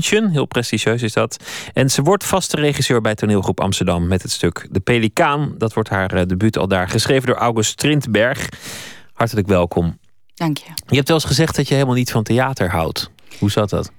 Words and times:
München. 0.00 0.30
Heel 0.30 0.46
prestigieus 0.46 1.02
is 1.02 1.12
dat. 1.12 1.44
En 1.72 1.90
ze 1.90 2.02
wordt 2.02 2.24
vaste 2.24 2.56
regisseur 2.56 3.00
bij 3.00 3.14
toneelgroep 3.14 3.60
Amsterdam 3.60 4.06
met 4.06 4.22
het 4.22 4.30
stuk 4.30 4.66
De 4.70 4.80
Pelikaan. 4.80 5.54
Dat 5.58 5.74
wordt 5.74 5.88
haar 5.88 6.14
uh, 6.14 6.22
debuut 6.26 6.58
al 6.58 6.68
daar, 6.68 6.88
geschreven 6.88 7.26
door 7.26 7.36
August 7.36 7.70
Strindberg. 7.70 8.48
Hartelijk 9.12 9.46
welkom. 9.46 9.98
Dank 10.34 10.58
je. 10.58 10.70
Je 10.86 10.96
hebt 10.96 11.08
wel 11.08 11.16
eens 11.16 11.26
gezegd 11.26 11.56
dat 11.56 11.68
je 11.68 11.74
helemaal 11.74 11.94
niet 11.94 12.10
van 12.10 12.22
theater 12.22 12.70
houdt. 12.70 13.10
Hoe 13.38 13.50
zat 13.50 13.70
dat? 13.70 13.92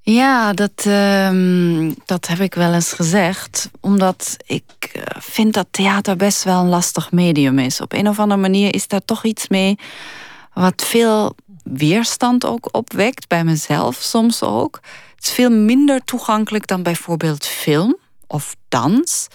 Ja, 0.00 0.52
dat, 0.52 0.84
uh, 0.86 1.90
dat 2.04 2.26
heb 2.26 2.38
ik 2.38 2.54
wel 2.54 2.74
eens 2.74 2.92
gezegd. 2.92 3.70
Omdat 3.80 4.36
ik 4.46 4.90
eh, 4.92 5.02
vind 5.20 5.54
dat 5.54 5.66
theater 5.70 6.16
best 6.16 6.44
wel 6.44 6.60
een 6.60 6.68
lastig 6.68 7.12
medium 7.12 7.58
is. 7.58 7.80
Op 7.80 7.92
een 7.92 8.08
of 8.08 8.18
andere 8.18 8.40
manier 8.40 8.74
is 8.74 8.88
daar 8.88 9.04
toch 9.04 9.24
iets 9.24 9.48
mee 9.48 9.78
wat 10.52 10.84
veel 10.84 11.36
weerstand 11.62 12.46
ook 12.46 12.68
opwekt. 12.70 13.28
Bij 13.28 13.44
mezelf 13.44 13.96
soms 13.96 14.42
ook. 14.42 14.80
Het 15.18 15.26
is 15.26 15.32
veel 15.32 15.50
minder 15.50 16.04
toegankelijk 16.04 16.66
dan 16.66 16.82
bijvoorbeeld 16.82 17.46
film 17.46 17.96
of 18.26 18.56
dans. 18.68 19.28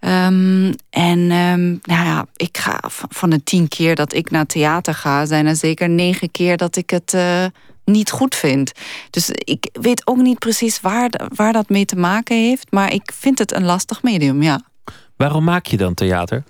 Um, 0.00 0.74
en 0.90 1.18
um, 1.18 1.78
nou 1.82 2.04
ja, 2.04 2.26
ik 2.36 2.58
ga 2.58 2.80
van 3.08 3.30
de 3.30 3.42
tien 3.42 3.68
keer 3.68 3.94
dat 3.94 4.12
ik 4.12 4.30
naar 4.30 4.46
theater 4.46 4.94
ga, 4.94 5.26
zijn 5.26 5.46
er 5.46 5.56
zeker 5.56 5.88
negen 5.88 6.30
keer 6.30 6.56
dat 6.56 6.76
ik 6.76 6.90
het 6.90 7.12
uh, 7.14 7.44
niet 7.84 8.10
goed 8.10 8.34
vind. 8.34 8.72
Dus 9.10 9.30
ik 9.30 9.68
weet 9.72 10.06
ook 10.06 10.16
niet 10.16 10.38
precies 10.38 10.80
waar, 10.80 11.10
waar 11.34 11.52
dat 11.52 11.68
mee 11.68 11.84
te 11.84 11.96
maken 11.96 12.36
heeft, 12.36 12.66
maar 12.70 12.92
ik 12.92 13.12
vind 13.18 13.38
het 13.38 13.54
een 13.54 13.64
lastig 13.64 14.02
medium, 14.02 14.42
ja. 14.42 14.60
Waarom 15.16 15.44
maak 15.44 15.66
je 15.66 15.76
dan 15.76 15.94
theater? 15.94 16.44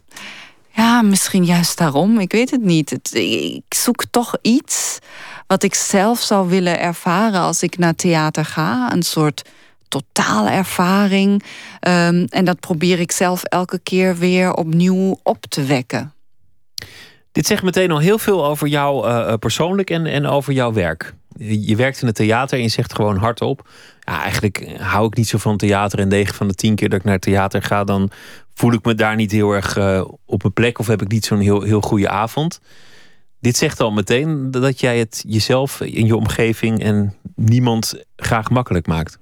Ja, 0.74 1.02
misschien 1.02 1.44
juist 1.44 1.78
daarom. 1.78 2.18
Ik 2.18 2.32
weet 2.32 2.50
het 2.50 2.62
niet. 2.62 2.90
Het, 2.90 3.14
ik 3.14 3.74
zoek 3.74 4.04
toch 4.10 4.36
iets 4.42 4.98
wat 5.50 5.62
ik 5.62 5.74
zelf 5.74 6.20
zou 6.20 6.48
willen 6.48 6.80
ervaren 6.80 7.40
als 7.40 7.62
ik 7.62 7.78
naar 7.78 7.94
theater 7.94 8.44
ga. 8.44 8.92
Een 8.92 9.02
soort 9.02 9.48
totale 9.88 10.50
ervaring. 10.50 11.42
Um, 11.88 12.24
en 12.24 12.44
dat 12.44 12.60
probeer 12.60 13.00
ik 13.00 13.12
zelf 13.12 13.44
elke 13.44 13.78
keer 13.78 14.16
weer 14.16 14.52
opnieuw 14.52 15.18
op 15.22 15.46
te 15.48 15.64
wekken. 15.64 16.12
Dit 17.32 17.46
zegt 17.46 17.62
meteen 17.62 17.90
al 17.90 17.98
heel 17.98 18.18
veel 18.18 18.46
over 18.46 18.68
jou 18.68 19.08
uh, 19.08 19.34
persoonlijk 19.34 19.90
en, 19.90 20.06
en 20.06 20.26
over 20.26 20.52
jouw 20.52 20.72
werk. 20.72 21.14
Je 21.38 21.76
werkt 21.76 22.00
in 22.00 22.06
het 22.06 22.16
theater 22.16 22.56
en 22.56 22.62
je 22.62 22.70
zegt 22.70 22.94
gewoon 22.94 23.16
hardop. 23.16 23.68
Ja, 24.00 24.22
eigenlijk 24.22 24.76
hou 24.78 25.06
ik 25.06 25.16
niet 25.16 25.28
zo 25.28 25.38
van 25.38 25.56
theater. 25.56 25.98
En 25.98 26.08
9 26.08 26.34
van 26.34 26.48
de 26.48 26.54
10 26.54 26.74
keer 26.74 26.88
dat 26.88 26.98
ik 26.98 27.04
naar 27.04 27.14
het 27.14 27.22
theater 27.22 27.62
ga, 27.62 27.84
dan 27.84 28.10
voel 28.54 28.72
ik 28.72 28.84
me 28.84 28.94
daar 28.94 29.16
niet 29.16 29.32
heel 29.32 29.52
erg 29.52 29.76
uh, 29.76 30.04
op 30.24 30.42
mijn 30.42 30.54
plek. 30.54 30.78
Of 30.78 30.86
heb 30.86 31.02
ik 31.02 31.08
niet 31.08 31.24
zo'n 31.24 31.40
heel, 31.40 31.62
heel 31.62 31.80
goede 31.80 32.08
avond. 32.08 32.60
Dit 33.40 33.56
zegt 33.56 33.80
al 33.80 33.90
meteen 33.90 34.50
dat 34.50 34.80
jij 34.80 34.98
het 34.98 35.24
jezelf 35.26 35.80
in 35.80 36.06
je 36.06 36.16
omgeving 36.16 36.82
en 36.82 37.14
niemand 37.34 38.04
graag 38.16 38.50
makkelijk 38.50 38.86
maakt. 38.86 39.18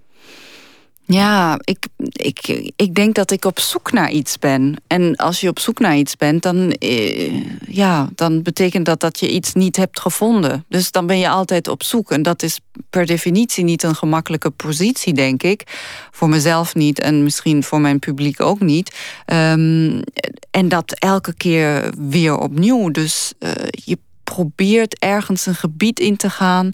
Ja, 1.11 1.59
ik, 1.65 1.87
ik, 2.13 2.71
ik 2.77 2.95
denk 2.95 3.15
dat 3.15 3.31
ik 3.31 3.45
op 3.45 3.59
zoek 3.59 3.93
naar 3.93 4.11
iets 4.11 4.39
ben. 4.39 4.77
En 4.87 5.17
als 5.17 5.41
je 5.41 5.49
op 5.49 5.59
zoek 5.59 5.79
naar 5.79 5.97
iets 5.97 6.17
bent, 6.17 6.43
dan, 6.43 6.71
eh, 6.71 7.43
ja, 7.67 8.09
dan 8.15 8.43
betekent 8.43 8.87
dat 8.87 9.01
dat 9.01 9.21
je 9.21 9.31
iets 9.31 9.55
niet 9.55 9.77
hebt 9.77 10.01
gevonden. 10.01 10.65
Dus 10.69 10.91
dan 10.91 11.07
ben 11.07 11.19
je 11.19 11.29
altijd 11.29 11.69
op 11.69 11.83
zoek. 11.83 12.11
En 12.11 12.23
dat 12.23 12.43
is 12.43 12.61
per 12.91 13.07
definitie 13.07 13.65
niet 13.65 13.83
een 13.83 13.95
gemakkelijke 13.95 14.51
positie, 14.51 15.15
denk 15.15 15.43
ik. 15.43 15.63
Voor 16.11 16.29
mezelf 16.29 16.75
niet 16.75 17.01
en 17.01 17.23
misschien 17.23 17.63
voor 17.63 17.81
mijn 17.81 17.99
publiek 17.99 18.41
ook 18.41 18.61
niet. 18.61 18.97
Um, 19.27 20.03
en 20.51 20.69
dat 20.69 20.93
elke 20.93 21.35
keer 21.35 21.93
weer 21.99 22.39
opnieuw. 22.39 22.91
Dus 22.91 23.33
uh, 23.39 23.51
je 23.71 23.99
probeert 24.35 24.99
ergens 24.99 25.47
een 25.47 25.55
gebied 25.55 26.01
in 26.01 26.17
te 26.17 26.31
gaan 26.31 26.71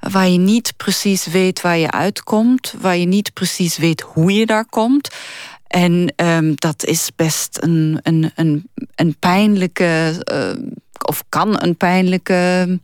waar 0.00 0.28
je 0.28 0.38
niet 0.38 0.72
precies 0.76 1.26
weet 1.26 1.60
waar 1.60 1.78
je 1.78 1.90
uitkomt, 1.90 2.74
waar 2.80 2.96
je 2.96 3.06
niet 3.06 3.32
precies 3.32 3.76
weet 3.76 4.00
hoe 4.00 4.32
je 4.32 4.46
daar 4.46 4.66
komt. 4.66 5.08
En 5.66 6.12
um, 6.16 6.54
dat 6.54 6.84
is 6.84 7.10
best 7.16 7.58
een, 7.60 7.98
een, 8.02 8.30
een, 8.34 8.68
een 8.94 9.16
pijnlijke, 9.18 10.22
uh, 10.32 10.64
of 11.06 11.24
kan 11.28 11.62
een 11.62 11.76
pijnlijke 11.76 12.78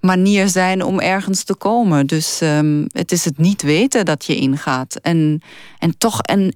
manier 0.00 0.48
zijn 0.48 0.82
om 0.82 1.00
ergens 1.00 1.44
te 1.44 1.54
komen. 1.54 2.06
Dus 2.06 2.40
um, 2.40 2.86
het 2.92 3.12
is 3.12 3.24
het 3.24 3.38
niet 3.38 3.62
weten 3.62 4.04
dat 4.04 4.24
je 4.24 4.36
ingaat. 4.36 4.94
En, 4.94 5.42
en 5.78 5.98
toch 5.98 6.18
een 6.22 6.54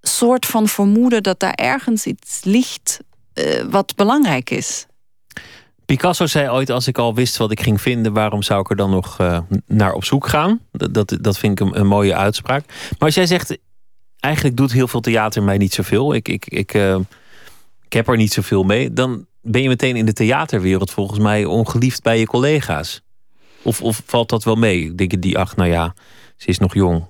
soort 0.00 0.46
van 0.46 0.68
vermoeden 0.68 1.22
dat 1.22 1.40
daar 1.40 1.54
ergens 1.54 2.06
iets 2.06 2.40
ligt 2.44 3.00
uh, 3.34 3.62
wat 3.70 3.94
belangrijk 3.94 4.50
is. 4.50 4.86
Picasso 5.86 6.26
zei 6.26 6.50
ooit: 6.50 6.70
Als 6.70 6.86
ik 6.86 6.98
al 6.98 7.14
wist 7.14 7.36
wat 7.36 7.50
ik 7.50 7.60
ging 7.60 7.80
vinden, 7.80 8.12
waarom 8.12 8.42
zou 8.42 8.60
ik 8.60 8.70
er 8.70 8.76
dan 8.76 8.90
nog 8.90 9.20
uh, 9.20 9.38
naar 9.66 9.92
op 9.92 10.04
zoek 10.04 10.26
gaan? 10.28 10.60
Dat, 10.72 10.94
dat, 10.94 11.16
dat 11.20 11.38
vind 11.38 11.60
ik 11.60 11.66
een, 11.66 11.80
een, 11.80 11.86
mooie 11.86 12.14
uitspraak. 12.14 12.66
Maar 12.66 12.98
als 12.98 13.14
jij 13.14 13.26
zegt: 13.26 13.58
Eigenlijk 14.20 14.56
doet 14.56 14.72
heel 14.72 14.88
veel 14.88 15.00
theater 15.00 15.42
mij 15.42 15.58
niet 15.58 15.74
zoveel, 15.74 16.14
ik, 16.14 16.28
ik, 16.28 16.46
ik, 16.46 16.74
uh, 16.74 16.96
ik 17.84 17.92
heb 17.92 18.08
er 18.08 18.16
niet 18.16 18.32
zoveel 18.32 18.62
mee, 18.62 18.92
dan 18.92 19.26
ben 19.42 19.62
je 19.62 19.68
meteen 19.68 19.96
in 19.96 20.06
de 20.06 20.12
theaterwereld 20.12 20.90
volgens 20.90 21.18
mij 21.18 21.44
ongeliefd 21.44 22.02
bij 22.02 22.18
je 22.18 22.26
collega's. 22.26 23.02
Of, 23.62 23.82
of 23.82 24.02
valt 24.06 24.28
dat 24.28 24.44
wel 24.44 24.54
mee? 24.54 24.94
Denken 24.94 25.20
die, 25.20 25.38
ach, 25.38 25.56
nou 25.56 25.70
ja, 25.70 25.94
ze 26.36 26.46
is 26.46 26.58
nog 26.58 26.74
jong. 26.74 27.04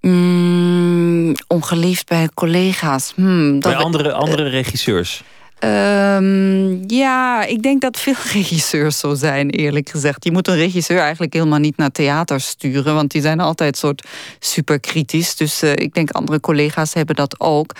Mm, 0.00 1.34
ongeliefd 1.46 2.08
bij 2.08 2.28
collega's. 2.34 3.12
Hmm, 3.14 3.60
bij 3.60 3.76
andere, 3.76 4.12
andere 4.12 4.48
regisseurs. 4.48 5.22
Um, 5.64 6.84
ja, 6.86 7.44
ik 7.44 7.62
denk 7.62 7.80
dat 7.80 7.98
veel 7.98 8.14
regisseurs 8.32 8.98
zo 8.98 9.14
zijn, 9.14 9.50
eerlijk 9.50 9.88
gezegd. 9.88 10.24
Je 10.24 10.32
moet 10.32 10.48
een 10.48 10.56
regisseur 10.56 10.98
eigenlijk 10.98 11.32
helemaal 11.32 11.58
niet 11.58 11.76
naar 11.76 11.90
theater 11.90 12.40
sturen, 12.40 12.94
want 12.94 13.10
die 13.10 13.22
zijn 13.22 13.40
altijd 13.40 13.76
soort 13.76 14.06
super 14.38 14.80
kritisch. 14.80 15.36
Dus 15.36 15.62
uh, 15.62 15.70
ik 15.70 15.94
denk 15.94 16.10
andere 16.10 16.40
collega's 16.40 16.94
hebben 16.94 17.14
dat 17.14 17.40
ook. 17.40 17.72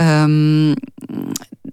Um, 0.00 0.74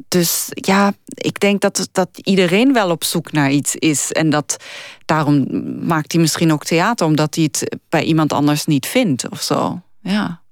dus 0.07 0.47
ja, 0.53 0.93
ik 1.07 1.39
denk 1.39 1.61
dat, 1.61 1.89
dat 1.91 2.09
iedereen 2.13 2.73
wel 2.73 2.89
op 2.89 3.03
zoek 3.03 3.31
naar 3.31 3.51
iets 3.51 3.75
is. 3.75 4.11
En 4.11 4.29
dat 4.29 4.57
daarom 5.05 5.47
maakt 5.85 6.11
hij 6.11 6.21
misschien 6.21 6.53
ook 6.53 6.63
theater, 6.65 7.05
omdat 7.05 7.35
hij 7.35 7.43
het 7.43 7.77
bij 7.89 8.03
iemand 8.03 8.33
anders 8.33 8.65
niet 8.65 8.85
vindt 8.85 9.29
of 9.29 9.41
zo. 9.41 9.81
Ja. 10.01 10.42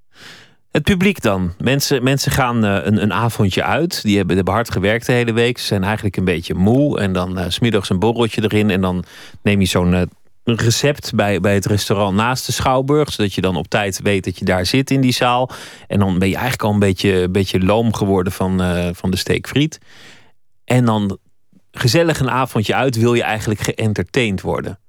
Het 0.72 0.84
publiek 0.84 1.22
dan. 1.22 1.54
Mensen, 1.58 2.04
mensen 2.04 2.32
gaan 2.32 2.66
uh, 2.66 2.78
een, 2.84 3.02
een 3.02 3.14
avondje 3.14 3.64
uit. 3.64 4.02
Die 4.02 4.18
hebben, 4.18 4.36
hebben 4.36 4.54
hard 4.54 4.72
gewerkt 4.72 5.06
de 5.06 5.12
hele 5.12 5.34
week. 5.34 5.58
Ze 5.58 5.66
zijn 5.66 5.84
eigenlijk 5.84 6.18
een 6.18 6.26
beetje 6.26 6.54
moe. 6.54 7.00
En 7.00 7.14
dan 7.14 7.40
uh, 7.40 7.46
smiddags 7.48 7.90
een 7.90 8.00
borreltje 8.00 8.44
erin. 8.44 8.70
En 8.70 8.82
dan 8.82 9.04
neem 9.42 9.60
je 9.60 9.66
zo'n 9.66 9.94
uh, 9.94 10.02
recept 10.44 11.16
bij, 11.16 11.40
bij 11.40 11.54
het 11.54 11.66
restaurant 11.66 12.16
naast 12.16 12.46
de 12.46 12.52
Schouwburg. 12.52 13.12
Zodat 13.12 13.34
je 13.34 13.42
dan 13.42 13.56
op 13.56 13.68
tijd 13.68 14.02
weet 14.02 14.24
dat 14.24 14.40
je 14.40 14.46
daar 14.46 14.66
zit 14.66 14.92
in 14.92 15.02
die 15.02 15.14
zaal. 15.14 15.50
En 15.88 16.00
dan 16.00 16.20
ben 16.20 16.28
je 16.28 16.36
eigenlijk 16.36 16.64
al 16.64 16.74
een 16.74 16.80
beetje, 16.80 17.22
een 17.22 17.32
beetje 17.32 17.64
loom 17.64 17.94
geworden 17.94 18.34
van, 18.34 18.62
van 18.96 19.12
de 19.12 19.18
steekfriet. 19.18 19.80
En 20.66 20.86
dan 20.86 21.18
gezellig 21.72 22.20
een 22.20 22.30
avondje 22.30 22.76
uit 22.76 22.96
wil 22.96 23.14
je 23.14 23.24
eigenlijk 23.24 23.62
geëntertained 23.62 24.42
worden. 24.42 24.80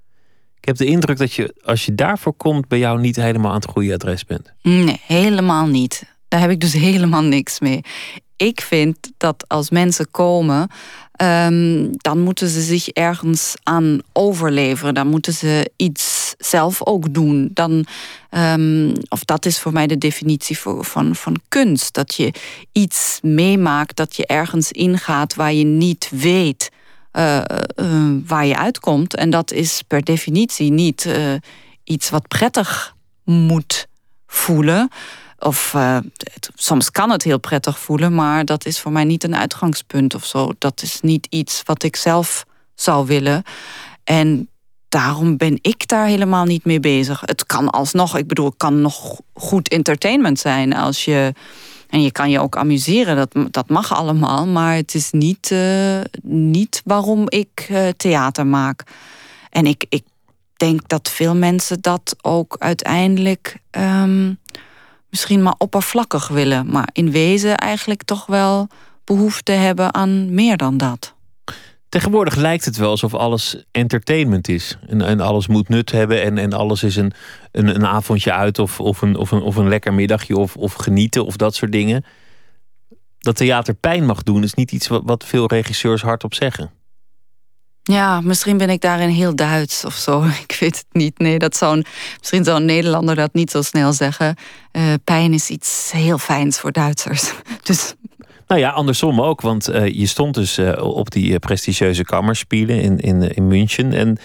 Ik 0.62 0.68
heb 0.68 0.76
de 0.76 0.84
indruk 0.84 1.18
dat 1.18 1.32
je, 1.32 1.54
als 1.64 1.84
je 1.84 1.94
daarvoor 1.94 2.32
komt, 2.32 2.68
bij 2.68 2.78
jou 2.78 3.00
niet 3.00 3.16
helemaal 3.16 3.50
aan 3.50 3.56
het 3.56 3.70
goede 3.70 3.94
adres 3.94 4.24
bent. 4.24 4.52
Nee, 4.62 5.00
helemaal 5.06 5.66
niet. 5.66 6.02
Daar 6.28 6.40
heb 6.40 6.50
ik 6.50 6.60
dus 6.60 6.72
helemaal 6.88 7.22
niks 7.22 7.60
mee. 7.60 7.80
Ik 8.36 8.60
vind 8.60 8.96
dat 9.16 9.44
als 9.48 9.70
mensen 9.70 10.10
komen, 10.10 10.70
um, 11.22 11.90
dan 11.96 12.20
moeten 12.20 12.48
ze 12.48 12.60
zich 12.60 12.88
ergens 12.88 13.54
aan 13.62 14.00
overleveren. 14.12 14.94
Dan 14.94 15.06
moeten 15.06 15.32
ze 15.32 15.70
iets 15.76 16.34
zelf 16.38 16.86
ook 16.86 17.14
doen. 17.14 17.50
Dan, 17.52 17.86
um, 18.30 18.92
of 19.08 19.24
dat 19.24 19.46
is 19.46 19.58
voor 19.58 19.72
mij 19.72 19.86
de 19.86 19.98
definitie 19.98 20.58
voor, 20.58 20.84
van, 20.84 21.14
van 21.16 21.36
kunst. 21.48 21.94
Dat 21.94 22.14
je 22.14 22.34
iets 22.72 23.18
meemaakt, 23.22 23.96
dat 23.96 24.16
je 24.16 24.26
ergens 24.26 24.72
ingaat 24.72 25.34
waar 25.34 25.52
je 25.52 25.64
niet 25.64 26.10
weet 26.10 26.70
waar 28.26 28.46
je 28.46 28.56
uitkomt. 28.56 29.16
En 29.16 29.30
dat 29.30 29.52
is 29.52 29.82
per 29.86 30.02
definitie 30.02 30.70
niet 30.70 31.04
uh, 31.04 31.34
iets 31.84 32.10
wat 32.10 32.28
prettig 32.28 32.94
moet 33.24 33.86
voelen. 34.26 34.88
Of 35.38 35.76
soms 36.54 36.90
kan 36.90 37.10
het 37.10 37.22
heel 37.22 37.38
prettig 37.38 37.78
voelen, 37.78 38.14
maar 38.14 38.44
dat 38.44 38.66
is 38.66 38.80
voor 38.80 38.92
mij 38.92 39.04
niet 39.04 39.24
een 39.24 39.36
uitgangspunt 39.36 40.14
of 40.14 40.24
zo. 40.24 40.52
Dat 40.58 40.82
is 40.82 41.00
niet 41.00 41.26
iets 41.30 41.62
wat 41.64 41.82
ik 41.82 41.96
zelf 41.96 42.44
zou 42.74 43.06
willen. 43.06 43.42
En 44.04 44.48
daarom 44.88 45.36
ben 45.36 45.58
ik 45.60 45.88
daar 45.88 46.06
helemaal 46.06 46.44
niet 46.44 46.64
mee 46.64 46.80
bezig. 46.80 47.20
Het 47.24 47.46
kan 47.46 47.70
alsnog, 47.70 48.16
ik 48.16 48.26
bedoel, 48.26 48.46
het 48.46 48.56
kan 48.56 48.80
nog 48.80 49.20
goed 49.34 49.68
entertainment 49.68 50.38
zijn 50.38 50.74
als 50.74 51.04
je 51.04 51.32
en 51.92 52.02
je 52.02 52.12
kan 52.12 52.30
je 52.30 52.40
ook 52.40 52.56
amuseren, 52.56 53.16
dat, 53.16 53.34
dat 53.50 53.68
mag 53.68 53.94
allemaal. 53.94 54.46
Maar 54.46 54.74
het 54.74 54.94
is 54.94 55.10
niet, 55.10 55.50
uh, 55.50 56.00
niet 56.22 56.82
waarom 56.84 57.24
ik 57.28 57.66
uh, 57.70 57.88
theater 57.88 58.46
maak. 58.46 58.82
En 59.50 59.66
ik, 59.66 59.84
ik 59.88 60.02
denk 60.56 60.88
dat 60.88 61.08
veel 61.10 61.34
mensen 61.34 61.80
dat 61.80 62.16
ook 62.20 62.56
uiteindelijk 62.58 63.56
um, 63.70 64.38
misschien 65.10 65.42
maar 65.42 65.54
oppervlakkig 65.58 66.28
willen. 66.28 66.70
Maar 66.70 66.88
in 66.92 67.10
wezen 67.10 67.56
eigenlijk 67.56 68.02
toch 68.02 68.26
wel 68.26 68.68
behoefte 69.04 69.52
hebben 69.52 69.94
aan 69.94 70.34
meer 70.34 70.56
dan 70.56 70.76
dat. 70.76 71.14
Tegenwoordig 71.92 72.34
lijkt 72.34 72.64
het 72.64 72.76
wel 72.76 72.90
alsof 72.90 73.14
alles 73.14 73.64
entertainment 73.70 74.48
is. 74.48 74.78
En, 74.86 75.02
en 75.02 75.20
alles 75.20 75.46
moet 75.46 75.68
nut 75.68 75.90
hebben. 75.90 76.22
En, 76.22 76.38
en 76.38 76.52
alles 76.52 76.82
is 76.82 76.96
een, 76.96 77.12
een, 77.50 77.74
een 77.74 77.86
avondje 77.86 78.32
uit 78.32 78.58
of, 78.58 78.80
of, 78.80 79.02
een, 79.02 79.16
of, 79.16 79.30
een, 79.30 79.42
of 79.42 79.56
een 79.56 79.68
lekker 79.68 79.94
middagje 79.94 80.36
of, 80.36 80.56
of 80.56 80.74
genieten 80.74 81.26
of 81.26 81.36
dat 81.36 81.54
soort 81.54 81.72
dingen. 81.72 82.04
Dat 83.18 83.36
theater 83.36 83.74
pijn 83.74 84.06
mag 84.06 84.22
doen 84.22 84.42
is 84.42 84.54
niet 84.54 84.72
iets 84.72 84.88
wat, 84.88 85.02
wat 85.04 85.24
veel 85.24 85.46
regisseurs 85.46 86.02
hardop 86.02 86.34
zeggen. 86.34 86.70
Ja, 87.82 88.20
misschien 88.20 88.56
ben 88.56 88.70
ik 88.70 88.80
daarin 88.80 89.08
heel 89.08 89.36
Duits 89.36 89.84
of 89.84 89.94
zo. 89.94 90.24
Ik 90.48 90.56
weet 90.60 90.76
het 90.76 90.86
niet. 90.92 91.18
Nee, 91.18 91.38
dat 91.38 91.56
zou 91.56 91.82
misschien 92.18 92.44
zou 92.44 92.56
een 92.56 92.64
Nederlander 92.64 93.14
dat 93.14 93.34
niet 93.34 93.50
zo 93.50 93.62
snel 93.62 93.92
zeggen. 93.92 94.36
Uh, 94.72 94.94
pijn 95.04 95.32
is 95.32 95.50
iets 95.50 95.90
heel 95.94 96.18
fijns 96.18 96.58
voor 96.58 96.72
Duitsers. 96.72 97.32
Dus 97.62 97.94
nou 98.46 98.60
ja, 98.60 98.70
andersom 98.70 99.20
ook. 99.20 99.40
Want 99.40 99.70
uh, 99.70 99.86
je 99.86 100.06
stond 100.06 100.34
dus 100.34 100.58
uh, 100.58 100.72
op 100.82 101.10
die 101.10 101.38
prestigieuze 101.38 102.04
kammerspielen 102.04 102.80
in, 102.80 102.98
in, 102.98 103.34
in 103.34 103.46
München. 103.46 103.92
En 103.92 104.18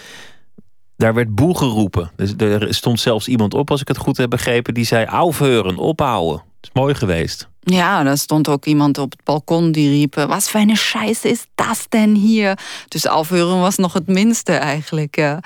daar 0.96 1.14
werd 1.14 1.34
boel 1.34 1.54
geroepen. 1.54 2.10
Dus 2.16 2.34
er 2.36 2.74
stond 2.74 3.00
zelfs 3.00 3.28
iemand 3.28 3.54
op, 3.54 3.70
als 3.70 3.80
ik 3.80 3.88
het 3.88 3.96
goed 3.96 4.16
heb 4.16 4.30
begrepen, 4.30 4.74
die 4.74 4.84
zei: 4.84 5.06
Aufheuren, 5.06 5.76
ophouden. 5.76 6.36
Het 6.60 6.70
is 6.74 6.80
mooi 6.80 6.94
geweest. 6.94 7.48
Ja, 7.60 8.02
daar 8.02 8.18
stond 8.18 8.48
ook 8.48 8.64
iemand 8.64 8.98
op 8.98 9.10
het 9.10 9.24
balkon 9.24 9.72
die 9.72 9.90
riep: 9.90 10.14
Wat 10.14 10.48
voor 10.48 10.60
een 10.60 10.76
scheiße 10.76 11.28
is 11.28 11.46
dat 11.54 11.86
denn 11.88 12.14
hier? 12.14 12.58
Dus 12.88 13.06
aufheuren 13.06 13.60
was 13.60 13.76
nog 13.76 13.92
het 13.92 14.06
minste 14.06 14.52
eigenlijk. 14.52 15.16
Ja. 15.16 15.40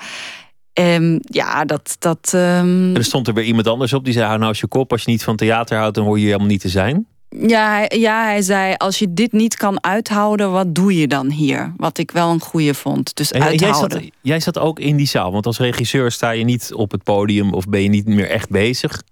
Um, 0.75 1.19
ja, 1.23 1.65
dat. 1.65 1.97
dat 1.99 2.33
um... 2.35 2.97
Er 2.97 3.05
stond 3.05 3.29
er 3.29 3.35
weer 3.35 3.45
iemand 3.45 3.67
anders 3.67 3.93
op 3.93 4.05
die 4.05 4.13
zei: 4.13 4.25
Hou 4.27 4.39
nou 4.39 4.49
als 4.49 4.61
je 4.61 4.67
kop, 4.67 4.93
als 4.93 5.03
je 5.03 5.11
niet 5.11 5.25
van 5.25 5.37
theater 5.37 5.79
houdt, 5.79 5.95
dan 5.95 6.05
hoor 6.05 6.19
je 6.19 6.25
helemaal 6.25 6.47
niet 6.47 6.61
te 6.61 6.69
zijn. 6.69 7.07
Ja, 7.41 7.85
ja, 7.89 8.25
hij 8.25 8.43
zei: 8.43 8.75
Als 8.77 8.99
je 8.99 9.13
dit 9.13 9.33
niet 9.33 9.57
kan 9.57 9.85
uithouden, 9.85 10.51
wat 10.53 10.75
doe 10.75 10.97
je 10.97 11.09
dan 11.09 11.31
hier? 11.31 11.73
Wat 11.77 11.99
ik 11.99 12.11
wel 12.11 12.31
een 12.31 12.41
goede 12.41 12.75
vond. 12.75 13.17
Dus 13.17 13.33
en, 13.33 13.43
uithouden. 13.43 13.99
Jij 13.99 14.01
zat, 14.01 14.13
jij 14.21 14.41
zat 14.41 14.59
ook 14.59 14.79
in 14.79 14.97
die 14.97 15.07
zaal, 15.07 15.33
want 15.33 15.47
als 15.47 15.59
regisseur 15.59 16.11
sta 16.11 16.31
je 16.31 16.45
niet 16.45 16.73
op 16.75 16.91
het 16.91 17.03
podium 17.03 17.53
of 17.53 17.69
ben 17.69 17.83
je 17.83 17.89
niet 17.89 18.07
meer 18.07 18.31
echt 18.31 18.51
bezig. 18.51 19.03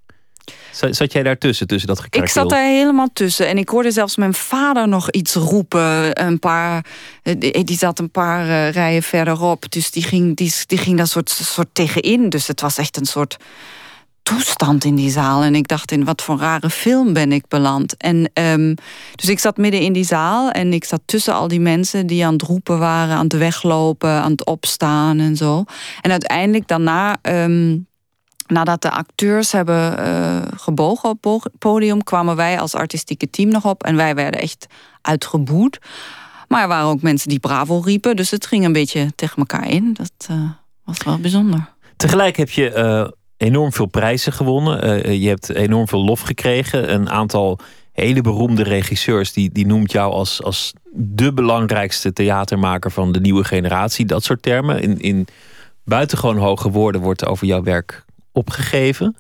Zat 0.90 1.12
jij 1.12 1.22
daartussen, 1.22 1.66
tussen 1.66 1.88
dat 1.88 2.06
Ik 2.10 2.28
zat 2.28 2.50
daar 2.50 2.64
helemaal 2.64 3.08
tussen. 3.12 3.48
En 3.48 3.58
ik 3.58 3.68
hoorde 3.68 3.90
zelfs 3.90 4.16
mijn 4.16 4.34
vader 4.34 4.88
nog 4.88 5.10
iets 5.10 5.34
roepen. 5.34 6.20
Een 6.24 6.38
paar, 6.38 6.84
eh, 7.22 7.64
die 7.64 7.78
zat 7.78 7.98
een 7.98 8.10
paar 8.10 8.46
uh, 8.46 8.70
rijen 8.70 9.02
verderop. 9.02 9.70
Dus 9.72 9.90
die 9.90 10.02
ging, 10.02 10.36
die, 10.36 10.52
die 10.66 10.78
ging 10.78 10.96
daar 10.96 11.06
soort, 11.06 11.30
soort 11.30 11.68
tegenin. 11.72 12.28
Dus 12.28 12.46
het 12.46 12.60
was 12.60 12.78
echt 12.78 12.96
een 12.96 13.06
soort 13.06 13.36
toestand 14.22 14.84
in 14.84 14.94
die 14.94 15.10
zaal. 15.10 15.42
En 15.42 15.54
ik 15.54 15.68
dacht, 15.68 15.92
in 15.92 16.04
wat 16.04 16.22
voor 16.22 16.38
rare 16.38 16.70
film 16.70 17.12
ben 17.12 17.32
ik 17.32 17.44
beland. 17.48 17.96
En 17.96 18.30
um, 18.34 18.74
dus 19.14 19.28
ik 19.28 19.38
zat 19.38 19.56
midden 19.56 19.80
in 19.80 19.92
die 19.92 20.04
zaal 20.04 20.50
en 20.50 20.72
ik 20.72 20.84
zat 20.84 21.00
tussen 21.04 21.34
al 21.34 21.48
die 21.48 21.60
mensen 21.60 22.06
die 22.06 22.26
aan 22.26 22.32
het 22.32 22.42
roepen 22.42 22.78
waren, 22.78 23.16
aan 23.16 23.24
het 23.24 23.36
weglopen, 23.36 24.10
aan 24.10 24.30
het 24.30 24.46
opstaan 24.46 25.18
en 25.18 25.36
zo. 25.36 25.64
En 26.00 26.10
uiteindelijk 26.10 26.68
daarna. 26.68 27.16
Um, 27.22 27.88
Nadat 28.46 28.82
de 28.82 28.90
acteurs 28.90 29.52
hebben 29.52 30.06
uh, 30.06 30.42
gebogen 30.56 31.08
op 31.08 31.24
het 31.24 31.58
podium, 31.58 32.02
kwamen 32.02 32.36
wij 32.36 32.60
als 32.60 32.74
artistieke 32.74 33.30
team 33.30 33.48
nog 33.48 33.64
op. 33.64 33.82
En 33.82 33.96
wij 33.96 34.14
werden 34.14 34.40
echt 34.40 34.66
uitgeboet. 35.02 35.78
Maar 36.48 36.62
er 36.62 36.68
waren 36.68 36.88
ook 36.88 37.02
mensen 37.02 37.28
die 37.28 37.38
bravo 37.38 37.80
riepen. 37.80 38.16
Dus 38.16 38.30
het 38.30 38.46
ging 38.46 38.64
een 38.64 38.72
beetje 38.72 39.12
tegen 39.14 39.36
elkaar 39.36 39.68
in. 39.68 39.92
Dat 39.92 40.28
uh, 40.30 40.50
was 40.84 40.98
wel 41.04 41.18
bijzonder. 41.18 41.68
Tegelijk 41.96 42.36
heb 42.36 42.50
je 42.50 42.72
uh, 42.76 43.08
enorm 43.40 43.72
veel 43.72 43.86
prijzen 43.86 44.32
gewonnen. 44.32 45.20
je 45.20 45.28
hebt 45.28 45.48
enorm 45.48 45.88
veel 45.88 46.04
lof 46.04 46.20
gekregen. 46.20 46.92
Een 46.94 47.10
aantal 47.10 47.58
hele 47.92 48.20
beroemde 48.20 48.62
regisseurs 48.62 49.32
die, 49.32 49.50
die 49.52 49.66
noemt 49.66 49.92
jou 49.92 50.12
als, 50.12 50.42
als 50.42 50.72
de 50.92 51.32
belangrijkste 51.32 52.12
theatermaker 52.12 52.90
van 52.90 53.12
de 53.12 53.20
nieuwe 53.20 53.44
generatie. 53.44 54.06
Dat 54.06 54.24
soort 54.24 54.42
termen. 54.42 54.82
In, 54.82 55.00
in 55.00 55.26
buitengewoon 55.84 56.36
hoge 56.36 56.70
woorden 56.70 57.00
wordt 57.00 57.26
over 57.26 57.46
jouw 57.46 57.62
werk 57.62 58.04
opgegeven. 58.32 59.16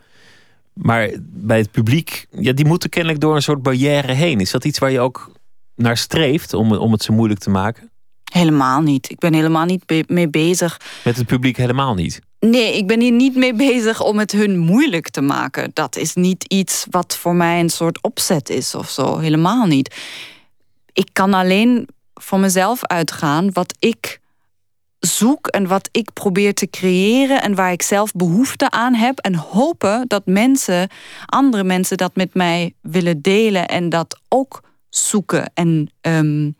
Maar 0.72 1.10
bij 1.20 1.58
het 1.58 1.70
publiek, 1.70 2.26
ja, 2.30 2.52
die 2.52 2.66
moeten 2.66 2.90
kennelijk 2.90 3.20
door 3.20 3.34
een 3.34 3.42
soort 3.42 3.62
barrière 3.62 4.12
heen. 4.12 4.40
Is 4.40 4.50
dat 4.50 4.64
iets 4.64 4.78
waar 4.78 4.90
je 4.90 5.00
ook 5.00 5.30
naar 5.74 5.96
streeft 5.96 6.54
om, 6.54 6.72
om 6.72 6.92
het 6.92 7.02
zo 7.02 7.12
moeilijk 7.12 7.40
te 7.40 7.50
maken? 7.50 7.90
Helemaal 8.32 8.80
niet. 8.80 9.10
Ik 9.10 9.18
ben 9.18 9.34
helemaal 9.34 9.64
niet 9.64 10.04
mee 10.06 10.28
bezig. 10.28 10.80
Met 11.04 11.16
het 11.16 11.26
publiek 11.26 11.56
helemaal 11.56 11.94
niet? 11.94 12.20
Nee, 12.40 12.76
ik 12.76 12.86
ben 12.86 13.00
hier 13.00 13.12
niet 13.12 13.36
mee 13.36 13.54
bezig 13.54 14.02
om 14.02 14.18
het 14.18 14.32
hun 14.32 14.58
moeilijk 14.58 15.10
te 15.10 15.20
maken. 15.20 15.70
Dat 15.74 15.96
is 15.96 16.14
niet 16.14 16.44
iets 16.44 16.86
wat 16.90 17.16
voor 17.16 17.34
mij 17.34 17.60
een 17.60 17.70
soort 17.70 18.02
opzet 18.02 18.50
is 18.50 18.74
of 18.74 18.90
zo. 18.90 19.18
Helemaal 19.18 19.66
niet. 19.66 19.94
Ik 20.92 21.08
kan 21.12 21.34
alleen 21.34 21.88
van 22.14 22.40
mezelf 22.40 22.86
uitgaan 22.86 23.52
wat 23.52 23.74
ik 23.78 24.20
zoek 24.98 25.46
en 25.46 25.66
wat 25.66 25.88
ik 25.92 26.12
probeer 26.12 26.54
te 26.54 26.70
creëren 26.70 27.42
en 27.42 27.54
waar 27.54 27.72
ik 27.72 27.82
zelf 27.82 28.12
behoefte 28.12 28.70
aan 28.70 28.94
heb. 28.94 29.18
En 29.18 29.34
hopen 29.34 30.04
dat 30.08 30.26
mensen, 30.26 30.88
andere 31.26 31.64
mensen, 31.64 31.96
dat 31.96 32.16
met 32.16 32.34
mij 32.34 32.74
willen 32.80 33.20
delen 33.22 33.68
en 33.68 33.88
dat 33.88 34.20
ook 34.28 34.62
zoeken 34.88 35.50
en 35.54 35.90
um, 36.00 36.56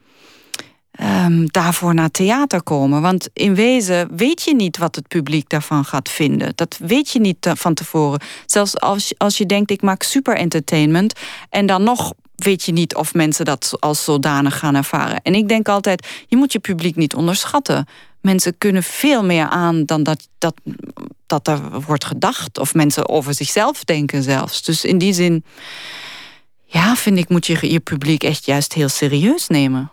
um, 1.02 1.47
daarvoor 1.50 1.94
naar 1.94 2.11
theater 2.11 2.62
komen. 2.62 3.02
Want 3.02 3.29
in 3.32 3.55
wezen 3.55 4.17
weet 4.17 4.43
je 4.43 4.55
niet 4.55 4.79
wat 4.79 4.94
het 4.94 5.08
publiek 5.08 5.49
daarvan 5.49 5.85
gaat 5.85 6.08
vinden. 6.08 6.52
Dat 6.55 6.79
weet 6.79 7.11
je 7.11 7.20
niet 7.20 7.50
van 7.55 7.75
tevoren. 7.75 8.20
Zelfs 8.47 8.81
als, 8.81 9.12
als 9.19 9.38
je 9.38 9.47
denkt, 9.47 9.70
ik 9.70 9.82
maak 9.82 10.02
super 10.02 10.37
entertainment 10.37 11.12
en 11.50 11.67
dan 11.67 11.82
nog 11.82 12.12
weet 12.35 12.62
je 12.62 12.73
niet 12.73 12.94
of 12.94 13.14
mensen 13.14 13.44
dat 13.44 13.76
als 13.79 14.05
zodanig 14.05 14.58
gaan 14.58 14.75
ervaren. 14.75 15.20
En 15.23 15.35
ik 15.35 15.49
denk 15.49 15.69
altijd, 15.69 16.06
je 16.26 16.37
moet 16.37 16.52
je 16.52 16.58
publiek 16.58 16.97
niet 16.97 17.14
onderschatten 17.14 17.87
mensen 18.20 18.58
kunnen 18.58 18.82
veel 18.82 19.25
meer 19.25 19.49
aan 19.49 19.85
dan 19.85 20.03
dat, 20.03 20.29
dat, 20.38 20.55
dat 21.26 21.49
er 21.49 21.81
wordt 21.81 22.05
gedacht. 22.05 22.58
Of 22.58 22.75
mensen 22.75 23.08
over 23.08 23.35
zichzelf 23.35 23.85
denken 23.85 24.23
zelfs. 24.23 24.62
Dus 24.62 24.85
in 24.85 24.99
die 24.99 25.12
zin, 25.12 25.44
ja, 26.64 26.96
vind 26.96 27.19
ik, 27.19 27.29
moet 27.29 27.46
je 27.46 27.73
je 27.73 27.81
publiek 27.81 28.23
echt 28.23 28.44
juist 28.44 28.73
heel 28.73 28.88
serieus 28.88 29.49
nemen. 29.49 29.91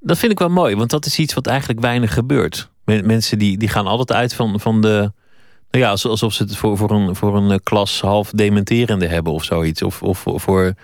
Dat 0.00 0.18
vind 0.18 0.32
ik 0.32 0.38
wel 0.38 0.48
mooi, 0.48 0.76
want 0.76 0.90
dat 0.90 1.06
is 1.06 1.18
iets 1.18 1.34
wat 1.34 1.46
eigenlijk 1.46 1.80
weinig 1.80 2.14
gebeurt. 2.14 2.70
Mensen 2.84 3.38
die, 3.38 3.58
die 3.58 3.68
gaan 3.68 3.86
altijd 3.86 4.18
uit 4.18 4.34
van, 4.34 4.60
van 4.60 4.80
de. 4.80 5.12
Nou 5.70 5.84
ja, 5.84 5.90
alsof 5.90 6.32
ze 6.32 6.42
het 6.42 6.56
voor, 6.56 6.76
voor, 6.76 6.90
een, 6.90 7.16
voor 7.16 7.36
een 7.36 7.62
klas 7.62 8.00
half 8.00 8.30
dementerende 8.30 9.06
hebben 9.06 9.32
of 9.32 9.44
zoiets. 9.44 9.82
Of, 9.82 10.02
of 10.02 10.24
voor 10.24 10.74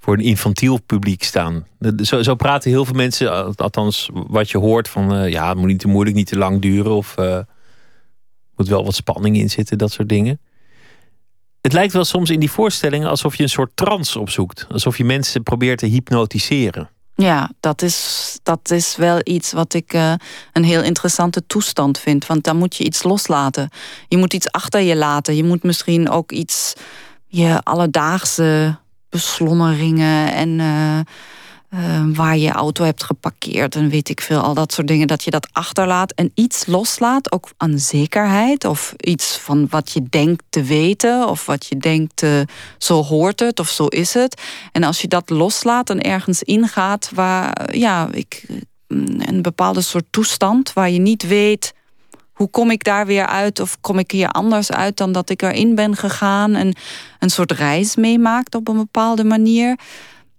voor 0.00 0.14
een 0.14 0.24
infantiel 0.24 0.80
publiek 0.86 1.22
staan. 1.22 1.66
Zo, 2.02 2.22
zo 2.22 2.34
praten 2.34 2.70
heel 2.70 2.84
veel 2.84 2.94
mensen, 2.94 3.56
althans 3.56 4.10
wat 4.12 4.50
je 4.50 4.58
hoort 4.58 4.88
van 4.88 5.16
uh, 5.16 5.28
ja, 5.28 5.48
het 5.48 5.58
moet 5.58 5.66
niet 5.66 5.78
te 5.78 5.88
moeilijk, 5.88 6.16
niet 6.16 6.26
te 6.26 6.36
lang 6.36 6.60
duren 6.60 6.92
of 6.92 7.14
uh, 7.18 7.38
moet 8.56 8.68
wel 8.68 8.84
wat 8.84 8.94
spanning 8.94 9.36
in 9.36 9.50
zitten, 9.50 9.78
dat 9.78 9.92
soort 9.92 10.08
dingen. 10.08 10.40
Het 11.60 11.72
lijkt 11.72 11.92
wel 11.92 12.04
soms 12.04 12.30
in 12.30 12.40
die 12.40 12.50
voorstellingen 12.50 13.08
alsof 13.08 13.36
je 13.36 13.42
een 13.42 13.48
soort 13.48 13.70
trance 13.74 14.18
opzoekt, 14.18 14.66
alsof 14.70 14.98
je 14.98 15.04
mensen 15.04 15.42
probeert 15.42 15.78
te 15.78 15.86
hypnotiseren. 15.86 16.90
Ja, 17.20 17.50
dat 17.60 17.82
is, 17.82 18.38
dat 18.42 18.70
is 18.70 18.96
wel 18.96 19.20
iets 19.24 19.52
wat 19.52 19.74
ik 19.74 19.94
uh, 19.94 20.12
een 20.52 20.64
heel 20.64 20.82
interessante 20.82 21.46
toestand 21.46 21.98
vind. 21.98 22.26
Want 22.26 22.44
dan 22.44 22.56
moet 22.56 22.76
je 22.76 22.84
iets 22.84 23.02
loslaten. 23.02 23.68
Je 24.08 24.16
moet 24.16 24.32
iets 24.34 24.50
achter 24.50 24.80
je 24.80 24.96
laten. 24.96 25.36
Je 25.36 25.44
moet 25.44 25.62
misschien 25.62 26.10
ook 26.10 26.32
iets 26.32 26.74
je 27.26 27.60
alledaagse 27.62 28.76
beslommeringen 29.08 30.32
en 30.32 30.48
uh, 30.58 31.00
uh, 31.70 32.02
waar 32.14 32.36
je 32.36 32.50
auto 32.50 32.84
hebt 32.84 33.04
geparkeerd 33.04 33.74
en 33.74 33.88
weet 33.88 34.08
ik 34.08 34.20
veel, 34.20 34.40
al 34.40 34.54
dat 34.54 34.72
soort 34.72 34.86
dingen, 34.86 35.06
dat 35.06 35.24
je 35.24 35.30
dat 35.30 35.48
achterlaat 35.52 36.12
en 36.12 36.30
iets 36.34 36.66
loslaat, 36.66 37.32
ook 37.32 37.48
aan 37.56 37.78
zekerheid 37.78 38.64
of 38.64 38.94
iets 38.96 39.36
van 39.36 39.66
wat 39.70 39.90
je 39.90 40.02
denkt 40.10 40.42
te 40.48 40.62
weten 40.62 41.28
of 41.28 41.46
wat 41.46 41.66
je 41.66 41.76
denkt, 41.76 42.26
zo 42.78 43.02
hoort 43.02 43.40
het 43.40 43.60
of 43.60 43.68
zo 43.68 43.86
is 43.86 44.14
het. 44.14 44.42
En 44.72 44.82
als 44.82 45.00
je 45.00 45.08
dat 45.08 45.30
loslaat 45.30 45.90
en 45.90 46.00
ergens 46.00 46.42
ingaat 46.42 47.10
waar, 47.14 47.76
ja, 47.76 48.08
ik, 48.12 48.46
een 49.18 49.42
bepaalde 49.42 49.80
soort 49.80 50.06
toestand 50.10 50.72
waar 50.72 50.90
je 50.90 50.98
niet 50.98 51.26
weet 51.26 51.72
hoe 52.40 52.50
kom 52.50 52.70
ik 52.70 52.84
daar 52.84 53.06
weer 53.06 53.26
uit? 53.26 53.60
Of 53.60 53.80
kom 53.80 53.98
ik 53.98 54.10
hier 54.10 54.28
anders 54.28 54.72
uit 54.72 54.96
dan 54.96 55.12
dat 55.12 55.30
ik 55.30 55.42
erin 55.42 55.74
ben 55.74 55.96
gegaan? 55.96 56.54
En 56.54 56.74
een 57.18 57.30
soort 57.30 57.52
reis 57.52 57.96
meemaakt 57.96 58.54
op 58.54 58.68
een 58.68 58.76
bepaalde 58.76 59.24
manier. 59.24 59.78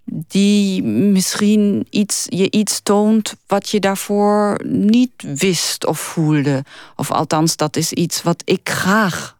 Die 0.03 0.83
misschien 0.83 1.87
iets, 1.89 2.25
je 2.29 2.51
iets 2.51 2.81
toont 2.81 3.35
wat 3.47 3.69
je 3.69 3.79
daarvoor 3.79 4.61
niet 4.65 5.11
wist 5.35 5.85
of 5.85 5.99
voelde. 5.99 6.63
Of 6.95 7.11
althans, 7.11 7.55
dat 7.55 7.75
is 7.75 7.91
iets 7.91 8.23
wat 8.23 8.41
ik 8.45 8.69
graag 8.69 9.37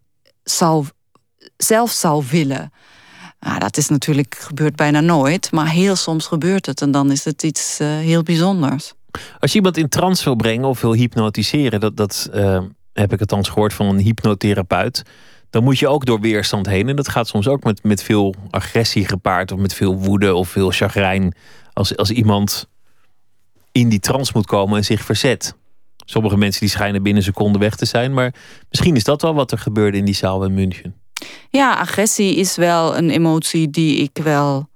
zelf 1.58 1.92
zou 1.92 2.26
willen. 2.30 2.72
Nou, 3.40 3.60
dat 3.60 3.78
is 3.78 3.90
natuurlijk 3.90 4.36
gebeurt 4.40 4.76
bijna 4.76 5.00
nooit, 5.00 5.52
maar 5.52 5.70
heel 5.70 5.96
soms 5.96 6.28
gebeurt 6.28 6.66
het 6.66 6.82
en 6.82 6.92
dan 6.92 7.12
is 7.12 7.26
het 7.26 7.44
iets 7.44 7.80
uh, 7.82 7.88
heel 7.88 8.24
bijzonders. 8.24 8.94
Als 9.40 9.52
je 9.52 9.58
iemand 9.58 9.78
in 9.78 9.90
trance 9.90 10.24
wil 10.24 10.36
brengen 10.36 10.68
of 10.68 10.82
wil 10.82 10.94
hypnotiseren, 10.94 11.80
dat, 11.80 11.98
dat 11.98 12.30
uh, 12.34 12.62
heb 12.94 13.14
ik 13.14 13.20
althans 13.20 13.50
gehoord 13.50 13.74
van 13.74 13.86
een 13.86 14.00
hypnotherapeut. 14.00 15.04
Dan 15.52 15.64
moet 15.64 15.80
je 15.80 15.88
ook 15.88 16.06
door 16.06 16.20
weerstand 16.20 16.66
heen. 16.66 16.90
En 16.90 16.96
dat 16.96 17.10
gaat 17.10 17.28
soms 17.28 17.48
ook 17.48 17.64
met, 17.64 17.84
met 17.84 18.04
veel 18.04 18.36
agressie 18.50 19.06
gepaard. 19.06 19.52
Of 19.52 19.60
met 19.60 19.74
veel 19.74 19.98
woede 19.98 20.36
of 20.36 20.50
veel 20.50 20.72
chagrijn. 20.72 21.36
Als, 21.74 21.98
als 21.98 22.12
iemand 22.12 22.70
in 23.72 23.90
die 23.90 24.00
trance 24.00 24.32
moet 24.36 24.46
komen 24.46 24.78
en 24.78 24.86
zich 24.86 25.02
verzet. 25.02 25.56
Sommige 26.06 26.38
mensen 26.38 26.60
die 26.60 26.70
schijnen 26.70 27.04
binnen 27.04 27.22
een 27.22 27.34
seconde 27.34 27.60
weg 27.60 27.76
te 27.76 27.86
zijn, 27.86 28.14
maar 28.14 28.34
misschien 28.70 28.96
is 28.96 29.04
dat 29.04 29.22
wel 29.22 29.34
wat 29.34 29.52
er 29.52 29.58
gebeurde 29.58 29.98
in 29.98 30.06
die 30.06 30.16
zaal 30.16 30.44
in 30.44 30.54
München. 30.54 30.96
Ja, 31.50 31.76
agressie 31.76 32.36
is 32.36 32.56
wel 32.56 32.98
een 32.98 33.10
emotie 33.10 33.70
die 33.70 33.98
ik 33.98 34.24
wel 34.24 34.70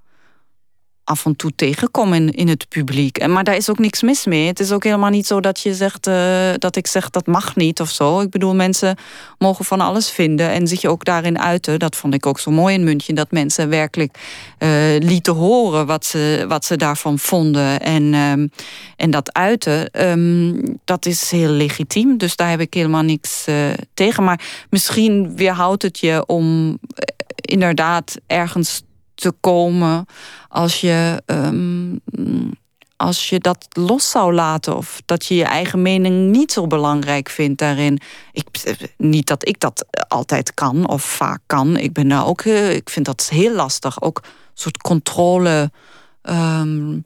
af 1.06 1.24
en 1.24 1.36
toe 1.36 1.52
tegenkom 1.56 2.12
in, 2.12 2.30
in 2.30 2.48
het 2.48 2.68
publiek. 2.68 3.26
Maar 3.26 3.44
daar 3.44 3.56
is 3.56 3.70
ook 3.70 3.78
niks 3.78 4.02
mis 4.02 4.24
mee. 4.24 4.46
Het 4.46 4.60
is 4.60 4.72
ook 4.72 4.84
helemaal 4.84 5.10
niet 5.10 5.26
zo 5.26 5.40
dat 5.40 5.60
je 5.60 5.74
zegt 5.74 6.06
uh, 6.06 6.50
dat 6.58 6.76
ik 6.76 6.86
zeg 6.86 7.10
dat 7.10 7.26
mag 7.26 7.56
niet 7.56 7.80
of 7.80 7.90
zo. 7.90 8.20
Ik 8.20 8.30
bedoel, 8.30 8.54
mensen 8.54 8.96
mogen 9.38 9.64
van 9.64 9.80
alles 9.80 10.10
vinden 10.10 10.50
en 10.50 10.68
zich 10.68 10.84
ook 10.84 11.04
daarin 11.04 11.38
uiten. 11.38 11.78
Dat 11.78 11.96
vond 11.96 12.14
ik 12.14 12.26
ook 12.26 12.40
zo 12.40 12.50
mooi 12.50 12.74
in 12.74 12.84
München, 12.84 13.14
dat 13.14 13.30
mensen 13.30 13.68
werkelijk 13.68 14.18
uh, 14.58 14.68
lieten 14.98 15.34
horen 15.34 15.86
wat 15.86 16.04
ze, 16.04 16.44
wat 16.48 16.64
ze 16.64 16.76
daarvan 16.76 17.18
vonden. 17.18 17.80
En, 17.80 18.14
um, 18.14 18.50
en 18.96 19.10
dat 19.10 19.32
uiten, 19.32 20.06
um, 20.08 20.78
dat 20.84 21.06
is 21.06 21.30
heel 21.30 21.50
legitiem. 21.50 22.18
Dus 22.18 22.36
daar 22.36 22.50
heb 22.50 22.60
ik 22.60 22.74
helemaal 22.74 23.02
niks 23.02 23.48
uh, 23.48 23.54
tegen. 23.94 24.24
Maar 24.24 24.40
misschien 24.70 25.36
weerhoudt 25.36 25.82
het 25.82 25.98
je 25.98 26.26
om 26.26 26.78
inderdaad 27.40 28.16
ergens 28.26 28.82
te 29.16 29.32
komen 29.40 30.06
als 30.48 30.80
je, 30.80 31.22
um, 31.26 32.00
als 32.96 33.28
je 33.28 33.38
dat 33.38 33.66
los 33.70 34.10
zou 34.10 34.32
laten. 34.32 34.76
Of 34.76 35.02
dat 35.04 35.26
je 35.26 35.34
je 35.34 35.44
eigen 35.44 35.82
mening 35.82 36.30
niet 36.30 36.52
zo 36.52 36.66
belangrijk 36.66 37.28
vindt 37.28 37.58
daarin. 37.58 38.00
Ik, 38.32 38.76
niet 38.96 39.26
dat 39.26 39.48
ik 39.48 39.60
dat 39.60 39.86
altijd 40.08 40.54
kan 40.54 40.88
of 40.88 41.02
vaak 41.02 41.40
kan. 41.46 41.76
Ik 41.76 41.92
ben 41.92 42.08
daar 42.08 42.26
ook, 42.26 42.40
eh, 42.40 42.74
ik 42.74 42.90
vind 42.90 43.06
dat 43.06 43.28
heel 43.28 43.54
lastig. 43.54 44.02
Ook 44.02 44.20
een 44.24 44.30
soort 44.54 44.78
controle. 44.78 45.70
Um, 46.22 47.04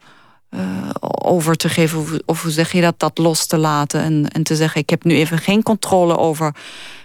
uh, 0.51 0.91
over 1.23 1.57
te 1.57 1.69
geven, 1.69 1.99
of, 1.99 2.11
of, 2.27 2.43
hoe 2.43 2.51
zeg 2.51 2.73
je 2.73 2.81
dat, 2.81 2.99
dat 2.99 3.19
los 3.19 3.47
te 3.47 3.59
laten 3.59 4.03
en, 4.03 4.29
en 4.29 4.43
te 4.43 4.57
zeggen: 4.57 4.81
Ik 4.81 4.91
heb 4.91 5.05
nu 5.05 5.15
even 5.15 5.39
geen 5.39 5.63
controle 5.63 6.17
over, 6.17 6.55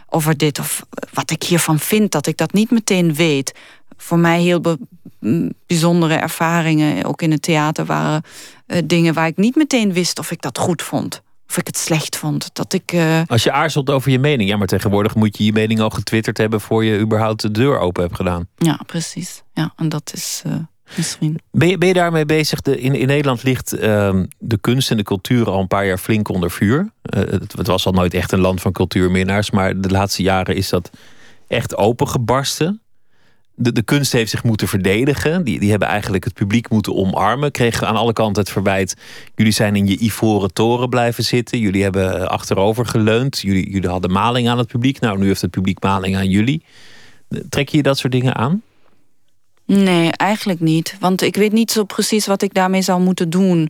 over 0.09 0.37
dit 0.37 0.59
of 0.59 0.85
wat 1.13 1.31
ik 1.31 1.43
hiervan 1.43 1.79
vind, 1.79 2.11
dat 2.11 2.27
ik 2.27 2.37
dat 2.37 2.53
niet 2.53 2.71
meteen 2.71 3.13
weet 3.13 3.53
voor 3.97 4.19
mij 4.19 4.41
heel 4.41 4.61
bijzondere 5.67 6.13
ervaringen, 6.13 7.05
ook 7.05 7.21
in 7.21 7.31
het 7.31 7.41
theater, 7.41 7.85
waren 7.85 8.23
uh, 8.67 8.77
dingen 8.85 9.13
waar 9.13 9.27
ik 9.27 9.37
niet 9.37 9.55
meteen 9.55 9.93
wist 9.93 10.19
of 10.19 10.31
ik 10.31 10.41
dat 10.41 10.57
goed 10.57 10.81
vond. 10.81 11.21
Of 11.49 11.57
ik 11.57 11.67
het 11.67 11.77
slecht 11.77 12.17
vond. 12.17 12.49
Dat 12.53 12.73
ik, 12.73 12.91
uh... 12.93 13.21
Als 13.27 13.43
je 13.43 13.51
aarzelt 13.51 13.89
over 13.89 14.11
je 14.11 14.19
mening, 14.19 14.49
ja, 14.49 14.57
maar 14.57 14.67
tegenwoordig 14.67 15.15
moet 15.15 15.37
je 15.37 15.45
je 15.45 15.53
mening 15.53 15.79
al 15.79 15.89
getwitterd 15.89 16.37
hebben 16.37 16.61
voor 16.61 16.83
je 16.83 16.99
überhaupt 16.99 17.41
de 17.41 17.51
deur 17.51 17.79
open 17.79 18.03
hebt 18.03 18.15
gedaan. 18.15 18.47
Ja, 18.57 18.79
precies. 18.85 19.43
Ja, 19.53 19.73
en 19.75 19.89
dat 19.89 20.11
is. 20.13 20.43
Uh... 20.47 20.53
Misschien. 20.95 21.39
Ben 21.51 21.67
je, 21.67 21.77
ben 21.77 21.87
je 21.87 21.93
daarmee 21.93 22.25
bezig? 22.25 22.61
De, 22.61 22.79
in, 22.79 22.95
in 22.95 23.07
Nederland 23.07 23.43
ligt 23.43 23.73
uh, 23.73 23.79
de 24.37 24.57
kunst 24.57 24.91
en 24.91 24.97
de 24.97 25.03
cultuur 25.03 25.49
al 25.49 25.59
een 25.59 25.67
paar 25.67 25.85
jaar 25.85 25.97
flink 25.97 26.29
onder 26.29 26.51
vuur. 26.51 26.79
Uh, 26.79 26.89
het, 27.19 27.51
het, 27.57 27.67
was 27.67 27.85
al 27.85 27.91
nooit 27.91 28.13
echt 28.13 28.31
een 28.31 28.39
land 28.39 28.61
van 28.61 28.71
cultuurminnaars, 28.71 29.51
maar 29.51 29.81
de 29.81 29.89
laatste 29.89 30.23
jaren 30.23 30.55
is 30.55 30.69
dat 30.69 30.89
echt 31.47 31.75
opengebarsten 31.75 32.81
de, 33.55 33.71
de 33.71 33.81
kunst 33.81 34.11
heeft 34.11 34.29
zich 34.29 34.43
moeten 34.43 34.67
verdedigen. 34.67 35.43
Die, 35.43 35.59
die 35.59 35.69
hebben 35.69 35.87
eigenlijk 35.87 36.23
het 36.23 36.33
publiek 36.33 36.69
moeten 36.69 36.95
omarmen. 36.95 37.51
Kregen 37.51 37.87
aan 37.87 37.95
alle 37.95 38.13
kanten 38.13 38.43
het 38.43 38.51
verwijt. 38.51 38.95
Jullie 39.35 39.51
zijn 39.51 39.75
in 39.75 39.87
je 39.87 39.99
ivoren 39.99 40.53
toren 40.53 40.89
blijven 40.89 41.23
zitten. 41.23 41.59
Jullie 41.59 41.83
hebben 41.83 42.29
achterover 42.29 42.85
geleund. 42.85 43.39
Jullie, 43.39 43.69
jullie 43.69 43.89
hadden 43.89 44.11
maling 44.11 44.49
aan 44.49 44.57
het 44.57 44.67
publiek. 44.67 44.99
Nou, 44.99 45.17
nu 45.17 45.27
heeft 45.27 45.41
het 45.41 45.51
publiek 45.51 45.83
maling 45.83 46.15
aan 46.15 46.29
jullie. 46.29 46.63
Trek 47.49 47.69
je 47.69 47.81
dat 47.81 47.97
soort 47.97 48.13
dingen 48.13 48.35
aan? 48.35 48.61
Nee, 49.65 50.11
eigenlijk 50.11 50.59
niet. 50.59 50.97
Want 50.99 51.21
ik 51.21 51.35
weet 51.35 51.51
niet 51.51 51.71
zo 51.71 51.83
precies 51.83 52.25
wat 52.25 52.41
ik 52.41 52.53
daarmee 52.53 52.81
zou 52.81 53.01
moeten 53.01 53.29
doen. 53.29 53.69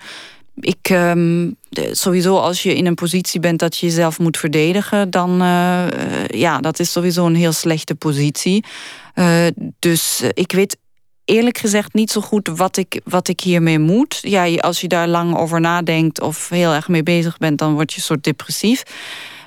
Ik, 0.60 0.90
um, 0.90 1.56
sowieso 1.92 2.38
als 2.38 2.64
je 2.64 2.76
in 2.76 2.86
een 2.86 2.96
positie 2.96 3.40
bent 3.40 3.60
dat 3.60 3.78
je 3.78 3.86
jezelf 3.86 4.20
moet 4.20 4.38
verdedigen, 4.38 5.10
dan 5.10 5.42
uh, 5.42 6.28
ja, 6.28 6.60
dat 6.60 6.80
is 6.80 6.92
sowieso 6.92 7.26
een 7.26 7.36
heel 7.36 7.52
slechte 7.52 7.96
positie. 7.96 8.64
Uh, 9.16 9.46
dus 9.80 10.24
ik 10.34 10.52
weet 10.52 10.78
eerlijk 11.26 11.58
gezegd 11.58 11.94
niet 11.94 12.12
zo 12.12 12.22
goed 12.22 12.48
wat 12.48 12.78
ik, 12.78 13.02
wat 13.04 13.28
ik 13.28 13.40
hiermee 13.40 13.80
moet. 13.80 14.20
Ja, 14.22 14.56
als 14.56 14.82
je 14.82 14.88
daar 14.88 15.08
lang 15.08 15.38
over 15.38 15.62
nadenkt 15.62 16.22
of 16.22 16.50
heel 16.50 16.74
erg 16.74 16.88
mee 16.88 17.04
bezig 17.04 17.38
bent, 17.38 17.58
dan 17.58 17.74
word 17.74 17.94
je 17.94 18.02
soort 18.02 18.24
depressief. 18.24 18.84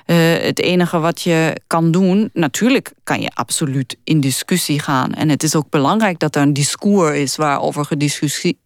Uh, 0.09 0.15
het 0.41 0.59
enige 0.59 0.99
wat 0.99 1.21
je 1.21 1.55
kan 1.67 1.91
doen, 1.91 2.29
natuurlijk 2.33 2.91
kan 3.03 3.21
je 3.21 3.29
absoluut 3.33 3.97
in 4.03 4.19
discussie 4.19 4.79
gaan. 4.79 5.13
En 5.13 5.29
het 5.29 5.43
is 5.43 5.55
ook 5.55 5.69
belangrijk 5.69 6.19
dat 6.19 6.35
er 6.35 6.41
een 6.41 6.53
discours 6.53 7.17
is 7.17 7.35
waarover 7.35 7.85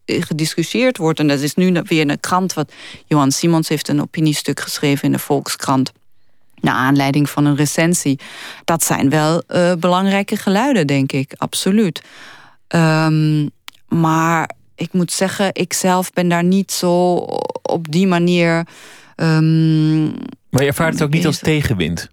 gediscussieerd 0.06 0.98
wordt. 0.98 1.20
En 1.20 1.28
dat 1.28 1.40
is 1.40 1.56
nu 1.56 1.82
weer 1.84 2.10
een 2.10 2.20
krant, 2.20 2.54
wat 2.54 2.72
Johan 3.06 3.32
Simons 3.32 3.70
heeft 3.70 3.88
een 3.88 4.02
opiniestuk 4.02 4.60
geschreven 4.60 5.04
in 5.04 5.12
de 5.12 5.20
Volkskrant 5.20 5.92
naar 6.60 6.76
aanleiding 6.76 7.30
van 7.30 7.46
een 7.46 7.56
recensie. 7.56 8.20
Dat 8.64 8.84
zijn 8.84 9.10
wel 9.10 9.44
uh, 9.48 9.74
belangrijke 9.74 10.36
geluiden, 10.36 10.88
denk 10.88 11.12
ik, 11.12 11.34
absoluut. 11.38 12.02
Um, 12.68 13.50
maar 13.88 14.50
ik 14.76 14.94
moet 14.94 15.12
zeggen, 15.12 15.50
ik 15.54 15.74
zelf 15.74 16.12
ben 16.12 16.30
daar 16.30 16.44
niet 16.44 16.72
zo 16.72 17.14
op 17.62 17.92
die 17.92 18.08
manier. 18.08 18.66
Um, 19.16 20.04
maar 20.50 20.62
je 20.62 20.68
ervaart 20.68 20.94
het 20.94 21.04
ook 21.04 21.14
niet 21.14 21.26
als 21.26 21.40
tegenwind? 21.40 22.10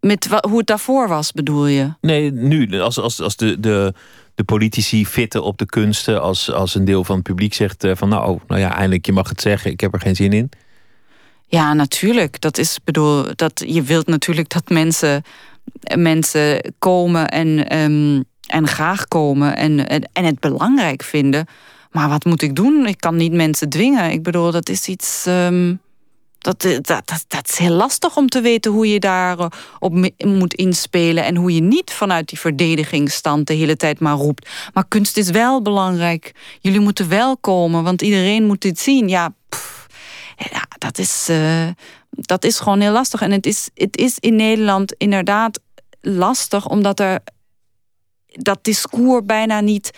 Met 0.00 0.40
hoe 0.48 0.58
het 0.58 0.66
daarvoor 0.66 1.08
was, 1.08 1.32
bedoel 1.32 1.66
je? 1.66 1.92
Nee, 2.00 2.32
nu. 2.32 2.80
Als, 2.80 2.98
als, 2.98 3.20
als 3.20 3.36
de, 3.36 3.60
de, 3.60 3.94
de 4.34 4.44
politici 4.44 5.06
fitten 5.06 5.42
op 5.42 5.58
de 5.58 5.66
kunsten. 5.66 6.22
Als, 6.22 6.50
als 6.50 6.74
een 6.74 6.84
deel 6.84 7.04
van 7.04 7.14
het 7.14 7.24
publiek 7.24 7.54
zegt 7.54 7.84
eh, 7.84 7.92
van 7.94 8.08
nou, 8.08 8.38
nou 8.46 8.60
ja, 8.60 8.74
eindelijk, 8.74 9.06
je 9.06 9.12
mag 9.12 9.28
het 9.28 9.40
zeggen. 9.40 9.70
Ik 9.70 9.80
heb 9.80 9.94
er 9.94 10.00
geen 10.00 10.16
zin 10.16 10.32
in. 10.32 10.50
Ja, 11.46 11.72
natuurlijk. 11.72 12.40
Dat 12.40 12.58
is 12.58 12.78
bedoel, 12.84 13.26
dat 13.36 13.62
je 13.66 13.82
wilt 13.82 14.06
natuurlijk 14.06 14.48
dat 14.48 14.68
mensen, 14.68 15.22
mensen 15.96 16.74
komen 16.78 17.28
en, 17.28 17.78
um, 17.78 18.24
en 18.46 18.66
graag 18.66 19.08
komen 19.08 19.56
en, 19.56 19.88
en, 19.88 20.08
en 20.12 20.24
het 20.24 20.40
belangrijk 20.40 21.02
vinden. 21.02 21.46
Maar 21.94 22.08
wat 22.08 22.24
moet 22.24 22.42
ik 22.42 22.56
doen? 22.56 22.86
Ik 22.86 23.00
kan 23.00 23.16
niet 23.16 23.32
mensen 23.32 23.68
dwingen. 23.68 24.10
Ik 24.10 24.22
bedoel, 24.22 24.50
dat 24.50 24.68
is 24.68 24.88
iets. 24.88 25.26
Um, 25.26 25.80
dat, 26.38 26.62
dat, 26.62 26.86
dat, 26.86 27.24
dat, 27.28 27.48
is 27.48 27.58
heel 27.58 27.74
lastig 27.74 28.16
om 28.16 28.28
te 28.28 28.40
weten 28.40 28.72
hoe 28.72 28.88
je 28.88 29.00
daarop 29.00 30.12
moet 30.18 30.54
inspelen. 30.54 31.24
En 31.24 31.36
hoe 31.36 31.54
je 31.54 31.60
niet 31.60 31.90
vanuit 31.90 32.28
die 32.28 32.38
verdedigingsstand 32.38 33.46
de 33.46 33.54
hele 33.54 33.76
tijd 33.76 34.00
maar 34.00 34.16
roept. 34.16 34.48
Maar 34.72 34.88
kunst 34.88 35.16
is 35.16 35.30
wel 35.30 35.62
belangrijk. 35.62 36.32
Jullie 36.60 36.80
moeten 36.80 37.08
wel 37.08 37.36
komen, 37.36 37.82
want 37.82 38.02
iedereen 38.02 38.46
moet 38.46 38.60
dit 38.60 38.78
zien. 38.78 39.08
Ja, 39.08 39.34
ja, 40.36 40.64
dat 40.78 40.98
is, 40.98 41.26
uh, 41.30 41.68
dat 42.10 42.44
is 42.44 42.58
gewoon 42.58 42.80
heel 42.80 42.92
lastig. 42.92 43.20
En 43.20 43.30
het 43.30 43.46
is, 43.46 43.70
het 43.74 43.96
is 43.96 44.18
in 44.18 44.36
Nederland 44.36 44.94
inderdaad 44.98 45.60
lastig, 46.00 46.68
omdat 46.68 47.00
er 47.00 47.20
dat 48.26 48.58
discours 48.62 49.24
bijna 49.24 49.60
niet 49.60 49.90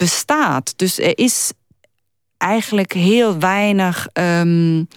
bestaat. 0.00 0.72
Dus 0.76 0.98
er 0.98 1.18
is 1.18 1.52
eigenlijk 2.36 2.92
heel 2.92 3.38
weinig 3.38 4.06
um, 4.12 4.88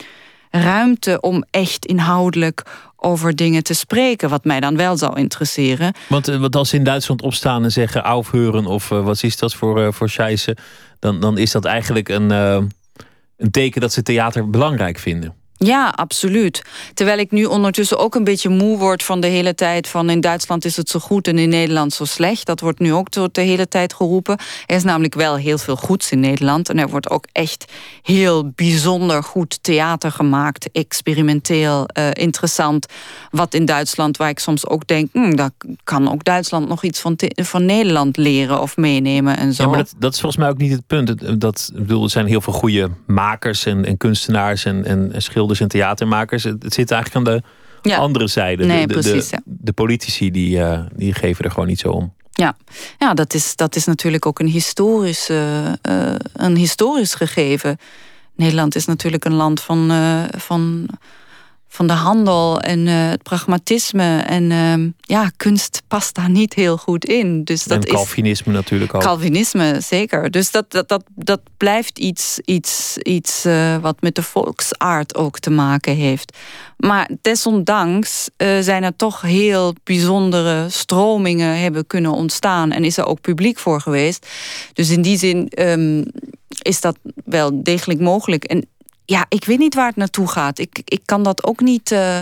ruimte 0.49 1.21
om 1.21 1.43
echt 1.51 1.85
inhoudelijk 1.85 2.63
over 2.95 3.35
dingen 3.35 3.63
te 3.63 3.73
spreken, 3.73 4.29
wat 4.29 4.43
mij 4.43 4.59
dan 4.59 4.77
wel 4.77 4.97
zou 4.97 5.19
interesseren. 5.19 5.93
Want, 6.09 6.25
want 6.25 6.55
als 6.55 6.69
ze 6.69 6.75
in 6.75 6.83
Duitsland 6.83 7.21
opstaan 7.21 7.63
en 7.63 7.71
zeggen 7.71 8.03
aufheuren 8.03 8.65
of 8.65 8.91
uh, 8.91 9.03
wat 9.03 9.23
is 9.23 9.37
dat 9.37 9.53
voor, 9.53 9.79
uh, 9.79 9.91
voor 9.91 10.09
scheisse, 10.09 10.57
dan, 10.99 11.19
dan 11.19 11.37
is 11.37 11.51
dat 11.51 11.65
eigenlijk 11.65 12.09
een 12.09 12.31
een 13.37 13.51
teken 13.51 13.81
dat 13.81 13.93
ze 13.93 14.01
theater 14.01 14.49
belangrijk 14.49 14.99
vinden. 14.99 15.33
Ja, 15.57 15.93
absoluut. 15.95 16.61
Terwijl 16.93 17.17
ik 17.17 17.31
nu 17.31 17.45
ondertussen 17.45 17.97
ook 17.97 18.15
een 18.15 18.23
beetje 18.23 18.49
moe 18.49 18.77
word 18.77 19.03
van 19.03 19.19
de 19.19 19.27
hele 19.27 19.55
tijd 19.55 19.87
van 19.87 20.09
in 20.09 20.21
Duitsland 20.21 20.65
is 20.65 20.77
het 20.77 20.89
zo 20.89 20.99
goed 20.99 21.27
en 21.27 21.37
in 21.37 21.49
Nederland 21.49 21.93
zo 21.93 22.05
slecht. 22.05 22.45
Dat 22.45 22.59
wordt 22.59 22.79
nu 22.79 22.93
ook 22.93 23.11
de 23.33 23.41
hele 23.41 23.67
tijd 23.67 23.93
geroepen. 23.93 24.37
Er 24.65 24.75
is 24.75 24.83
namelijk 24.83 25.15
wel 25.15 25.35
heel 25.35 25.57
veel 25.57 25.75
goeds 25.75 26.11
in 26.11 26.19
Nederland 26.19 26.69
en 26.69 26.79
er 26.79 26.89
wordt 26.89 27.09
ook 27.09 27.25
echt 27.31 27.71
heel 28.01 28.51
bijzonder 28.55 29.23
goed 29.23 29.63
theater 29.63 30.11
gemaakt, 30.11 30.71
experimenteel, 30.71 31.85
uh, 31.97 32.07
interessant. 32.13 32.85
Wat 33.29 33.53
in 33.53 33.65
Duitsland, 33.65 34.17
waar 34.17 34.29
ik 34.29 34.39
soms 34.39 34.67
ook 34.67 34.87
denk, 34.87 35.09
hm, 35.11 35.35
daar 35.35 35.51
kan 35.83 36.11
ook 36.11 36.23
Duitsland 36.23 36.67
nog 36.67 36.83
iets 36.83 36.99
van, 36.99 37.15
van 37.35 37.65
Nederland 37.65 38.17
leren 38.17 38.61
of 38.61 38.77
meenemen 38.77 39.37
en 39.37 39.53
zo. 39.53 39.63
Ja, 39.63 39.69
maar 39.69 39.77
dat, 39.77 39.93
dat 39.97 40.13
is 40.13 40.19
volgens 40.19 40.41
mij 40.41 40.51
ook 40.51 40.57
niet 40.57 40.71
het 40.71 40.87
punt. 40.87 41.41
Dat, 41.41 41.71
bedoel, 41.73 42.03
er 42.03 42.09
zijn 42.09 42.25
heel 42.25 42.41
veel 42.41 42.53
goede 42.53 42.89
makers 43.05 43.65
en, 43.65 43.85
en 43.85 43.97
kunstenaars 43.97 44.65
en, 44.65 44.85
en 44.85 45.11
en 45.59 45.67
theatermakers. 45.67 46.43
Het, 46.43 46.73
zit 46.73 46.91
eigenlijk 46.91 47.27
aan 47.27 47.41
de 47.81 47.95
andere 47.95 48.27
zijde. 48.27 48.65
Nee, 48.65 48.87
de, 48.87 48.93
precies, 48.93 49.29
de, 49.29 49.41
de, 49.45 49.73
politici 49.73 50.31
die, 50.31 50.57
uh, 50.57 50.79
die 50.95 51.13
geven 51.13 51.45
er 51.45 51.51
gewoon 51.51 51.67
niet 51.67 51.79
zo 51.79 51.89
om. 51.89 52.13
Ja, 52.31 52.55
ja 52.97 53.13
dat, 53.13 53.33
is, 53.33 53.55
dat 53.55 53.75
is 53.75 53.85
natuurlijk 53.85 54.25
ook 54.25 54.39
een 54.39 54.47
historisch, 54.47 55.29
uh, 55.29 55.75
een 56.33 56.55
historisch 56.55 57.13
gegeven. 57.13 57.77
Nederland 58.35 58.75
is 58.75 58.85
natuurlijk 58.85 59.25
een 59.25 59.33
land 59.33 59.61
van, 59.61 59.91
van, 60.37 60.87
van 61.73 61.87
de 61.87 61.93
handel 61.93 62.61
en 62.61 62.87
uh, 62.87 63.09
het 63.09 63.23
pragmatisme. 63.23 64.19
En 64.19 64.51
uh, 64.51 64.91
ja, 64.99 65.31
kunst 65.37 65.81
past 65.87 66.15
daar 66.15 66.29
niet 66.29 66.53
heel 66.53 66.77
goed 66.77 67.05
in. 67.05 67.43
Dus 67.43 67.63
dat 67.63 67.85
en 67.85 67.93
Calvinisme 67.93 68.51
is, 68.51 68.57
natuurlijk 68.57 68.93
ook. 68.93 69.01
Calvinisme, 69.01 69.77
zeker. 69.81 70.31
Dus 70.31 70.51
dat, 70.51 70.71
dat, 70.71 70.87
dat, 70.87 71.03
dat 71.15 71.41
blijft 71.57 71.99
iets, 71.99 72.39
iets, 72.45 72.97
iets 72.97 73.45
uh, 73.45 73.77
wat 73.77 74.01
met 74.01 74.15
de 74.15 74.23
volksaard 74.23 75.15
ook 75.15 75.39
te 75.39 75.49
maken 75.49 75.95
heeft. 75.95 76.37
Maar 76.77 77.09
desondanks 77.21 78.29
uh, 78.37 78.59
zijn 78.59 78.83
er 78.83 78.95
toch 78.95 79.21
heel 79.21 79.73
bijzondere 79.83 80.69
stromingen 80.69 81.59
hebben 81.59 81.87
kunnen 81.87 82.11
ontstaan. 82.11 82.71
En 82.71 82.83
is 82.83 82.97
er 82.97 83.05
ook 83.05 83.21
publiek 83.21 83.59
voor 83.59 83.81
geweest. 83.81 84.27
Dus 84.73 84.89
in 84.89 85.01
die 85.01 85.17
zin 85.17 85.51
um, 85.59 86.05
is 86.61 86.81
dat 86.81 86.97
wel 87.25 87.63
degelijk 87.63 87.99
mogelijk. 87.99 88.43
En 88.43 88.67
ja, 89.05 89.25
ik 89.29 89.45
weet 89.45 89.59
niet 89.59 89.75
waar 89.75 89.87
het 89.87 89.95
naartoe 89.95 90.27
gaat. 90.27 90.59
Ik, 90.59 90.81
ik 90.85 91.01
kan 91.05 91.23
dat 91.23 91.43
ook 91.43 91.59
niet 91.59 91.91
uh, 91.91 92.19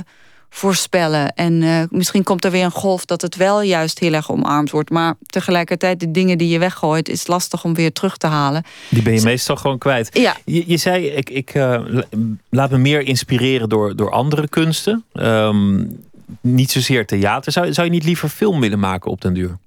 voorspellen. 0.50 1.34
En 1.34 1.62
uh, 1.62 1.84
misschien 1.90 2.24
komt 2.24 2.46
er 2.46 2.52
weer 2.52 2.64
een 2.64 2.72
golf 2.72 3.06
dat 3.06 3.22
het 3.22 3.36
wel 3.36 3.62
juist 3.62 4.00
heel 4.00 4.14
erg 4.14 4.32
omarmd 4.32 4.72
wordt. 4.72 4.90
Maar 4.90 5.16
tegelijkertijd, 5.26 6.00
de 6.00 6.12
dingen 6.12 6.38
die 6.38 6.50
je 6.50 6.60
weggooit, 6.60 7.10
is 7.10 7.28
lastig 7.28 7.64
om 7.64 7.74
weer 7.74 7.92
terug 7.92 8.18
te 8.18 8.28
halen. 8.28 8.64
Die 8.90 9.02
ben 9.02 9.14
je 9.14 9.22
meestal 9.22 9.56
gewoon 9.56 9.78
kwijt. 9.78 10.18
Ja. 10.18 10.38
Je, 10.46 10.64
je 10.68 10.78
zei, 10.78 11.06
ik, 11.06 11.30
ik 11.30 11.54
uh, 11.54 12.02
laat 12.50 12.70
me 12.70 12.78
meer 12.78 13.02
inspireren 13.02 13.70
door, 13.70 13.96
door 13.96 14.12
andere 14.12 14.48
kunsten. 14.48 15.04
Um, 15.14 16.00
niet 16.42 16.72
zozeer 16.72 17.06
theater. 17.06 17.52
Zou, 17.52 17.74
zou 17.74 17.88
je 17.88 17.94
niet 17.94 18.04
liever 18.04 18.30
film 18.30 18.60
willen 18.60 18.80
maken 18.80 19.12
op 19.12 19.22
den 19.22 19.34
duur? 19.34 19.58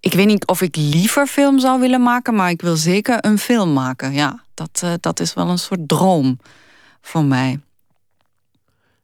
Ik 0.00 0.12
weet 0.12 0.26
niet 0.26 0.46
of 0.46 0.62
ik 0.62 0.76
liever 0.76 1.26
film 1.26 1.58
zou 1.58 1.80
willen 1.80 2.02
maken, 2.02 2.34
maar 2.34 2.50
ik 2.50 2.62
wil 2.62 2.76
zeker 2.76 3.18
een 3.20 3.38
film 3.38 3.72
maken. 3.72 4.12
Ja, 4.12 4.42
dat, 4.58 4.80
uh, 4.84 4.92
dat 5.00 5.20
is 5.20 5.34
wel 5.34 5.48
een 5.48 5.58
soort 5.58 5.88
droom 5.88 6.38
voor 7.00 7.24
mij. 7.24 7.60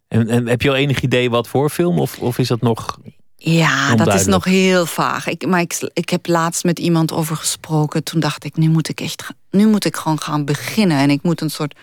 En, 0.09 0.29
en 0.29 0.47
heb 0.47 0.63
je 0.63 0.69
al 0.69 0.75
enig 0.75 1.01
idee 1.01 1.31
wat 1.31 1.49
voor 1.49 1.71
film? 1.71 1.99
Of, 1.99 2.19
of 2.19 2.39
is 2.39 2.49
dat 2.49 2.61
nog. 2.61 2.99
Ja, 3.37 3.95
dat 3.95 4.15
is 4.15 4.27
nog 4.27 4.45
heel 4.45 4.87
vaag. 4.87 5.27
Ik, 5.27 5.47
maar 5.47 5.61
ik, 5.61 5.91
ik 5.93 6.09
heb 6.09 6.27
laatst 6.27 6.65
met 6.65 6.79
iemand 6.79 7.13
over 7.13 7.37
gesproken. 7.37 8.05
Toen 8.05 8.21
dacht 8.21 8.45
ik, 8.45 8.57
nu 8.57 8.69
moet 8.69 8.89
ik 8.89 9.01
echt. 9.01 9.29
Nu 9.51 9.67
moet 9.67 9.85
ik 9.85 9.97
gewoon 9.97 10.21
gaan 10.21 10.45
beginnen. 10.45 10.99
En 10.99 11.11
ik 11.11 11.23
moet 11.23 11.41
een 11.41 11.51
soort 11.51 11.75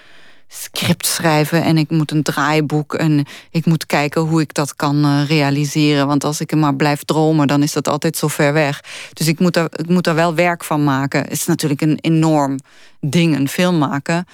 script 0.53 1.05
schrijven 1.05 1.63
en 1.63 1.77
ik 1.77 1.89
moet 1.89 2.11
een 2.11 2.23
draaiboek 2.23 2.93
en 2.93 3.25
ik 3.51 3.65
moet 3.65 3.85
kijken 3.85 4.21
hoe 4.21 4.41
ik 4.41 4.53
dat 4.53 4.75
kan 4.75 5.05
uh, 5.05 5.27
realiseren. 5.27 6.07
Want 6.07 6.23
als 6.23 6.41
ik 6.41 6.55
maar 6.55 6.75
blijf 6.75 7.03
dromen, 7.03 7.47
dan 7.47 7.63
is 7.63 7.73
dat 7.73 7.87
altijd 7.87 8.17
zo 8.17 8.27
ver 8.27 8.53
weg. 8.53 8.83
Dus 9.13 9.27
ik 9.27 9.39
moet 9.39 9.55
er, 9.55 9.67
ik 9.71 9.87
moet 9.87 10.07
er 10.07 10.15
wel 10.15 10.35
werk 10.35 10.63
van 10.63 10.83
maken. 10.83 11.21
Het 11.21 11.31
is 11.31 11.45
natuurlijk 11.45 11.81
een 11.81 11.97
enorm 12.01 12.59
ding, 12.99 13.35
een 13.35 13.47
film 13.47 13.77
maken. 13.77 14.25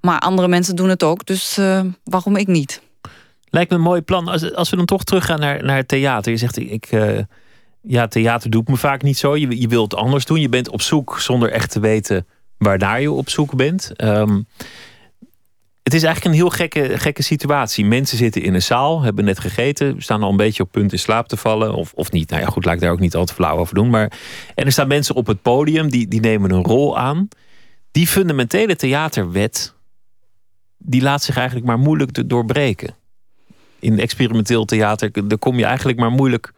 Maar 0.00 0.18
andere 0.18 0.48
mensen 0.48 0.76
doen 0.76 0.88
het 0.88 1.02
ook, 1.02 1.26
dus 1.26 1.58
uh, 1.58 1.80
waarom 2.04 2.36
ik 2.36 2.46
niet? 2.46 2.82
Lijkt 3.48 3.70
me 3.70 3.76
een 3.76 3.82
mooi 3.82 4.02
plan. 4.02 4.28
Als, 4.28 4.54
als 4.54 4.70
we 4.70 4.76
dan 4.76 4.84
toch 4.84 5.04
teruggaan 5.04 5.40
naar, 5.40 5.64
naar 5.64 5.76
het 5.76 5.88
theater. 5.88 6.32
Je 6.32 6.38
zegt, 6.38 6.58
ik, 6.58 6.92
uh, 6.92 7.18
ja, 7.80 8.06
theater 8.06 8.50
doet 8.50 8.68
me 8.68 8.76
vaak 8.76 9.02
niet 9.02 9.18
zo. 9.18 9.36
Je, 9.36 9.60
je 9.60 9.68
wilt 9.68 9.94
anders 9.94 10.24
doen. 10.24 10.40
Je 10.40 10.48
bent 10.48 10.68
op 10.68 10.82
zoek 10.82 11.20
zonder 11.20 11.50
echt 11.50 11.70
te 11.70 11.80
weten 11.80 12.26
waarnaar 12.58 13.00
je 13.00 13.10
op 13.10 13.28
zoek 13.28 13.56
bent. 13.56 13.92
Um, 13.96 14.46
het 15.84 15.94
is 15.94 16.02
eigenlijk 16.02 16.34
een 16.34 16.40
heel 16.40 16.50
gekke, 16.50 16.98
gekke 16.98 17.22
situatie. 17.22 17.84
Mensen 17.84 18.18
zitten 18.18 18.42
in 18.42 18.54
een 18.54 18.62
zaal, 18.62 19.02
hebben 19.02 19.24
net 19.24 19.38
gegeten, 19.38 20.02
staan 20.02 20.22
al 20.22 20.30
een 20.30 20.36
beetje 20.36 20.62
op 20.62 20.70
punt 20.70 20.92
in 20.92 20.98
slaap 20.98 21.28
te 21.28 21.36
vallen. 21.36 21.74
Of, 21.74 21.92
of 21.92 22.12
niet. 22.12 22.30
Nou 22.30 22.42
ja, 22.42 22.48
goed, 22.48 22.64
laat 22.64 22.74
ik 22.74 22.80
daar 22.80 22.90
ook 22.90 23.00
niet 23.00 23.14
al 23.14 23.24
te 23.24 23.34
flauw 23.34 23.56
over 23.56 23.74
doen. 23.74 23.90
Maar, 23.90 24.12
en 24.54 24.64
er 24.64 24.72
staan 24.72 24.88
mensen 24.88 25.14
op 25.14 25.26
het 25.26 25.42
podium, 25.42 25.90
die, 25.90 26.08
die 26.08 26.20
nemen 26.20 26.50
een 26.50 26.64
rol 26.64 26.98
aan. 26.98 27.28
Die 27.90 28.06
fundamentele 28.06 28.76
theaterwet, 28.76 29.74
die 30.78 31.02
laat 31.02 31.22
zich 31.22 31.36
eigenlijk 31.36 31.66
maar 31.66 31.78
moeilijk 31.78 32.28
doorbreken. 32.28 32.94
In 33.78 33.98
experimenteel 33.98 34.64
theater, 34.64 35.28
daar 35.28 35.38
kom 35.38 35.58
je 35.58 35.64
eigenlijk 35.64 35.98
maar 35.98 36.12
moeilijk 36.12 36.52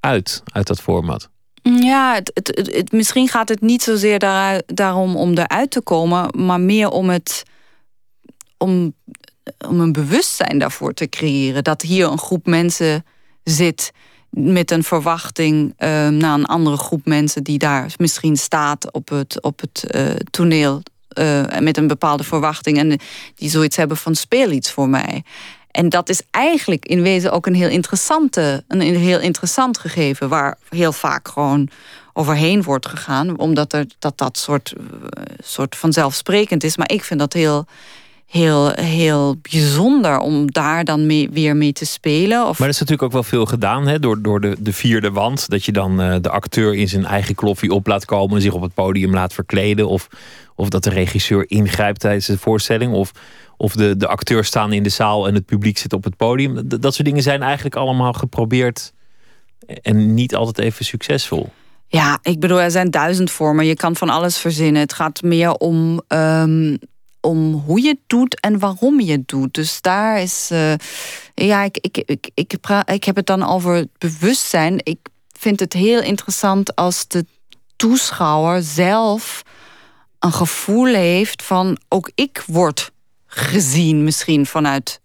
uit, 0.00 0.42
uit 0.44 0.66
dat 0.66 0.80
format. 0.80 1.30
Ja, 1.62 2.14
het, 2.14 2.30
het, 2.34 2.74
het, 2.74 2.92
misschien 2.92 3.28
gaat 3.28 3.48
het 3.48 3.60
niet 3.60 3.82
zozeer 3.82 4.18
daar, 4.18 4.62
daarom 4.66 5.16
om 5.16 5.38
eruit 5.38 5.70
te 5.70 5.82
komen, 5.82 6.44
maar 6.44 6.60
meer 6.60 6.88
om 6.88 7.10
het 7.10 7.42
om, 8.62 8.94
om 9.68 9.80
een 9.80 9.92
bewustzijn 9.92 10.58
daarvoor 10.58 10.94
te 10.94 11.08
creëren. 11.08 11.64
Dat 11.64 11.82
hier 11.82 12.06
een 12.06 12.18
groep 12.18 12.46
mensen 12.46 13.04
zit 13.44 13.92
met 14.30 14.70
een 14.70 14.84
verwachting 14.84 15.74
uh, 15.78 16.08
naar 16.08 16.34
een 16.34 16.46
andere 16.46 16.76
groep 16.76 17.06
mensen 17.06 17.42
die 17.42 17.58
daar 17.58 17.92
misschien 17.96 18.36
staat 18.36 18.92
op 18.92 19.08
het, 19.08 19.42
op 19.42 19.60
het 19.60 19.84
uh, 19.94 20.10
toneel. 20.30 20.82
Uh, 21.18 21.58
met 21.58 21.76
een 21.76 21.86
bepaalde 21.86 22.24
verwachting. 22.24 22.78
En 22.78 22.98
die 23.34 23.50
zoiets 23.50 23.76
hebben 23.76 23.96
van 23.96 24.14
speel 24.14 24.50
iets 24.50 24.70
voor 24.70 24.88
mij. 24.88 25.24
En 25.70 25.88
dat 25.88 26.08
is 26.08 26.22
eigenlijk 26.30 26.86
in 26.86 27.02
wezen 27.02 27.32
ook 27.32 27.46
een 27.46 27.54
heel, 27.54 27.68
interessante, 27.68 28.64
een 28.68 28.80
heel 28.80 29.20
interessant 29.20 29.78
gegeven, 29.78 30.28
waar 30.28 30.58
heel 30.68 30.92
vaak 30.92 31.28
gewoon 31.28 31.68
overheen 32.12 32.62
wordt 32.62 32.86
gegaan, 32.86 33.38
omdat 33.38 33.72
er, 33.72 33.86
dat, 33.98 34.18
dat 34.18 34.38
soort, 34.38 34.72
soort 35.38 35.76
vanzelfsprekend 35.76 36.64
is. 36.64 36.76
Maar 36.76 36.90
ik 36.90 37.04
vind 37.04 37.20
dat 37.20 37.32
heel, 37.32 37.66
heel, 38.30 38.70
heel 38.70 39.36
bijzonder 39.50 40.18
om 40.18 40.50
daar 40.50 40.84
dan 40.84 41.06
mee, 41.06 41.30
weer 41.30 41.56
mee 41.56 41.72
te 41.72 41.86
spelen. 41.86 42.46
Of... 42.46 42.58
Maar 42.58 42.68
er 42.68 42.74
is 42.74 42.80
natuurlijk 42.80 43.02
ook 43.02 43.12
wel 43.12 43.22
veel 43.22 43.46
gedaan 43.46 43.86
hè? 43.86 43.98
Door, 43.98 44.22
door 44.22 44.40
de, 44.40 44.56
de 44.58 44.72
vierde 44.72 45.10
wand. 45.10 45.48
Dat 45.48 45.64
je 45.64 45.72
dan 45.72 46.00
uh, 46.00 46.16
de 46.20 46.30
acteur 46.30 46.74
in 46.74 46.88
zijn 46.88 47.04
eigen 47.04 47.34
kloffie 47.34 47.70
op 47.70 47.86
laat 47.86 48.04
komen 48.04 48.36
en 48.36 48.42
zich 48.42 48.52
op 48.52 48.62
het 48.62 48.74
podium 48.74 49.14
laat 49.14 49.32
verkleden. 49.32 49.88
Of, 49.88 50.08
of 50.54 50.68
dat 50.68 50.84
de 50.84 50.90
regisseur 50.90 51.50
ingrijpt 51.50 52.00
tijdens 52.00 52.26
de 52.26 52.38
voorstelling. 52.38 52.92
Of, 52.92 53.12
of 53.56 53.72
de, 53.72 53.96
de 53.96 54.06
acteurs 54.06 54.46
staan 54.46 54.72
in 54.72 54.82
de 54.82 54.88
zaal 54.88 55.28
en 55.28 55.34
het 55.34 55.46
publiek 55.46 55.78
zit 55.78 55.92
op 55.92 56.04
het 56.04 56.16
podium. 56.16 56.68
Dat, 56.68 56.82
dat 56.82 56.94
soort 56.94 57.06
dingen 57.06 57.22
zijn 57.22 57.42
eigenlijk 57.42 57.76
allemaal 57.76 58.12
geprobeerd 58.12 58.92
en 59.82 60.14
niet 60.14 60.34
altijd 60.34 60.58
even 60.58 60.84
succesvol. 60.84 61.52
Ja, 61.86 62.18
ik 62.22 62.40
bedoel, 62.40 62.60
er 62.60 62.70
zijn 62.70 62.90
duizend 62.90 63.30
vormen. 63.30 63.66
Je 63.66 63.74
kan 63.76 63.96
van 63.96 64.08
alles 64.08 64.38
verzinnen. 64.38 64.82
Het 64.82 64.92
gaat 64.92 65.22
meer 65.22 65.52
om 65.52 66.00
um, 66.08 66.78
om 67.20 67.52
hoe 67.52 67.80
je 67.82 67.88
het 67.88 68.00
doet 68.06 68.40
en 68.40 68.58
waarom 68.58 69.00
je 69.00 69.12
het 69.12 69.28
doet. 69.28 69.54
Dus 69.54 69.80
daar 69.80 70.20
is. 70.20 70.48
Uh, 70.52 70.74
ja, 71.34 71.62
ik, 71.62 71.78
ik, 71.80 71.96
ik, 71.96 72.30
ik, 72.34 72.56
ik 72.84 73.04
heb 73.04 73.16
het 73.16 73.26
dan 73.26 73.42
over 73.42 73.74
het 73.74 73.98
bewustzijn. 73.98 74.80
Ik 74.82 74.98
vind 75.38 75.60
het 75.60 75.72
heel 75.72 76.02
interessant 76.02 76.76
als 76.76 77.08
de 77.08 77.26
toeschouwer 77.76 78.62
zelf 78.62 79.42
een 80.18 80.32
gevoel 80.32 80.94
heeft 80.94 81.42
van 81.42 81.78
ook 81.88 82.10
ik 82.14 82.44
word 82.46 82.90
gezien, 83.26 84.04
misschien 84.04 84.46
vanuit, 84.46 85.00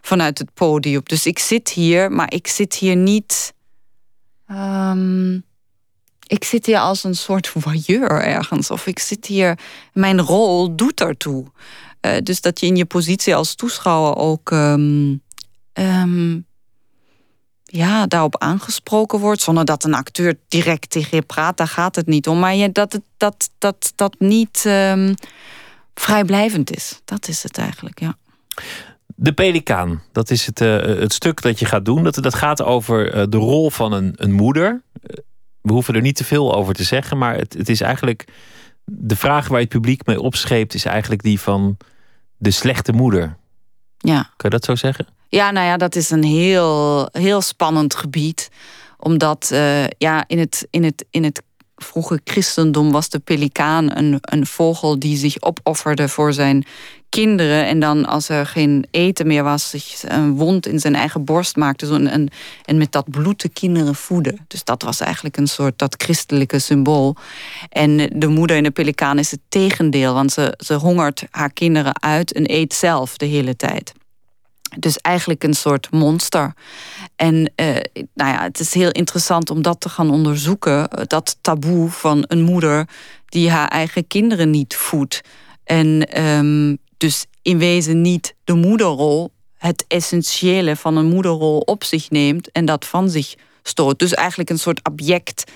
vanuit 0.00 0.38
het 0.38 0.54
podium. 0.54 1.00
Dus 1.04 1.26
ik 1.26 1.38
zit 1.38 1.68
hier, 1.68 2.12
maar 2.12 2.32
ik 2.32 2.46
zit 2.46 2.74
hier 2.74 2.96
niet. 2.96 3.54
Um, 4.50 5.44
ik 6.30 6.44
zit 6.44 6.66
hier 6.66 6.78
als 6.78 7.04
een 7.04 7.14
soort 7.14 7.48
voyeur 7.48 8.10
ergens. 8.10 8.70
Of 8.70 8.86
ik 8.86 8.98
zit 8.98 9.26
hier, 9.26 9.58
mijn 9.92 10.20
rol 10.20 10.76
doet 10.76 11.00
ertoe. 11.00 11.46
Uh, 12.00 12.12
dus 12.22 12.40
dat 12.40 12.60
je 12.60 12.66
in 12.66 12.76
je 12.76 12.84
positie 12.84 13.34
als 13.34 13.54
toeschouwer 13.54 14.16
ook 14.16 14.50
um, 14.50 15.22
um, 15.72 16.46
ja, 17.64 18.06
daarop 18.06 18.38
aangesproken 18.38 19.18
wordt. 19.18 19.40
Zonder 19.40 19.64
dat 19.64 19.84
een 19.84 19.94
acteur 19.94 20.38
direct 20.48 20.90
tegen 20.90 21.16
je 21.16 21.22
praat, 21.22 21.56
daar 21.56 21.68
gaat 21.68 21.96
het 21.96 22.06
niet 22.06 22.28
om. 22.28 22.38
Maar 22.38 22.54
je, 22.54 22.72
dat 22.72 22.92
het 22.92 23.02
dat, 23.16 23.50
dat, 23.58 23.92
dat 23.94 24.14
niet 24.18 24.64
um, 24.66 25.14
vrijblijvend 25.94 26.76
is. 26.76 27.00
Dat 27.04 27.28
is 27.28 27.42
het 27.42 27.58
eigenlijk, 27.58 28.00
ja. 28.00 28.16
De 29.06 29.32
Pelikaan, 29.32 30.02
dat 30.12 30.30
is 30.30 30.46
het, 30.46 30.60
uh, 30.60 30.82
het 30.82 31.12
stuk 31.12 31.42
dat 31.42 31.58
je 31.58 31.64
gaat 31.66 31.84
doen. 31.84 32.02
Dat, 32.02 32.14
dat 32.14 32.34
gaat 32.34 32.62
over 32.62 33.16
uh, 33.16 33.24
de 33.28 33.36
rol 33.36 33.70
van 33.70 33.92
een, 33.92 34.12
een 34.16 34.32
moeder 34.32 34.82
we 35.62 35.72
hoeven 35.72 35.94
er 35.94 36.00
niet 36.00 36.16
te 36.16 36.24
veel 36.24 36.54
over 36.54 36.74
te 36.74 36.84
zeggen, 36.84 37.18
maar 37.18 37.36
het, 37.36 37.52
het 37.52 37.68
is 37.68 37.80
eigenlijk. 37.80 38.24
De 38.84 39.16
vraag 39.16 39.48
waar 39.48 39.58
je 39.58 39.64
het 39.64 39.74
publiek 39.74 40.06
mee 40.06 40.20
opscheept, 40.20 40.74
is 40.74 40.84
eigenlijk 40.84 41.22
die 41.22 41.40
van 41.40 41.76
de 42.36 42.50
slechte 42.50 42.92
moeder. 42.92 43.36
Ja. 43.98 44.22
Kun 44.22 44.50
je 44.50 44.56
dat 44.56 44.64
zo 44.64 44.74
zeggen? 44.74 45.06
Ja, 45.28 45.50
nou 45.50 45.66
ja, 45.66 45.76
dat 45.76 45.96
is 45.96 46.10
een 46.10 46.24
heel, 46.24 47.08
heel 47.12 47.40
spannend 47.40 47.94
gebied. 47.94 48.50
Omdat 48.98 49.50
uh, 49.52 49.86
ja, 49.86 50.24
in, 50.26 50.38
het, 50.38 50.66
in, 50.70 50.84
het, 50.84 51.04
in 51.10 51.24
het 51.24 51.42
vroege 51.76 52.20
christendom 52.24 52.90
was 52.90 53.08
de 53.08 53.18
pelikaan 53.18 53.96
een, 53.96 54.18
een 54.20 54.46
vogel 54.46 54.98
die 54.98 55.16
zich 55.16 55.42
opofferde 55.42 56.08
voor 56.08 56.32
zijn 56.32 56.64
kinderen. 57.10 57.66
En 57.66 57.80
dan 57.80 58.06
als 58.06 58.28
er 58.28 58.46
geen 58.46 58.86
eten 58.90 59.26
meer 59.26 59.42
was, 59.42 59.70
zich 59.70 60.02
een 60.08 60.34
wond 60.36 60.66
in 60.66 60.78
zijn 60.78 60.94
eigen 60.94 61.24
borst 61.24 61.56
maakte. 61.56 61.86
Zo 61.86 61.94
en, 61.94 62.28
en 62.64 62.78
met 62.78 62.92
dat 62.92 63.10
bloed 63.10 63.40
de 63.40 63.48
kinderen 63.48 63.94
voeden. 63.94 64.44
Dus 64.46 64.64
dat 64.64 64.82
was 64.82 65.00
eigenlijk 65.00 65.36
een 65.36 65.46
soort 65.46 65.78
dat 65.78 66.02
christelijke 66.02 66.58
symbool. 66.58 67.16
En 67.68 67.96
de 67.96 68.28
moeder 68.28 68.56
in 68.56 68.62
de 68.62 68.70
pelikaan 68.70 69.18
is 69.18 69.30
het 69.30 69.40
tegendeel. 69.48 70.14
Want 70.14 70.32
ze, 70.32 70.54
ze 70.58 70.74
hongert 70.74 71.24
haar 71.30 71.52
kinderen 71.52 72.02
uit 72.02 72.32
en 72.32 72.52
eet 72.52 72.74
zelf 72.74 73.16
de 73.16 73.26
hele 73.26 73.56
tijd. 73.56 73.92
Dus 74.78 74.98
eigenlijk 74.98 75.44
een 75.44 75.54
soort 75.54 75.90
monster. 75.90 76.54
En 77.16 77.34
uh, 77.34 77.66
nou 78.14 78.32
ja, 78.32 78.42
het 78.42 78.60
is 78.60 78.74
heel 78.74 78.90
interessant 78.90 79.50
om 79.50 79.62
dat 79.62 79.80
te 79.80 79.88
gaan 79.88 80.10
onderzoeken. 80.10 80.88
Dat 81.06 81.36
taboe 81.40 81.90
van 81.90 82.24
een 82.26 82.42
moeder 82.42 82.88
die 83.24 83.50
haar 83.50 83.68
eigen 83.68 84.06
kinderen 84.06 84.50
niet 84.50 84.76
voedt. 84.76 85.20
En 85.64 86.20
um, 86.22 86.78
dus 87.00 87.26
in 87.42 87.58
wezen 87.58 88.00
niet 88.00 88.34
de 88.44 88.54
moederrol 88.54 89.32
het 89.56 89.84
essentiële 89.88 90.76
van 90.76 90.96
een 90.96 91.06
moederrol 91.06 91.58
op 91.58 91.84
zich 91.84 92.10
neemt 92.10 92.52
en 92.52 92.64
dat 92.64 92.86
van 92.86 93.10
zich 93.10 93.34
stoot. 93.62 93.98
Dus 93.98 94.14
eigenlijk 94.14 94.50
een 94.50 94.58
soort 94.58 94.88
object, 94.88 95.50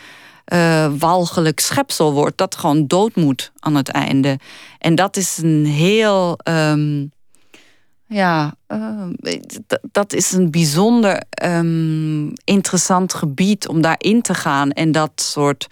uh, 0.53 0.93
walgelijk 0.99 1.61
schepsel 1.61 2.13
wordt 2.13 2.39
dat 2.39 2.55
gewoon 2.55 2.87
dood 2.87 3.15
moet 3.17 3.53
aan 3.59 3.75
het 3.75 3.89
einde. 3.89 4.39
En 4.79 4.95
dat 4.95 5.17
is 5.17 5.39
een 5.43 5.67
heel. 5.67 6.39
Um, 6.49 7.13
ja, 8.07 8.55
uh, 8.69 9.07
dat 9.93 10.13
is 10.13 10.33
een 10.33 10.51
bijzonder 10.51 11.23
um, 11.45 12.33
interessant 12.45 13.15
gebied 13.15 13.69
om 13.69 13.81
daarin 13.81 14.23
te 14.23 14.35
gaan 14.35 14.71
en 14.71 14.93
dat 14.93 15.13
soort 15.15 15.67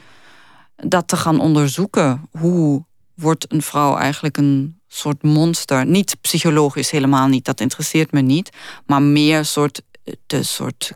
dat 0.76 1.08
te 1.08 1.16
gaan 1.16 1.40
onderzoeken. 1.40 2.28
Hoe 2.30 2.84
wordt 3.14 3.52
een 3.52 3.62
vrouw 3.62 3.96
eigenlijk 3.96 4.36
een 4.36 4.80
soort 4.96 5.22
monster? 5.22 5.86
Niet 5.86 6.16
psychologisch 6.20 6.90
helemaal 6.90 7.26
niet, 7.26 7.44
dat 7.44 7.60
interesseert 7.60 8.12
me 8.12 8.20
niet, 8.20 8.50
maar 8.86 9.02
meer 9.02 9.44
soort 9.44 9.82
de 10.26 10.42
soort 10.42 10.92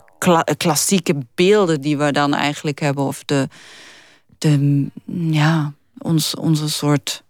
klassieke 0.57 1.15
beelden 1.35 1.81
die 1.81 1.97
we 1.97 2.11
dan 2.11 2.33
eigenlijk 2.33 2.79
hebben 2.79 3.03
of 3.03 3.23
de, 3.25 3.47
de 4.37 4.85
ja, 5.31 5.73
ons, 5.97 6.35
onze 6.35 6.69
soort 6.69 7.23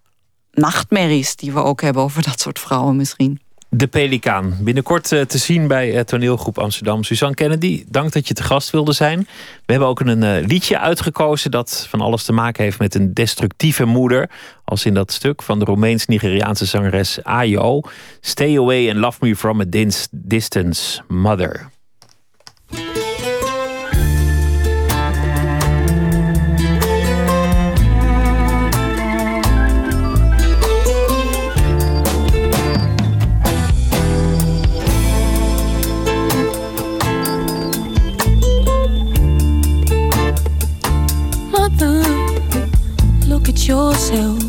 nachtmerries 0.51 1.36
die 1.36 1.51
we 1.51 1.63
ook 1.63 1.82
hebben 1.82 2.03
over 2.03 2.23
dat 2.23 2.39
soort 2.39 2.60
vrouwen 2.60 2.95
misschien. 2.95 3.39
De 3.69 3.88
Pelikaan. 3.88 4.58
Binnenkort 4.60 5.12
eh, 5.12 5.21
te 5.21 5.38
zien 5.38 5.67
bij 5.67 5.93
uh, 5.93 5.99
toneelgroep 5.99 6.58
Amsterdam. 6.58 7.03
Suzanne 7.03 7.36
Kennedy, 7.36 7.86
dank 7.88 8.12
dat 8.12 8.27
je 8.27 8.34
te 8.34 8.43
gast 8.43 8.69
wilde 8.69 8.93
zijn. 8.93 9.19
We 9.65 9.71
hebben 9.71 9.89
ook 9.89 9.99
een 9.99 10.23
uh, 10.23 10.47
liedje 10.47 10.80
uitgekozen 10.80 11.51
dat 11.51 11.86
van 11.89 12.01
alles 12.01 12.23
te 12.23 12.34
maken 12.34 12.63
heeft 12.63 12.80
met 12.80 12.95
een 12.95 13.13
destructieve 13.13 13.86
moeder. 13.86 14.30
Als 14.65 14.86
in 14.86 14.93
dat 14.93 15.12
stuk 15.12 15.41
van 15.41 15.60
de 15.60 15.65
Roemeens-Nigeriaanse 15.65 16.65
zangeres 16.65 17.23
Ayo. 17.23 17.82
Stay 18.21 18.58
away 18.58 18.89
and 18.89 18.97
love 18.97 19.17
me 19.21 19.36
from 19.36 19.62
a 19.62 19.65
distance, 20.12 21.01
mother. 21.08 21.76
Yourself. 43.67 44.41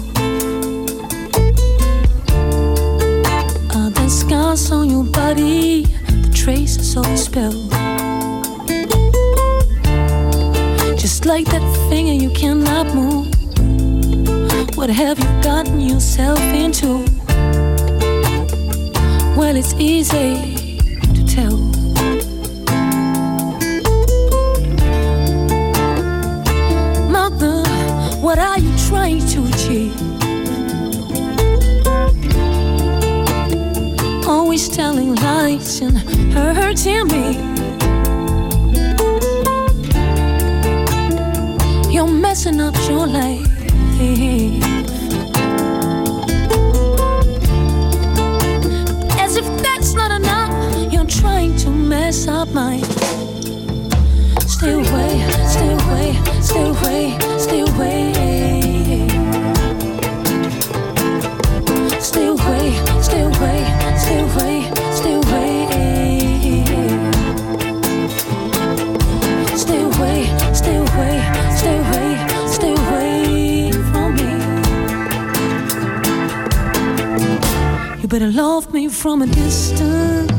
Are 3.75 3.91
there 3.91 4.09
scars 4.09 4.71
on 4.71 4.89
your 4.91 5.05
body? 5.05 5.87
The 6.07 6.31
traces 6.33 6.97
of 6.97 7.05
the 7.05 7.17
spell. 7.17 7.53
Just 10.97 11.27
like 11.27 11.47
that 11.47 11.63
finger 11.91 12.13
you 12.13 12.31
cannot 12.31 12.95
move. 12.95 13.27
What 14.77 14.91
have 14.91 15.19
you 15.19 15.43
gotten 15.43 15.81
yourself 15.81 16.39
into? 16.39 17.05
Well, 19.37 19.57
it's 19.57 19.75
easy 19.75 20.48
telling 34.79 35.13
lies 35.17 35.81
and 35.81 35.99
hurting 36.33 37.09
me. 37.09 37.35
You're 41.93 42.07
messing 42.07 42.61
up 42.61 42.77
your 42.89 43.09
life. 43.09 43.45
As 49.19 49.37
if 49.37 49.47
that's 49.65 49.95
not 49.95 50.13
enough, 50.13 50.93
you're 50.93 51.11
trying 51.23 51.57
to 51.57 51.71
mess 51.71 52.29
up 52.29 52.49
mine. 52.55 52.85
Stay 54.47 54.75
away, 54.75 55.13
stay 55.55 55.73
away, 55.73 56.15
stay 56.41 56.69
away, 56.71 57.11
stay 57.11 57.19
away. 57.19 57.28
You 78.19 78.25
better 78.25 78.37
love 78.37 78.75
me 78.75 78.89
from 78.89 79.23
a 79.23 79.29
distance. 79.29 80.38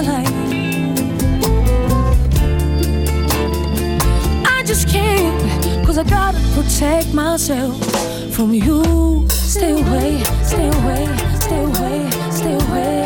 Life. 0.00 0.28
I 4.46 4.62
just 4.64 4.88
can't, 4.88 5.86
cause 5.86 5.98
I 5.98 6.04
gotta 6.04 6.38
protect 6.54 7.14
myself 7.14 7.74
from 8.34 8.52
you. 8.52 9.26
Stay 9.28 9.72
away, 9.72 10.22
stay 10.42 10.68
away, 10.68 11.06
stay 11.40 11.64
away, 11.64 12.10
stay 12.30 12.54
away. 12.54 13.05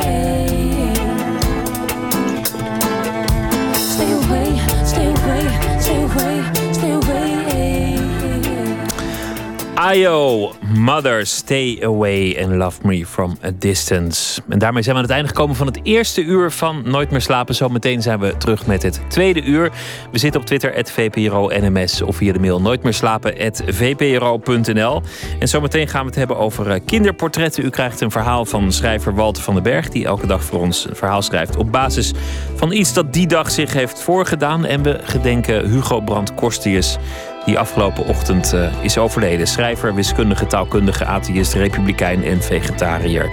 Ayo, 9.81 10.53
Mother, 10.75 11.27
Stay 11.27 11.79
Away 11.83 12.43
and 12.43 12.53
Love 12.53 12.87
Me 12.87 13.07
From 13.07 13.37
a 13.45 13.51
Distance. 13.59 14.43
En 14.49 14.59
daarmee 14.59 14.83
zijn 14.83 14.95
we 14.95 15.03
aan 15.03 15.09
het 15.09 15.17
einde 15.17 15.29
gekomen 15.29 15.57
van 15.57 15.67
het 15.67 15.81
eerste 15.83 16.23
uur 16.23 16.51
van 16.51 16.83
Nooit 16.85 17.11
meer 17.11 17.21
slapen. 17.21 17.55
Zometeen 17.55 18.03
zijn 18.03 18.19
we 18.19 18.37
terug 18.37 18.67
met 18.67 18.83
het 18.83 19.01
tweede 19.09 19.43
uur. 19.43 19.71
We 20.13 20.19
zitten 20.19 20.41
op 20.41 20.47
Twitter, 20.47 20.85
@vpro_nms 20.85 22.03
of 22.03 22.17
via 22.17 22.33
de 22.33 22.39
mail 22.39 22.61
nooitmeerslapen.vpro.nl. 22.61 25.03
En 25.39 25.49
zometeen 25.49 25.89
gaan 25.89 26.01
we 26.01 26.07
het 26.07 26.17
hebben 26.17 26.37
over 26.37 26.71
eh, 26.71 26.81
kinderportretten. 26.87 27.65
U 27.65 27.71
krijgt 27.71 28.01
een 28.01 28.11
verhaal 28.11 28.45
van 28.45 28.73
schrijver 28.73 29.15
Walter 29.15 29.43
van 29.43 29.55
den 29.55 29.63
Berg... 29.63 29.89
die 29.89 30.05
elke 30.05 30.27
dag 30.27 30.45
voor 30.45 30.61
ons 30.61 30.89
een 30.89 30.97
verhaal 30.97 31.23
schrijft 31.23 31.57
op 31.57 31.73
basis 31.73 32.13
van 32.55 32.73
iets 32.73 32.93
dat 32.93 33.13
die 33.13 33.27
dag 33.27 33.51
zich 33.51 33.73
heeft 33.73 34.03
voorgedaan. 34.03 34.65
En 34.65 34.83
we 34.83 34.99
gedenken 35.03 35.71
Hugo 35.71 36.01
Brandt 36.01 36.35
Korstius 36.35 36.99
die 37.45 37.59
afgelopen 37.59 38.07
ochtend 38.07 38.55
is 38.81 38.99
overleden. 38.99 39.47
Schrijver, 39.47 39.95
wiskundige, 39.95 40.47
taalkundige, 40.47 41.05
atheïst, 41.05 41.55
republikein 41.55 42.25
en 42.25 42.43
vegetariër. 42.43 43.31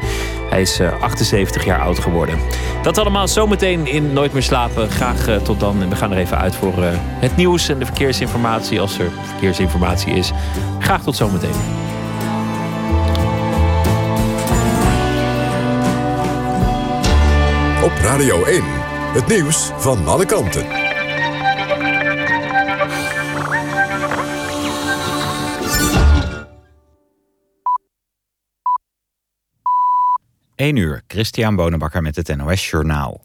Hij 0.50 0.62
is 0.62 0.82
78 1.02 1.65
jaar 1.65 1.82
oud 1.82 2.00
geworden. 2.00 2.39
Dat 2.82 2.98
allemaal 2.98 3.28
zometeen 3.28 3.88
in 3.88 4.13
Nooit 4.13 4.34
meer 4.34 4.43
slapen. 4.43 4.89
Graag 4.89 5.41
tot 5.43 5.60
dan. 5.60 5.82
En 5.82 5.89
we 5.89 5.96
gaan 5.96 6.12
er 6.12 6.17
even 6.17 6.38
uit 6.38 6.56
voor 6.56 6.74
het 7.20 7.36
nieuws 7.36 7.70
en 7.70 7.80
de 7.80 7.86
verkeersinformatie. 7.86 8.82
Als 8.82 9.00
er 9.00 9.12
verkeersinformatie 9.24 10.13
is. 10.13 10.32
Graag 10.80 11.04
tot 11.04 11.15
zometeen. 11.15 11.86
Op 17.84 17.93
Radio 18.02 18.43
1, 18.43 18.63
het 19.13 19.28
nieuws 19.28 19.72
van 19.78 20.08
alle 20.08 20.26
kanten. 20.26 20.87
1 30.58 30.76
uur, 30.76 31.02
Christian 31.08 31.56
Bonenbakker 31.56 32.02
met 32.02 32.15
het 32.15 32.36
NOS 32.36 32.70
Journaal. 32.70 33.24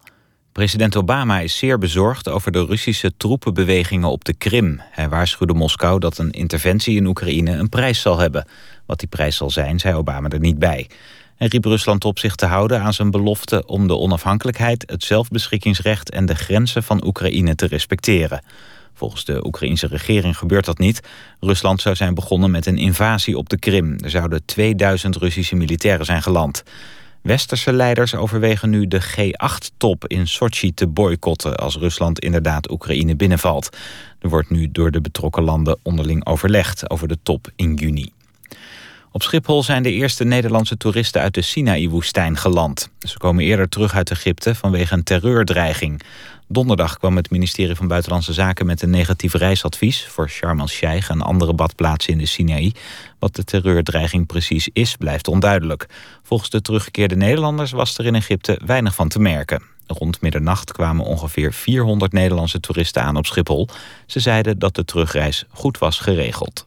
President 0.52 0.96
Obama 0.96 1.38
is 1.38 1.58
zeer 1.58 1.78
bezorgd 1.78 2.28
over 2.28 2.52
de 2.52 2.64
Russische 2.64 3.12
troepenbewegingen 3.16 4.08
op 4.08 4.24
de 4.24 4.34
Krim. 4.34 4.80
Hij 4.90 5.08
waarschuwde 5.08 5.54
Moskou 5.54 5.98
dat 5.98 6.18
een 6.18 6.30
interventie 6.30 6.96
in 6.96 7.06
Oekraïne 7.06 7.52
een 7.52 7.68
prijs 7.68 8.00
zal 8.00 8.18
hebben. 8.18 8.46
Wat 8.86 8.98
die 8.98 9.08
prijs 9.08 9.36
zal 9.36 9.50
zijn, 9.50 9.78
zei 9.78 9.94
Obama 9.94 10.28
er 10.28 10.38
niet 10.38 10.58
bij. 10.58 10.88
Hij 11.36 11.46
riep 11.46 11.64
Rusland 11.64 12.04
op 12.04 12.18
zich 12.18 12.34
te 12.34 12.46
houden 12.46 12.80
aan 12.80 12.94
zijn 12.94 13.10
belofte 13.10 13.66
om 13.66 13.86
de 13.86 13.96
onafhankelijkheid, 13.96 14.84
het 14.86 15.04
zelfbeschikkingsrecht 15.04 16.10
en 16.10 16.26
de 16.26 16.34
grenzen 16.34 16.82
van 16.82 17.06
Oekraïne 17.06 17.54
te 17.54 17.66
respecteren. 17.66 18.44
Volgens 18.94 19.24
de 19.24 19.46
Oekraïnse 19.46 19.86
regering 19.86 20.38
gebeurt 20.38 20.64
dat 20.64 20.78
niet. 20.78 21.00
Rusland 21.40 21.80
zou 21.80 21.94
zijn 21.94 22.14
begonnen 22.14 22.50
met 22.50 22.66
een 22.66 22.78
invasie 22.78 23.38
op 23.38 23.48
de 23.48 23.58
Krim. 23.58 23.96
Er 24.00 24.10
zouden 24.10 24.44
2000 24.44 25.16
Russische 25.16 25.56
militairen 25.56 26.06
zijn 26.06 26.22
geland. 26.22 26.62
Westerse 27.22 27.72
leiders 27.72 28.14
overwegen 28.14 28.70
nu 28.70 28.86
de 28.86 29.02
G8-top 29.02 30.06
in 30.06 30.26
Sochi 30.26 30.74
te 30.74 30.86
boycotten... 30.86 31.56
als 31.56 31.76
Rusland 31.76 32.20
inderdaad 32.20 32.70
Oekraïne 32.70 33.16
binnenvalt. 33.16 33.76
Er 34.20 34.28
wordt 34.28 34.50
nu 34.50 34.70
door 34.72 34.90
de 34.90 35.00
betrokken 35.00 35.42
landen 35.42 35.78
onderling 35.82 36.26
overlegd 36.26 36.90
over 36.90 37.08
de 37.08 37.18
top 37.22 37.50
in 37.56 37.74
juni. 37.74 38.12
Op 39.14 39.22
Schiphol 39.22 39.62
zijn 39.62 39.82
de 39.82 39.92
eerste 39.92 40.24
Nederlandse 40.24 40.76
toeristen 40.76 41.20
uit 41.20 41.34
de 41.34 41.42
Sinaï-woestijn 41.42 42.36
geland. 42.36 42.88
Ze 42.98 43.18
komen 43.18 43.44
eerder 43.44 43.68
terug 43.68 43.94
uit 43.94 44.10
Egypte 44.10 44.54
vanwege 44.54 44.94
een 44.94 45.02
terreurdreiging. 45.02 46.02
Donderdag 46.52 46.98
kwam 46.98 47.16
het 47.16 47.30
ministerie 47.30 47.74
van 47.74 47.88
Buitenlandse 47.88 48.32
Zaken 48.32 48.66
met 48.66 48.82
een 48.82 48.90
negatief 48.90 49.34
reisadvies... 49.34 50.06
voor 50.06 50.28
Sharm 50.28 50.60
el-Sheikh 50.60 51.10
en 51.10 51.20
andere 51.20 51.54
badplaatsen 51.54 52.12
in 52.12 52.18
de 52.18 52.26
Sinaï. 52.26 52.72
Wat 53.18 53.34
de 53.34 53.44
terreurdreiging 53.44 54.26
precies 54.26 54.68
is, 54.72 54.96
blijft 54.96 55.28
onduidelijk. 55.28 55.86
Volgens 56.22 56.50
de 56.50 56.60
teruggekeerde 56.60 57.16
Nederlanders 57.16 57.70
was 57.70 57.98
er 57.98 58.06
in 58.06 58.14
Egypte 58.14 58.60
weinig 58.64 58.94
van 58.94 59.08
te 59.08 59.18
merken. 59.18 59.62
Rond 59.86 60.20
middernacht 60.20 60.72
kwamen 60.72 61.04
ongeveer 61.04 61.52
400 61.52 62.12
Nederlandse 62.12 62.60
toeristen 62.60 63.02
aan 63.02 63.16
op 63.16 63.26
Schiphol. 63.26 63.68
Ze 64.06 64.20
zeiden 64.20 64.58
dat 64.58 64.74
de 64.74 64.84
terugreis 64.84 65.44
goed 65.50 65.78
was 65.78 65.98
geregeld. 65.98 66.66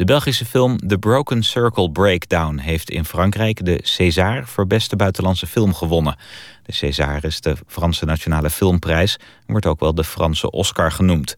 De 0.00 0.06
Belgische 0.06 0.44
film 0.44 0.88
The 0.88 0.98
Broken 0.98 1.42
Circle 1.42 1.90
Breakdown 1.90 2.58
heeft 2.58 2.90
in 2.90 3.04
Frankrijk 3.04 3.64
de 3.64 3.80
César 3.82 4.46
voor 4.46 4.66
beste 4.66 4.96
buitenlandse 4.96 5.46
film 5.46 5.74
gewonnen. 5.74 6.16
De 6.62 6.72
César 6.72 7.24
is 7.24 7.40
de 7.40 7.56
Franse 7.66 8.04
Nationale 8.04 8.50
Filmprijs 8.50 9.16
en 9.16 9.46
wordt 9.46 9.66
ook 9.66 9.80
wel 9.80 9.94
de 9.94 10.04
Franse 10.04 10.50
Oscar 10.50 10.92
genoemd. 10.92 11.36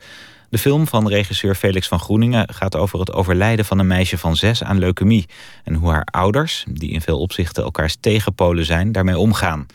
De 0.51 0.59
film 0.59 0.87
van 0.87 1.09
regisseur 1.09 1.55
Felix 1.55 1.89
van 1.89 2.01
Groeningen 2.01 2.55
gaat 2.55 2.77
over 2.77 2.99
het 2.99 3.13
overlijden 3.13 3.65
van 3.65 3.79
een 3.79 3.87
meisje 3.87 4.19
van 4.19 4.37
zes 4.37 4.63
aan 4.63 4.79
leukemie 4.79 5.27
en 5.65 5.75
hoe 5.75 5.91
haar 5.91 6.07
ouders, 6.11 6.65
die 6.71 6.91
in 6.91 7.01
veel 7.01 7.19
opzichten 7.19 7.65
elkaars 7.65 7.97
tegenpolen 8.01 8.65
zijn, 8.65 8.93
daarmee 8.93 9.19
omgaan. 9.19 9.67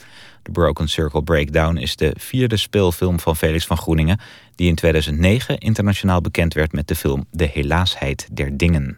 The 0.47 0.53
Broken 0.53 0.87
Circle 0.87 1.23
Breakdown 1.23 1.77
is 1.77 1.95
de 1.95 2.13
vierde 2.19 2.57
speelfilm 2.57 3.19
van 3.19 3.35
Felix 3.35 3.65
van 3.65 3.77
Groeningen... 3.77 4.19
die 4.55 4.67
in 4.67 4.75
2009 4.75 5.57
internationaal 5.57 6.21
bekend 6.21 6.53
werd 6.53 6.71
met 6.71 6.87
de 6.87 6.95
film 6.95 7.25
De 7.31 7.45
Helaasheid 7.45 8.27
der 8.31 8.57
Dingen. 8.57 8.97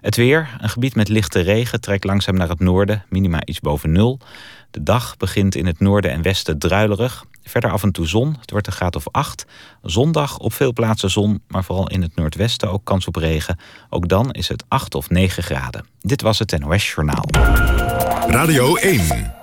Het 0.00 0.16
weer, 0.16 0.56
een 0.60 0.68
gebied 0.68 0.94
met 0.94 1.08
lichte 1.08 1.40
regen, 1.40 1.80
trekt 1.80 2.04
langzaam 2.04 2.36
naar 2.36 2.48
het 2.48 2.60
noorden, 2.60 3.04
minima 3.08 3.44
iets 3.44 3.60
boven 3.60 3.92
nul. 3.92 4.18
De 4.70 4.82
dag 4.82 5.16
begint 5.16 5.54
in 5.54 5.66
het 5.66 5.80
noorden 5.80 6.10
en 6.10 6.22
westen 6.22 6.58
druilerig. 6.58 7.24
Verder 7.42 7.70
af 7.70 7.82
en 7.82 7.92
toe 7.92 8.06
zon, 8.06 8.36
het 8.40 8.50
wordt 8.50 8.66
een 8.66 8.72
graad 8.72 8.96
of 8.96 9.08
8. 9.10 9.46
Zondag 9.82 10.38
op 10.38 10.52
veel 10.52 10.72
plaatsen 10.72 11.10
zon, 11.10 11.42
maar 11.48 11.64
vooral 11.64 11.88
in 11.88 12.02
het 12.02 12.16
noordwesten 12.16 12.70
ook 12.70 12.84
kans 12.84 13.06
op 13.06 13.16
regen. 13.16 13.58
Ook 13.90 14.08
dan 14.08 14.30
is 14.30 14.48
het 14.48 14.64
8 14.68 14.94
of 14.94 15.10
9 15.10 15.42
graden. 15.42 15.86
Dit 16.00 16.22
was 16.22 16.38
het 16.38 16.58
NOS 16.58 16.92
Journaal. 16.92 17.24
Radio 18.28 18.74
1. 18.74 19.42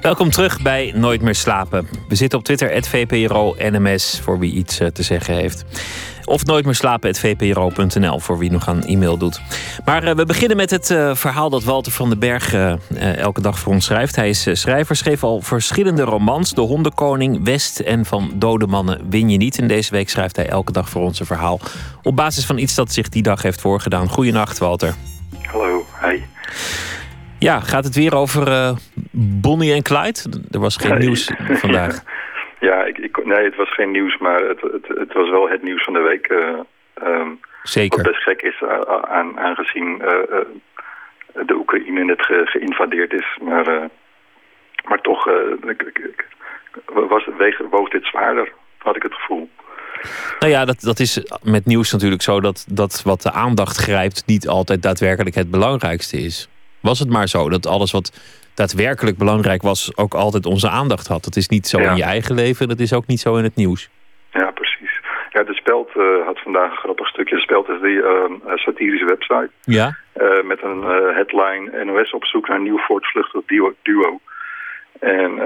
Welkom 0.00 0.30
terug 0.30 0.62
bij 0.62 0.92
Nooit 0.96 1.22
meer 1.22 1.34
slapen. 1.34 1.88
We 2.08 2.14
zitten 2.14 2.38
op 2.38 2.44
Twitter, 2.44 2.84
VPRO 2.84 3.54
NMS, 3.58 4.20
voor 4.22 4.38
wie 4.38 4.52
iets 4.52 4.80
eh, 4.80 4.86
te 4.86 5.02
zeggen 5.02 5.34
heeft. 5.34 5.64
Of 6.24 6.44
nooit 6.44 6.64
meer 6.64 6.74
slapen, 6.74 7.14
vpro.nl, 7.14 8.18
voor 8.18 8.38
wie 8.38 8.50
nog 8.50 8.68
aan 8.68 8.84
e-mail 8.84 9.16
doet. 9.16 9.40
Maar 9.84 10.08
uh, 10.08 10.14
we 10.14 10.24
beginnen 10.24 10.56
met 10.56 10.70
het 10.70 10.90
uh, 10.90 11.14
verhaal 11.14 11.50
dat 11.50 11.64
Walter 11.64 11.92
van 11.92 12.08
den 12.08 12.18
Berg 12.18 12.54
elke 13.16 13.40
dag 13.40 13.58
voor 13.58 13.72
ons 13.72 13.84
schrijft. 13.84 14.16
Hij 14.16 14.28
is 14.28 14.48
schrijver, 14.52 14.96
schreef 14.96 15.24
al 15.24 15.40
verschillende 15.40 16.02
romans. 16.02 16.54
De 16.54 16.60
Hondenkoning, 16.60 17.44
West 17.44 17.80
en 17.80 18.04
Van 18.04 18.32
Dode 18.34 18.66
Mannen 18.66 19.00
win 19.10 19.30
je 19.30 19.36
niet. 19.36 19.58
En 19.58 19.66
deze 19.66 19.90
week 19.90 20.08
schrijft 20.08 20.36
hij 20.36 20.48
elke 20.48 20.72
dag 20.72 20.88
voor 20.88 21.02
ons 21.02 21.20
een 21.20 21.26
verhaal. 21.26 21.60
Op 22.02 22.16
basis 22.16 22.44
van 22.44 22.58
iets 22.58 22.74
dat 22.74 22.92
zich 22.92 23.08
die 23.08 23.22
dag 23.22 23.42
heeft 23.42 23.60
voorgedaan. 23.60 24.08
Goedenacht, 24.08 24.58
Walter. 24.58 24.94
Hallo, 25.46 25.84
hi. 26.02 26.22
Ja, 27.40 27.60
gaat 27.60 27.84
het 27.84 27.94
weer 27.94 28.14
over 28.14 28.74
Bonnie 29.40 29.72
en 29.72 29.82
Clyde? 29.82 30.20
Er 30.50 30.60
was 30.60 30.76
geen 30.76 30.98
nieuws 30.98 31.30
vandaag. 31.48 32.02
Ja, 32.60 32.84
ik, 32.84 32.98
ik, 32.98 33.24
nee, 33.24 33.44
het 33.44 33.56
was 33.56 33.74
geen 33.74 33.90
nieuws, 33.90 34.18
maar 34.18 34.42
het, 34.42 34.60
het, 34.60 34.88
het 34.88 35.12
was 35.12 35.30
wel 35.30 35.48
het 35.48 35.62
nieuws 35.62 35.84
van 35.84 35.92
de 35.92 36.00
week. 36.00 36.28
Uh, 36.28 37.26
Zeker. 37.62 38.02
Wat 38.02 38.12
best 38.12 38.22
gek 38.22 38.42
is, 38.42 38.62
aan, 39.08 39.38
aangezien 39.38 39.98
de 41.46 41.54
Oekraïne 41.54 42.04
net 42.04 42.22
ge, 42.22 42.42
geïnvadeerd 42.44 43.12
is. 43.12 43.38
Maar, 43.42 43.88
maar 44.84 45.00
toch 45.00 45.24
was, 46.84 47.28
weeg, 47.38 47.58
woog 47.70 47.88
dit 47.88 48.04
zwaarder, 48.04 48.52
had 48.78 48.96
ik 48.96 49.02
het 49.02 49.14
gevoel. 49.14 49.50
Nou 50.38 50.52
ja, 50.52 50.64
dat, 50.64 50.80
dat 50.80 50.98
is 50.98 51.24
met 51.42 51.66
nieuws 51.66 51.92
natuurlijk 51.92 52.22
zo 52.22 52.40
dat, 52.40 52.66
dat 52.68 53.02
wat 53.04 53.22
de 53.22 53.32
aandacht 53.32 53.76
grijpt 53.76 54.22
niet 54.26 54.48
altijd 54.48 54.82
daadwerkelijk 54.82 55.34
het 55.36 55.50
belangrijkste 55.50 56.16
is. 56.16 56.49
Was 56.80 56.98
het 56.98 57.08
maar 57.08 57.28
zo 57.28 57.48
dat 57.48 57.66
alles 57.66 57.92
wat 57.92 58.12
daadwerkelijk 58.54 59.18
belangrijk 59.18 59.62
was, 59.62 59.96
ook 59.96 60.14
altijd 60.14 60.46
onze 60.46 60.68
aandacht 60.68 61.06
had. 61.06 61.24
Dat 61.24 61.36
is 61.36 61.48
niet 61.48 61.66
zo 61.66 61.78
in 61.78 61.96
je 61.96 62.02
eigen 62.02 62.34
leven, 62.34 62.68
dat 62.68 62.78
is 62.78 62.94
ook 62.94 63.06
niet 63.06 63.20
zo 63.20 63.36
in 63.36 63.44
het 63.44 63.56
nieuws. 63.56 63.90
Ja, 64.30 64.50
precies. 64.50 65.00
Ja, 65.30 65.42
de 65.42 65.54
Speld 65.54 65.90
uh, 65.96 66.26
had 66.26 66.38
vandaag 66.40 66.70
een 66.70 66.76
grappig 66.76 67.08
stukje. 67.08 67.34
De 67.34 67.40
Speld 67.40 67.68
is 67.68 67.80
die 67.80 67.96
uh, 67.96 68.24
satirische 68.54 69.06
website. 69.06 69.50
Ja. 69.64 69.96
Uh, 70.16 70.42
met 70.42 70.62
een 70.62 70.82
headline 71.14 71.84
NOS 71.84 72.10
op 72.10 72.24
zoek 72.24 72.48
naar 72.48 72.56
een 72.56 72.62
nieuw 72.62 72.78
voortvluchtig 72.78 73.42
duo. 73.82 74.20
En 75.00 75.36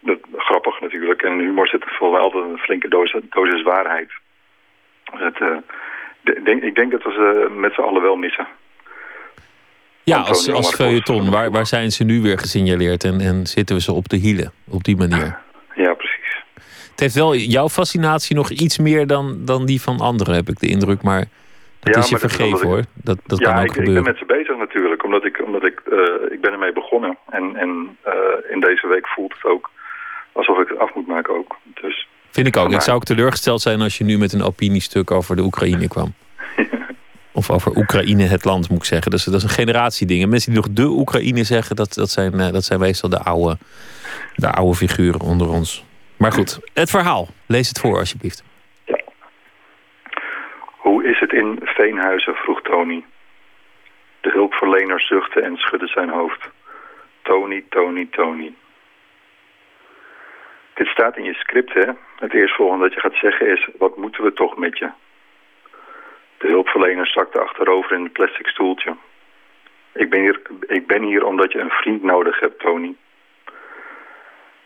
dat, 0.00 0.18
grappig 0.36 0.80
natuurlijk. 0.80 1.22
En 1.22 1.38
humor 1.38 1.68
zit 1.68 1.82
er 1.82 1.94
volgens 1.98 2.18
mij 2.18 2.28
altijd 2.28 2.44
een 2.44 2.58
flinke 2.58 2.88
dosis, 2.88 3.20
dosis 3.30 3.62
waarheid. 3.62 4.10
Het, 5.04 5.38
denk, 6.44 6.62
ik 6.62 6.74
denk 6.74 6.90
dat 6.90 7.02
we 7.02 7.12
ze 7.12 7.50
met 7.56 7.74
z'n 7.74 7.80
allen 7.80 8.02
wel 8.02 8.16
missen. 8.16 8.46
Ja, 10.08 10.18
als, 10.18 10.50
als 10.50 10.74
feuilleton. 10.74 11.30
Waar, 11.30 11.50
waar 11.50 11.66
zijn 11.66 11.90
ze 11.92 12.04
nu 12.04 12.22
weer 12.22 12.38
gesignaleerd 12.38 13.04
en, 13.04 13.20
en 13.20 13.46
zitten 13.46 13.76
we 13.76 13.82
ze 13.82 13.92
op 13.92 14.08
de 14.08 14.16
hielen 14.16 14.52
op 14.68 14.84
die 14.84 14.96
manier? 14.96 15.38
Ja, 15.74 15.94
precies. 15.94 16.42
Het 16.90 17.00
heeft 17.00 17.14
wel 17.14 17.34
jouw 17.34 17.68
fascinatie 17.68 18.36
nog 18.36 18.50
iets 18.50 18.78
meer 18.78 19.06
dan, 19.06 19.38
dan 19.44 19.66
die 19.66 19.80
van 19.80 19.98
anderen, 20.00 20.34
heb 20.34 20.48
ik 20.48 20.58
de 20.58 20.68
indruk. 20.68 21.02
Maar 21.02 21.24
dat 21.80 21.96
is 21.96 22.08
je 22.08 22.18
vergeven 22.18 22.66
hoor. 22.66 22.82
Dat, 22.94 23.18
dat 23.26 23.38
ja, 23.38 23.44
kan 23.44 23.58
ook 23.58 23.64
ik, 23.64 23.72
gebeuren. 23.72 23.96
ik 23.96 24.02
ben 24.02 24.12
met 24.12 24.18
ze 24.18 24.26
bezig 24.26 24.56
natuurlijk. 24.56 25.04
Omdat 25.04 25.24
ik, 25.24 25.42
omdat 25.44 25.66
ik, 25.66 25.82
uh, 25.92 26.32
ik 26.32 26.40
ben 26.40 26.52
ermee 26.52 26.72
begonnen. 26.72 27.18
En, 27.30 27.56
en 27.56 27.96
uh, 28.06 28.12
in 28.50 28.60
deze 28.60 28.86
week 28.86 29.08
voelt 29.08 29.32
het 29.32 29.44
ook 29.44 29.70
alsof 30.32 30.58
ik 30.58 30.68
het 30.68 30.78
af 30.78 30.94
moet 30.94 31.06
maken 31.06 31.34
ook. 31.34 31.56
Dus, 31.80 32.08
Vind 32.30 32.46
ik 32.46 32.56
ook. 32.56 32.72
Ik 32.72 32.80
zou 32.80 32.96
ook 32.96 33.04
teleurgesteld 33.04 33.60
zijn 33.60 33.80
als 33.80 33.98
je 33.98 34.04
nu 34.04 34.18
met 34.18 34.32
een 34.32 34.42
opiniestuk 34.42 35.10
over 35.10 35.36
de 35.36 35.42
Oekraïne 35.42 35.88
kwam. 35.88 36.14
Of 37.38 37.50
over 37.50 37.76
Oekraïne, 37.76 38.22
het 38.22 38.44
land, 38.44 38.68
moet 38.68 38.78
ik 38.78 38.84
zeggen. 38.84 39.12
Is, 39.12 39.24
dat 39.24 39.34
is 39.34 39.42
een 39.42 39.48
generatieding. 39.62 40.22
En 40.22 40.28
mensen 40.28 40.52
die 40.52 40.60
nog 40.60 40.70
de 40.72 40.86
Oekraïne 40.86 41.44
zeggen, 41.44 41.76
dat, 41.76 41.94
dat, 41.94 42.10
zijn, 42.10 42.32
eh, 42.40 42.52
dat 42.52 42.64
zijn 42.64 42.80
meestal 42.80 43.08
de 43.08 43.18
oude, 43.18 43.58
de 44.34 44.50
oude 44.50 44.74
figuren 44.74 45.20
onder 45.20 45.48
ons. 45.48 45.84
Maar 46.16 46.32
goed, 46.32 46.60
het 46.74 46.90
verhaal. 46.90 47.28
Lees 47.46 47.68
het 47.68 47.78
voor, 47.78 47.98
alsjeblieft. 47.98 48.44
Hoe 50.76 51.04
is 51.04 51.20
het 51.20 51.32
in 51.32 51.60
Veenhuizen, 51.62 52.34
vroeg 52.34 52.62
Tony. 52.62 53.04
De 54.20 54.30
hulpverlener 54.30 55.00
zuchtte 55.00 55.40
en 55.40 55.56
schudde 55.56 55.86
zijn 55.86 56.08
hoofd. 56.08 56.50
Tony, 57.22 57.64
Tony, 57.68 58.06
Tony. 58.10 58.54
Dit 60.74 60.86
staat 60.86 61.16
in 61.16 61.24
je 61.24 61.34
script, 61.34 61.74
hè? 61.74 61.90
Het 62.16 62.34
eerstvolgende 62.34 62.84
dat 62.84 62.94
je 62.94 63.00
gaat 63.00 63.20
zeggen 63.20 63.52
is... 63.52 63.68
wat 63.78 63.96
moeten 63.96 64.24
we 64.24 64.32
toch 64.32 64.56
met 64.56 64.78
je? 64.78 64.90
De 66.38 66.48
hulpverlener 66.48 67.06
zakte 67.06 67.40
achterover 67.40 67.96
in 67.96 68.04
een 68.04 68.12
plastic 68.12 68.46
stoeltje. 68.46 68.96
Ik 69.92 70.10
ben, 70.10 70.20
hier, 70.20 70.40
ik 70.66 70.86
ben 70.86 71.02
hier 71.02 71.24
omdat 71.24 71.52
je 71.52 71.58
een 71.58 71.70
vriend 71.70 72.02
nodig 72.02 72.40
hebt, 72.40 72.58
Tony. 72.58 72.96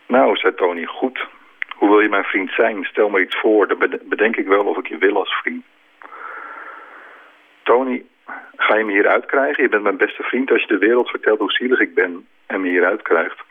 Nou, 0.06 0.36
zei 0.36 0.54
Tony, 0.54 0.84
goed. 0.84 1.26
Hoe 1.76 1.88
wil 1.88 2.00
je 2.00 2.08
mijn 2.08 2.24
vriend 2.24 2.50
zijn? 2.50 2.84
Stel 2.84 3.08
me 3.08 3.20
iets 3.20 3.36
voor, 3.36 3.68
dan 3.68 3.98
bedenk 4.02 4.36
ik 4.36 4.46
wel 4.46 4.64
of 4.64 4.76
ik 4.76 4.86
je 4.86 4.98
wil 4.98 5.16
als 5.16 5.34
vriend. 5.34 5.64
Tony, 7.62 8.04
ga 8.56 8.76
je 8.76 8.84
me 8.84 8.92
hier 8.92 9.08
uitkrijgen? 9.08 9.62
Je 9.62 9.68
bent 9.68 9.82
mijn 9.82 9.96
beste 9.96 10.22
vriend 10.22 10.50
als 10.50 10.60
je 10.60 10.66
de 10.66 10.78
wereld 10.78 11.10
vertelt 11.10 11.38
hoe 11.38 11.50
zielig 11.50 11.80
ik 11.80 11.94
ben 11.94 12.26
en 12.46 12.60
me 12.60 12.68
hier 12.68 12.84
uitkrijgt. 12.84 13.42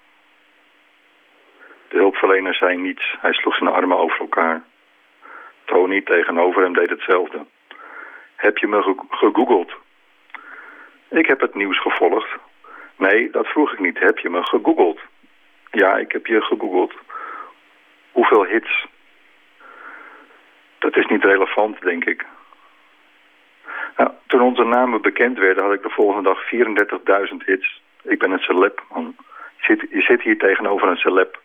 De 1.87 1.97
hulpverlener 1.97 2.55
zei 2.55 2.77
niets. 2.77 3.15
Hij 3.19 3.33
sloeg 3.33 3.55
zijn 3.55 3.69
armen 3.69 3.97
over 3.97 4.19
elkaar. 4.19 4.63
Tony 5.65 6.01
tegenover 6.01 6.61
hem 6.61 6.73
deed 6.73 6.89
hetzelfde. 6.89 7.45
Heb 8.41 8.57
je 8.57 8.67
me 8.67 8.95
gegoogeld? 9.09 9.73
Ik 11.09 11.27
heb 11.27 11.39
het 11.39 11.55
nieuws 11.55 11.81
gevolgd. 11.81 12.29
Nee, 12.97 13.29
dat 13.29 13.47
vroeg 13.47 13.73
ik 13.73 13.79
niet. 13.79 13.99
Heb 13.99 14.17
je 14.17 14.29
me 14.29 14.43
gegoogeld? 14.43 14.99
Ja, 15.71 15.97
ik 15.97 16.11
heb 16.11 16.25
je 16.25 16.41
gegoogeld. 16.41 16.93
Hoeveel 18.11 18.45
hits? 18.45 18.85
Dat 20.79 20.97
is 20.97 21.05
niet 21.05 21.23
relevant, 21.23 21.81
denk 21.81 22.05
ik. 22.05 22.25
Nou, 23.97 24.11
toen 24.27 24.41
onze 24.41 24.63
namen 24.63 25.01
bekend 25.01 25.37
werden, 25.37 25.63
had 25.63 25.73
ik 25.73 25.83
de 25.83 25.89
volgende 25.89 26.29
dag 26.29 26.43
34.000 27.29 27.35
hits. 27.45 27.81
Ik 28.03 28.19
ben 28.19 28.31
een 28.31 28.39
celeb, 28.39 28.83
man. 28.93 29.15
Zit, 29.59 29.85
je 29.89 30.01
zit 30.01 30.21
hier 30.21 30.37
tegenover 30.37 30.87
een 30.87 30.97
celeb. 30.97 31.39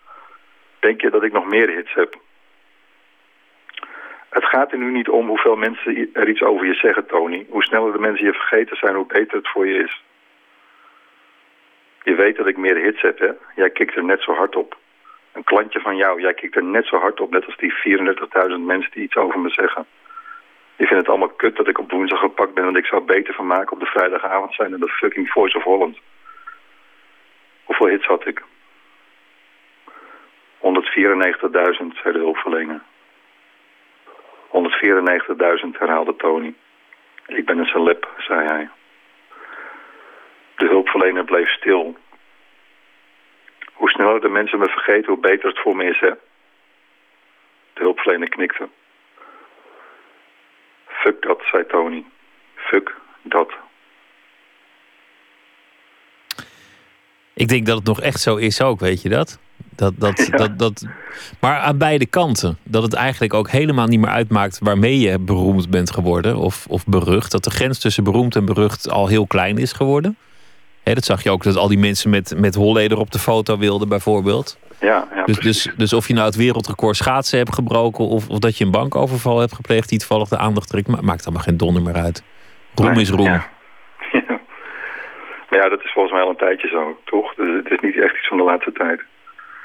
Denk 0.79 1.01
je 1.01 1.11
dat 1.11 1.23
ik 1.23 1.33
nog 1.33 1.47
meer 1.47 1.69
hits 1.69 1.95
heb? 1.95 2.17
Het 4.37 4.45
gaat 4.45 4.73
er 4.73 4.79
nu 4.79 4.91
niet 4.91 5.09
om 5.09 5.27
hoeveel 5.27 5.57
mensen 5.57 6.11
er 6.13 6.29
iets 6.29 6.43
over 6.43 6.67
je 6.67 6.75
zeggen, 6.75 7.07
Tony. 7.07 7.47
Hoe 7.49 7.63
sneller 7.63 7.93
de 7.93 7.99
mensen 7.99 8.27
je 8.27 8.33
vergeten 8.33 8.77
zijn, 8.77 8.95
hoe 8.95 9.07
beter 9.07 9.37
het 9.37 9.49
voor 9.49 9.67
je 9.67 9.83
is. 9.83 10.03
Je 12.03 12.15
weet 12.15 12.37
dat 12.37 12.47
ik 12.47 12.57
meer 12.57 12.77
hits 12.77 13.03
heb, 13.03 13.19
hè? 13.19 13.31
Jij 13.55 13.71
kikt 13.71 13.97
er 13.97 14.05
net 14.05 14.23
zo 14.23 14.33
hard 14.33 14.57
op. 14.57 14.77
Een 15.33 15.45
klantje 15.45 15.81
van 15.81 15.97
jou, 15.97 16.21
jij 16.21 16.35
kikt 16.35 16.57
er 16.57 16.65
net 16.65 16.87
zo 16.87 16.97
hard 16.97 17.21
op, 17.21 17.31
net 17.31 17.47
als 17.47 17.57
die 17.57 17.75
34.000 18.49 18.59
mensen 18.59 18.91
die 18.91 19.03
iets 19.03 19.17
over 19.17 19.41
me 19.41 19.51
zeggen. 19.51 19.87
Die 20.77 20.87
vinden 20.87 20.99
het 20.99 21.09
allemaal 21.09 21.37
kut 21.37 21.57
dat 21.57 21.69
ik 21.69 21.79
op 21.79 21.91
woensdag 21.91 22.21
gepakt 22.21 22.55
ben, 22.55 22.65
want 22.65 22.77
ik 22.77 22.87
zou 22.87 23.03
beter 23.03 23.35
van 23.35 23.47
maken 23.47 23.73
op 23.73 23.81
de 23.81 23.87
vrijdagavond 23.87 24.55
zijn 24.55 24.71
dan 24.71 24.81
de 24.81 24.89
fucking 24.89 25.31
Voice 25.31 25.57
of 25.57 25.63
Holland. 25.63 25.99
Hoeveel 27.65 27.87
hits 27.87 28.07
had 28.07 28.27
ik? 28.27 28.43
194.000, 30.59 32.01
zei 32.03 32.13
de 32.13 32.19
hulpverlener. 32.19 32.81
194.000, 34.47 35.79
herhaalde 35.79 36.17
Tony. 36.17 36.55
Ik 37.27 37.45
ben 37.47 37.59
een 37.59 37.67
celeb, 37.67 38.09
zei 38.19 38.47
hij. 38.47 38.69
De 40.57 40.67
hulpverlener 40.67 41.25
bleef 41.25 41.49
stil. 41.49 41.97
Hoe 43.73 43.91
sneller 43.91 44.21
de 44.21 44.29
mensen 44.29 44.59
me 44.59 44.69
vergeten, 44.69 45.13
hoe 45.13 45.21
beter 45.21 45.49
het 45.49 45.59
voor 45.59 45.77
me 45.77 45.85
is, 45.85 46.01
hè? 46.01 46.11
De 47.73 47.83
hulpverlener 47.83 48.29
knikte. 48.29 48.69
Fuck 50.87 51.23
dat, 51.23 51.43
zei 51.51 51.67
Tony. 51.67 52.05
Fuck 52.55 52.95
dat. 53.23 53.53
Ik 57.35 57.49
denk 57.49 57.67
dat 57.67 57.77
het 57.77 57.87
nog 57.87 58.01
echt 58.01 58.21
zo 58.21 58.37
is 58.37 58.63
ook, 58.63 58.81
weet 58.81 59.03
je 59.03 59.09
dat? 59.09 59.39
Dat, 59.77 59.93
dat, 59.99 60.29
dat, 60.31 60.59
dat, 60.59 60.87
maar 61.41 61.59
aan 61.59 61.79
beide 61.79 62.07
kanten. 62.07 62.59
Dat 62.63 62.83
het 62.83 62.95
eigenlijk 62.95 63.35
ook 63.35 63.51
helemaal 63.51 63.87
niet 63.87 64.01
meer 64.01 64.11
uitmaakt 64.11 64.59
waarmee 64.63 64.99
je 64.99 65.19
beroemd 65.19 65.71
bent 65.71 65.91
geworden 65.91 66.37
of, 66.37 66.67
of 66.69 66.87
berucht. 66.87 67.33
Dat 67.33 67.45
de 67.45 67.51
grens 67.51 67.79
tussen 67.79 68.05
beroemd 68.05 68.37
en 68.37 68.45
berucht 68.45 68.91
al 68.91 69.07
heel 69.07 69.27
klein 69.27 69.59
is 69.59 69.73
geworden. 69.73 70.17
dat 70.83 71.05
zag 71.05 71.23
je 71.23 71.31
ook 71.31 71.43
dat 71.43 71.57
al 71.57 71.69
die 71.69 71.79
mensen 71.79 72.11
met, 72.11 72.35
met 72.37 72.55
Holleder 72.55 72.99
op 72.99 73.11
de 73.11 73.19
foto 73.19 73.59
wilden, 73.59 73.89
bijvoorbeeld. 73.89 74.59
Ja, 74.81 75.09
ja 75.15 75.25
dus, 75.25 75.39
dus, 75.39 75.73
dus 75.77 75.93
of 75.93 76.09
je 76.09 76.15
nou 76.15 76.27
het 76.27 76.37
wereldrecord 76.37 76.97
schaatsen 76.97 77.39
hebt 77.39 77.55
gebroken 77.55 78.05
of, 78.05 78.29
of 78.29 78.39
dat 78.39 78.59
je 78.59 78.65
een 78.65 78.71
bankoverval 78.71 79.39
hebt 79.39 79.55
gepleegd 79.55 79.89
die 79.89 79.99
toevallig 79.99 80.29
de 80.29 80.39
aandacht 80.39 80.69
trekt, 80.69 81.03
maakt 81.03 81.25
allemaal 81.25 81.43
geen 81.43 81.57
donder 81.57 81.83
meer 81.83 81.95
uit. 81.95 82.25
Roem 82.75 82.99
is 82.99 83.11
roem. 83.11 83.41
Ja. 84.13 84.41
Maar 85.51 85.59
ja, 85.59 85.69
dat 85.69 85.85
is 85.85 85.93
volgens 85.93 86.15
mij 86.15 86.23
al 86.23 86.31
een 86.31 86.37
tijdje 86.37 86.69
zo, 86.69 86.99
toch? 87.05 87.35
Dus 87.35 87.49
het 87.57 87.71
is 87.71 87.81
niet 87.81 87.97
echt 87.97 88.17
iets 88.17 88.29
van 88.29 88.37
de 88.37 88.43
laatste 88.43 88.73
tijd. 88.73 89.01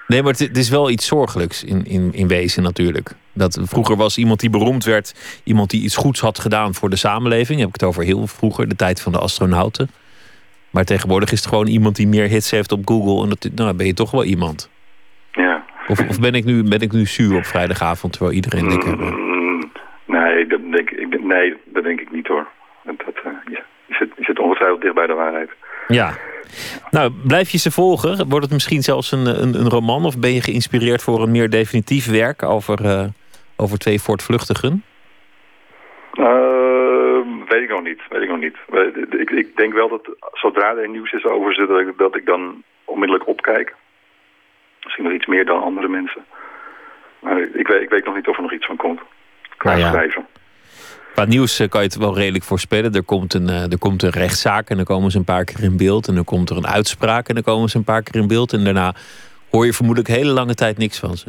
Nee, 0.07 0.23
maar 0.23 0.31
het, 0.31 0.57
is 0.57 0.69
wel 0.69 0.89
iets 0.89 1.07
zorgelijks 1.07 1.63
in, 1.63 1.85
in, 1.85 2.13
in 2.13 2.27
wezen 2.27 2.63
natuurlijk. 2.63 3.11
Dat 3.33 3.59
vroeger 3.63 3.95
was 3.95 4.17
iemand 4.17 4.39
die 4.39 4.49
beroemd 4.49 4.83
werd, 4.83 5.41
iemand 5.43 5.69
die 5.69 5.83
iets 5.83 5.95
goeds 5.95 6.19
had 6.19 6.39
gedaan 6.39 6.73
voor 6.73 6.89
de 6.89 6.95
samenleving. 6.95 7.59
Heb 7.59 7.67
ik 7.67 7.73
het 7.73 7.83
over 7.83 8.03
heel 8.03 8.27
vroeger, 8.27 8.67
de 8.67 8.75
tijd 8.75 9.01
van 9.01 9.11
de 9.11 9.19
astronauten. 9.19 9.89
Maar 10.71 10.83
tegenwoordig 10.83 11.31
is 11.31 11.39
het 11.39 11.49
gewoon 11.49 11.67
iemand 11.67 11.95
die 11.95 12.07
meer 12.07 12.27
hits 12.27 12.51
heeft 12.51 12.71
op 12.71 12.81
Google. 12.85 13.23
En 13.23 13.29
dat, 13.29 13.43
nou, 13.43 13.67
dan 13.67 13.77
ben 13.77 13.85
je 13.85 13.93
toch 13.93 14.11
wel 14.11 14.23
iemand. 14.23 14.69
Ja. 15.31 15.65
Of, 15.87 16.09
of 16.09 16.19
ben, 16.19 16.33
ik 16.33 16.45
nu, 16.45 16.63
ben 16.63 16.81
ik 16.81 16.91
nu 16.91 17.05
zuur 17.05 17.37
op 17.37 17.45
vrijdagavond 17.45 18.13
terwijl 18.13 18.35
iedereen 18.35 18.67
lekker... 18.67 18.97
Mm, 18.97 19.71
nee, 20.05 20.47
dat 20.47 20.59
denk 20.71 20.89
ik, 20.89 21.23
nee, 21.23 21.57
dat 21.65 21.83
denk 21.83 22.01
ik 22.01 22.11
niet 22.11 22.27
hoor. 22.27 22.47
Dat, 22.83 22.95
uh, 23.25 23.31
ja, 23.45 23.63
je, 23.85 23.93
zit, 23.93 24.09
je 24.17 24.23
zit 24.23 24.39
ongetwijfeld 24.39 24.81
dicht 24.81 24.93
bij 24.93 25.07
de 25.07 25.13
waarheid. 25.13 25.49
Ja, 25.87 26.17
nou, 26.91 27.11
blijf 27.27 27.49
je 27.49 27.57
ze 27.57 27.71
volgen? 27.71 28.29
Wordt 28.29 28.45
het 28.45 28.53
misschien 28.53 28.81
zelfs 28.81 29.11
een, 29.11 29.25
een, 29.25 29.53
een 29.55 29.69
roman? 29.69 30.05
Of 30.05 30.19
ben 30.19 30.33
je 30.33 30.41
geïnspireerd 30.41 31.03
voor 31.03 31.21
een 31.21 31.31
meer 31.31 31.49
definitief 31.49 32.11
werk 32.11 32.43
over, 32.43 32.85
uh, 32.85 33.05
over 33.57 33.77
twee 33.77 34.01
voortvluchtigen? 34.01 34.83
Uh, 36.13 37.19
weet 37.47 37.63
ik 37.63 37.69
nog 37.69 37.83
niet. 37.83 38.01
Weet 38.09 38.21
ik 38.21 38.29
nog 38.29 38.39
niet. 38.39 38.57
Ik, 39.19 39.29
ik 39.29 39.55
denk 39.55 39.73
wel 39.73 39.89
dat 39.89 40.09
zodra 40.33 40.75
er 40.75 40.89
nieuws 40.89 41.11
is 41.11 41.25
over 41.25 41.53
ze, 41.53 41.65
dat 41.67 41.79
ik, 41.79 41.97
dat 41.97 42.15
ik 42.15 42.25
dan 42.25 42.63
onmiddellijk 42.85 43.27
opkijk. 43.27 43.75
Misschien 44.83 45.03
nog 45.03 45.13
iets 45.13 45.25
meer 45.25 45.45
dan 45.45 45.63
andere 45.63 45.87
mensen. 45.87 46.25
Maar 47.19 47.39
ik 47.53 47.67
weet, 47.67 47.81
ik 47.81 47.89
weet 47.89 48.05
nog 48.05 48.15
niet 48.15 48.27
of 48.27 48.35
er 48.35 48.41
nog 48.41 48.53
iets 48.53 48.65
van 48.65 48.75
komt. 48.75 48.99
Qua 49.57 49.69
nou 49.69 49.81
ja. 49.81 49.89
schrijven. 49.89 50.27
Qua 51.13 51.25
nieuws 51.25 51.59
eh, 51.59 51.69
kan 51.69 51.81
je 51.81 51.87
het 51.87 51.97
wel 51.97 52.15
redelijk 52.15 52.43
voorspellen. 52.43 52.93
Er 52.93 53.03
komt, 53.03 53.33
een, 53.33 53.49
eh, 53.49 53.71
er 53.71 53.77
komt 53.79 54.03
een 54.03 54.09
rechtszaak 54.09 54.69
en 54.69 54.75
dan 54.75 54.85
komen 54.85 55.11
ze 55.11 55.17
een 55.17 55.23
paar 55.23 55.43
keer 55.43 55.63
in 55.63 55.77
beeld. 55.77 56.07
En 56.07 56.15
dan 56.15 56.23
komt 56.23 56.49
er 56.49 56.57
een 56.57 56.67
uitspraak 56.67 57.27
en 57.27 57.33
dan 57.33 57.43
komen 57.43 57.69
ze 57.69 57.77
een 57.77 57.83
paar 57.83 58.01
keer 58.01 58.21
in 58.21 58.27
beeld. 58.27 58.53
En 58.53 58.63
daarna 58.63 58.93
hoor 59.49 59.65
je 59.65 59.73
vermoedelijk 59.73 60.15
hele 60.15 60.31
lange 60.31 60.53
tijd 60.53 60.77
niks 60.77 60.99
van 60.99 61.17
ze. 61.17 61.27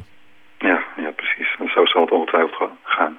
Ja, 0.59 0.83
ja 0.97 1.11
precies. 1.11 1.57
En 1.59 1.69
zo 1.75 1.87
zal 1.87 2.01
het 2.01 2.11
ongetwijfeld 2.11 2.71
gaan. 2.83 3.19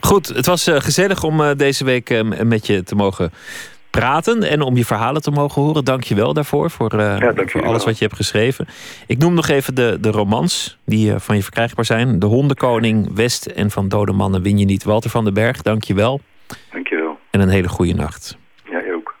Goed, 0.00 0.28
het 0.28 0.46
was 0.46 0.66
eh, 0.66 0.80
gezellig 0.80 1.22
om 1.22 1.56
deze 1.56 1.84
week 1.84 2.24
met 2.44 2.66
je 2.66 2.82
te 2.82 2.94
mogen 2.94 3.30
praten 3.90 4.42
en 4.42 4.60
om 4.60 4.76
je 4.76 4.84
verhalen 4.84 5.22
te 5.22 5.30
mogen 5.30 5.62
horen. 5.62 5.84
Dank 5.84 6.02
je 6.02 6.14
wel 6.14 6.32
daarvoor, 6.32 6.70
voor, 6.70 6.94
uh, 6.94 7.16
voor 7.46 7.66
alles 7.66 7.84
wat 7.84 7.98
je 7.98 8.04
hebt 8.04 8.16
geschreven. 8.16 8.66
Ik 9.06 9.18
noem 9.18 9.34
nog 9.34 9.48
even 9.48 9.74
de, 9.74 9.98
de 10.00 10.10
romans 10.10 10.78
die 10.84 11.10
uh, 11.10 11.18
van 11.18 11.36
je 11.36 11.42
verkrijgbaar 11.42 11.84
zijn. 11.84 12.18
De 12.18 12.26
Hondenkoning, 12.26 13.14
West 13.14 13.46
en 13.46 13.70
Van 13.70 13.88
Dode 13.88 14.12
Mannen 14.12 14.42
win 14.42 14.58
je 14.58 14.64
niet. 14.64 14.84
Walter 14.84 15.10
van 15.10 15.24
den 15.24 15.34
Berg, 15.34 15.62
dank 15.62 15.84
je 15.84 15.94
wel. 15.94 16.20
Dank 16.72 16.88
je 16.88 16.96
wel. 16.96 17.18
En 17.30 17.40
een 17.40 17.48
hele 17.48 17.68
goede 17.68 17.94
nacht. 17.94 18.38
Ja, 18.70 18.82
ook. 18.94 19.14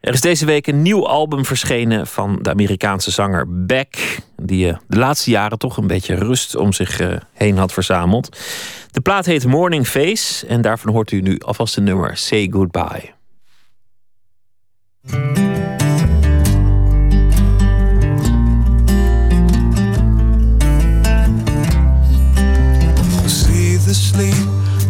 Er 0.00 0.12
is 0.12 0.20
deze 0.20 0.46
week 0.46 0.66
een 0.66 0.82
nieuw 0.82 1.06
album 1.06 1.44
verschenen 1.44 2.06
van 2.06 2.38
de 2.42 2.50
Amerikaanse 2.50 3.10
zanger 3.10 3.66
Beck. 3.66 4.18
Die 4.36 4.66
uh, 4.66 4.76
de 4.88 4.98
laatste 4.98 5.30
jaren 5.30 5.58
toch 5.58 5.76
een 5.76 5.86
beetje 5.86 6.14
rust 6.14 6.56
om 6.56 6.72
zich 6.72 7.00
heen 7.32 7.56
had 7.56 7.72
verzameld. 7.72 8.38
De 8.90 9.00
plaat 9.00 9.26
heet 9.26 9.46
Morning 9.46 9.86
Face 9.86 10.46
en 10.46 10.60
daarvan 10.60 10.92
hoort 10.92 11.10
u 11.10 11.20
nu 11.20 11.38
alvast 11.38 11.74
de 11.74 11.80
nummer 11.80 12.16
Say 12.16 12.48
Goodbye. 12.50 13.15
See 15.08 15.18
the 23.76 23.94
sleep 23.94 24.34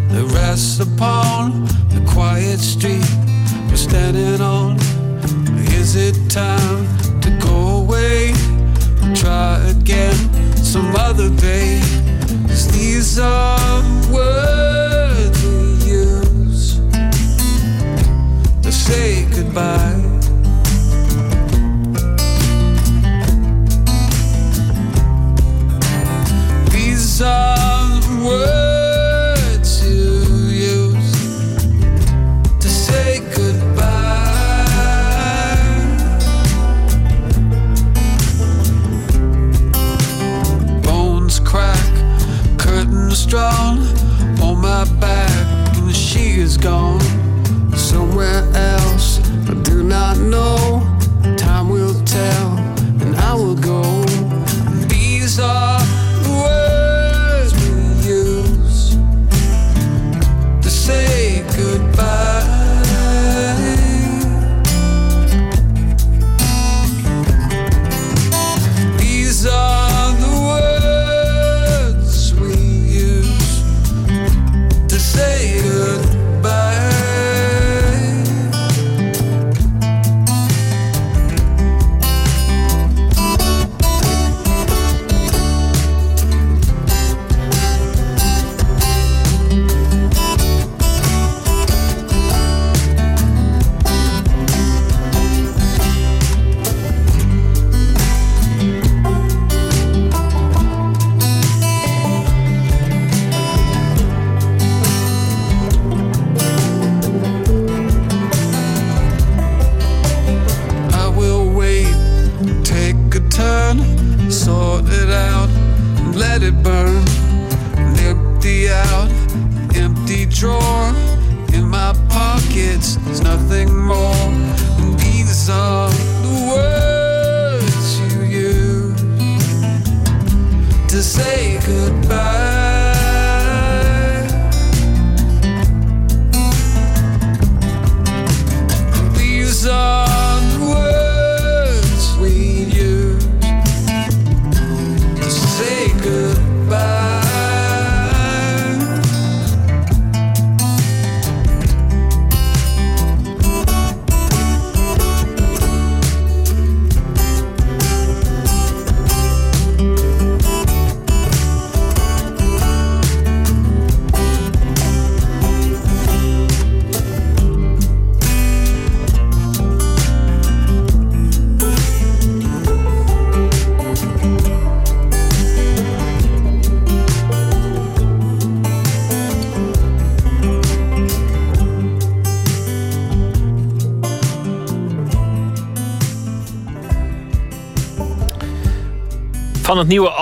that 0.09 0.25
rests 0.33 0.81
upon 0.81 1.67
the 1.91 2.03
quiet 2.09 2.61
street 2.61 3.05
we're 3.69 3.77
standing 3.77 4.41
on. 4.41 4.79
Is 5.75 5.97
it 5.97 6.17
time 6.31 6.87
to 7.21 7.31
go 7.39 7.83
away? 7.83 8.33
Try 9.15 9.59
again 9.69 10.17
some 10.57 10.97
other 10.97 11.29
day. 11.37 11.83
These 12.73 13.19
are 13.19 13.83
words 14.11 15.06
to 18.67 18.73
say 18.73 19.25
goodbye. 19.31 19.95
These 26.73 27.23
are 27.23 28.01
the 28.01 28.25
words 28.27 28.66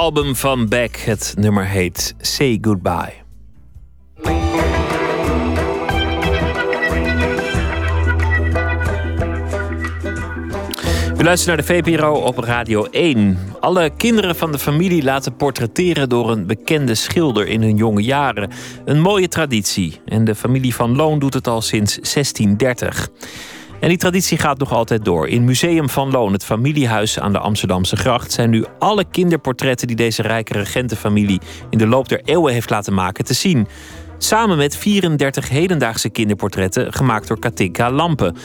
album 0.05 0.37
van 0.37 0.69
Beck. 0.69 0.97
Het 0.97 1.35
nummer 1.39 1.67
heet 1.67 2.15
Say 2.19 2.59
Goodbye. 2.61 3.13
U 11.19 11.25
luistert 11.25 11.47
naar 11.47 11.57
de 11.57 11.63
VPRO 11.63 12.15
op 12.15 12.39
Radio 12.39 12.85
1. 12.85 13.39
Alle 13.61 13.91
kinderen 13.97 14.37
van 14.37 14.53
de 14.53 14.59
familie 14.59 15.03
laten 15.03 15.37
portretteren 15.37 16.09
door 16.09 16.31
een 16.31 16.47
bekende 16.47 16.95
schilder 16.95 17.47
in 17.47 17.63
hun 17.63 17.77
jonge 17.77 18.03
jaren. 18.03 18.51
Een 18.85 19.01
mooie 19.01 19.29
traditie. 19.29 20.01
En 20.05 20.25
de 20.25 20.35
familie 20.35 20.75
van 20.75 20.97
Loon 20.97 21.19
doet 21.19 21.35
het 21.35 21.47
al 21.47 21.63
sinds 21.63 21.95
1630. 21.95 23.09
En 23.85 23.91
die 23.91 23.99
traditie 23.99 24.39
gaat 24.39 24.59
nog 24.59 24.73
altijd 24.73 25.05
door. 25.05 25.29
In 25.29 25.45
Museum 25.45 25.89
van 25.89 26.11
Loon, 26.11 26.33
het 26.33 26.45
familiehuis 26.45 27.19
aan 27.19 27.33
de 27.33 27.39
Amsterdamse 27.39 27.97
gracht, 27.97 28.33
zijn 28.33 28.51
nu 28.51 28.65
alle 28.79 29.05
kinderportretten 29.11 29.87
die 29.87 29.97
deze 29.97 30.23
rijke 30.23 30.53
regentenfamilie 30.53 31.41
in 31.71 31.79
de 31.79 31.87
loop 31.87 32.09
der 32.09 32.21
eeuwen 32.25 32.53
heeft 32.53 32.71
laten 32.71 32.95
maken 32.95 33.25
te 33.25 33.35
zien. 33.35 33.67
Samen 34.19 34.57
met 34.57 34.77
34 34.77 35.49
hedendaagse 35.49 36.09
kinderportretten 36.09 36.93
gemaakt 36.93 37.29
door 37.29 37.39
Katinka 37.39 37.91
Lampen. 37.91 38.37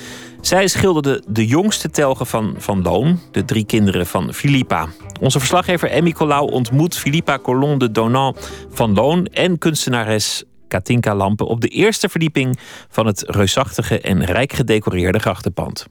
Zij 0.42 0.68
schilderde 0.68 1.24
de 1.28 1.46
jongste 1.46 1.90
telgen 1.90 2.28
van 2.28 2.56
Van 2.58 2.82
Loon, 2.82 3.20
de 3.32 3.46
drie 3.46 3.66
kinderen 3.66 4.08
van 4.08 4.34
Philippa. 4.34 4.88
Onze 5.20 5.40
verslaggever 5.40 5.90
Emmy 5.90 6.12
Colau 6.12 6.52
ontmoet 6.52 6.98
Philippa 6.98 7.40
Colon 7.40 7.78
de 7.78 7.92
Donant 7.92 8.50
van 8.70 8.94
Loon 8.94 9.26
en 9.26 9.58
kunstenares 9.58 10.44
Katinka 10.70 11.15
Lampen 11.15 11.47
op 11.47 11.61
de 11.61 11.67
eerste 11.67 12.09
verdieping 12.09 12.59
van 12.89 13.05
het 13.05 13.24
reusachtige 13.28 14.01
en 14.01 14.26
rijk 14.26 14.53
gedecoreerde 14.53 15.20
grachtenpand. 15.20 15.88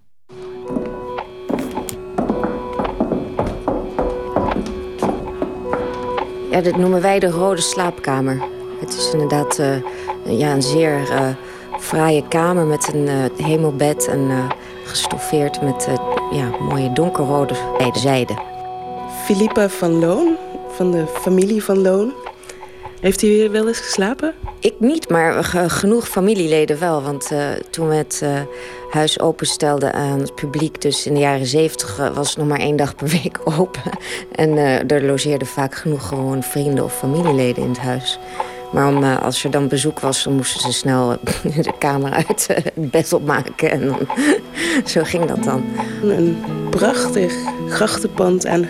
Ja, 6.51 6.61
dit 6.61 6.77
noemen 6.77 7.01
wij 7.01 7.19
de 7.19 7.31
rode 7.31 7.61
slaapkamer. 7.61 8.43
Het 8.81 8.95
is 8.95 9.13
inderdaad 9.13 9.59
uh, 9.59 9.77
ja, 10.39 10.53
een 10.53 10.63
zeer 10.63 11.01
uh, 11.01 11.29
fraaie 11.79 12.29
kamer 12.29 12.67
met 12.67 12.93
een 12.95 13.07
uh, 13.07 13.47
hemelbed 13.47 14.09
en 14.09 14.31
gestoffeerd 14.85 15.63
met 15.63 15.89
ja, 16.31 16.51
mooie 16.61 16.93
donkerrode 16.93 17.55
beide 17.79 17.99
zijden. 17.99 18.43
Philippa 19.25 19.69
van 19.69 19.99
Loon, 19.99 20.37
van 20.69 20.91
de 20.91 21.07
familie 21.07 21.65
van 21.65 21.79
Loon. 21.79 22.13
Heeft 23.01 23.23
u 23.23 23.27
hier 23.27 23.51
wel 23.51 23.69
eens 23.69 23.79
geslapen? 23.79 24.35
Ik 24.61 24.75
niet, 24.79 25.09
maar 25.09 25.45
genoeg 25.69 26.09
familieleden 26.09 26.79
wel. 26.79 27.03
Want 27.03 27.33
uh, 27.33 27.49
toen 27.71 27.89
we 27.89 27.95
het 27.95 28.21
uh, 28.23 28.41
huis 28.91 29.21
openstelden 29.21 29.93
aan 29.93 30.21
het 30.21 30.35
publiek... 30.35 30.81
dus 30.81 31.07
in 31.07 31.15
de 31.15 31.21
jaren 31.21 31.47
zeventig 31.47 31.99
uh, 31.99 32.15
was 32.15 32.29
het 32.29 32.39
nog 32.39 32.47
maar 32.47 32.59
één 32.59 32.77
dag 32.77 32.95
per 32.95 33.09
week 33.09 33.41
open. 33.59 33.83
En 34.33 34.57
er 34.89 35.05
logeerden 35.05 35.49
vaak 35.49 35.75
genoeg 35.75 36.09
gewoon 36.09 36.43
vrienden 36.43 36.85
of 36.85 36.99
familieleden 36.99 37.63
in 37.63 37.69
het 37.69 37.79
huis. 37.79 38.19
Maar 38.73 38.89
om, 38.89 39.05
als 39.05 39.45
er 39.45 39.51
dan 39.51 39.69
bezoek 39.69 40.01
was, 40.01 40.25
dan 40.25 40.35
moesten 40.35 40.61
ze 40.61 40.73
snel 40.73 41.09
de 41.43 41.73
kamer 41.79 42.13
uit 42.13 42.47
het 42.47 42.91
bed 42.91 43.13
opmaken. 43.13 43.71
En 43.71 43.87
dan, 43.87 43.99
zo 44.93 45.05
ging 45.05 45.25
dat 45.25 45.45
dan. 45.45 45.65
Een 46.03 46.39
prachtig 46.71 47.35
grachtenpand 47.69 48.47
aan, 48.47 48.69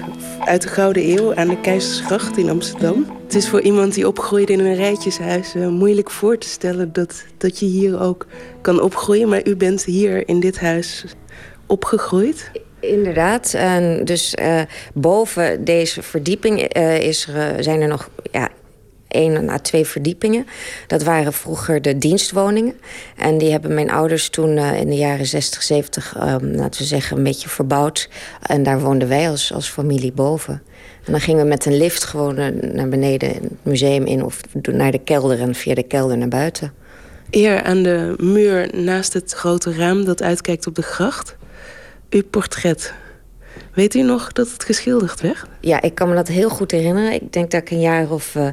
uit 0.49 0.63
de 0.63 0.69
Gouden 0.69 1.11
Eeuw 1.11 1.35
aan 1.35 1.49
de 1.49 1.61
Keizersgracht 1.61 2.37
in 2.37 2.51
Amsterdam. 2.51 3.07
Het 3.25 3.35
is 3.35 3.49
voor 3.49 3.61
iemand 3.61 3.95
die 3.95 4.07
opgroeide 4.07 4.53
in 4.53 4.61
een 4.61 4.75
rijtjeshuis 4.75 5.55
uh, 5.55 5.69
moeilijk 5.69 6.11
voor 6.11 6.39
te 6.39 6.49
stellen 6.49 6.93
dat, 6.93 7.25
dat 7.37 7.59
je 7.59 7.67
hier 7.67 8.01
ook 8.01 8.27
kan 8.61 8.81
opgroeien. 8.81 9.29
Maar 9.29 9.47
u 9.47 9.57
bent 9.57 9.85
hier 9.85 10.29
in 10.29 10.41
dit 10.41 10.61
huis 10.61 11.05
opgegroeid. 11.67 12.51
Inderdaad. 12.81 13.55
En 13.55 14.05
dus 14.05 14.35
uh, 14.41 14.61
boven 14.95 15.65
deze 15.65 16.03
verdieping 16.03 16.77
uh, 16.77 17.01
is 17.01 17.27
er, 17.27 17.63
zijn 17.63 17.81
er 17.81 17.89
nog 17.89 18.11
ja, 18.33 18.49
één 19.09 19.49
à 19.49 19.59
twee 19.59 19.87
verdiepingen. 19.87 20.47
Dat 20.87 21.03
waren 21.03 21.33
vroeger 21.33 21.83
de 21.83 21.99
dienstwoningen. 21.99 22.75
En 23.17 23.39
die 23.39 23.51
hebben 23.51 23.75
mijn 23.75 23.91
ouders 23.91 24.29
toen 24.29 24.57
uh, 24.57 24.81
in 24.81 24.89
de 24.89 24.97
jaren 24.97 25.27
60, 25.27 25.63
70, 25.63 26.17
um, 26.17 26.55
laten 26.55 26.81
we 26.81 26.87
zeggen, 26.87 27.17
een 27.17 27.23
beetje 27.23 27.49
verbouwd. 27.49 28.09
En 28.43 28.63
daar 28.63 28.81
woonden 28.81 29.09
wij 29.09 29.31
als, 29.31 29.53
als 29.53 29.69
familie 29.69 30.13
boven. 30.13 30.63
En 31.05 31.13
dan 31.13 31.21
gingen 31.21 31.43
we 31.43 31.49
met 31.49 31.65
een 31.65 31.77
lift 31.77 32.05
gewoon 32.05 32.35
naar 32.73 32.89
beneden 32.89 33.29
het 33.29 33.51
museum 33.63 34.05
in... 34.05 34.25
of 34.25 34.41
naar 34.63 34.91
de 34.91 35.01
kelder 35.05 35.41
en 35.41 35.55
via 35.55 35.75
de 35.75 35.83
kelder 35.83 36.19
naar 36.19 36.29
buiten. 36.29 36.73
Hier 37.31 37.63
aan 37.63 37.83
de 37.83 38.15
muur 38.19 38.71
naast 38.75 39.13
het 39.13 39.33
grote 39.33 39.75
raam 39.75 40.05
dat 40.05 40.23
uitkijkt 40.23 40.67
op 40.67 40.75
de 40.75 40.83
gracht... 40.83 41.37
uw 42.11 42.23
portret. 42.31 42.95
Weet 43.75 43.95
u 43.95 44.03
nog 44.03 44.33
dat 44.33 44.51
het 44.53 44.65
geschilderd 44.65 45.21
werd? 45.21 45.45
Ja, 45.61 45.83
ik 45.83 45.95
kan 45.95 46.09
me 46.09 46.15
dat 46.15 46.29
heel 46.29 46.49
goed 46.49 46.71
herinneren. 46.71 47.13
Ik 47.13 47.33
denk 47.33 47.51
dat 47.51 47.61
ik 47.61 47.71
een 47.71 47.81
jaar 47.81 48.11
of 48.11 48.35
uh, 48.35 48.49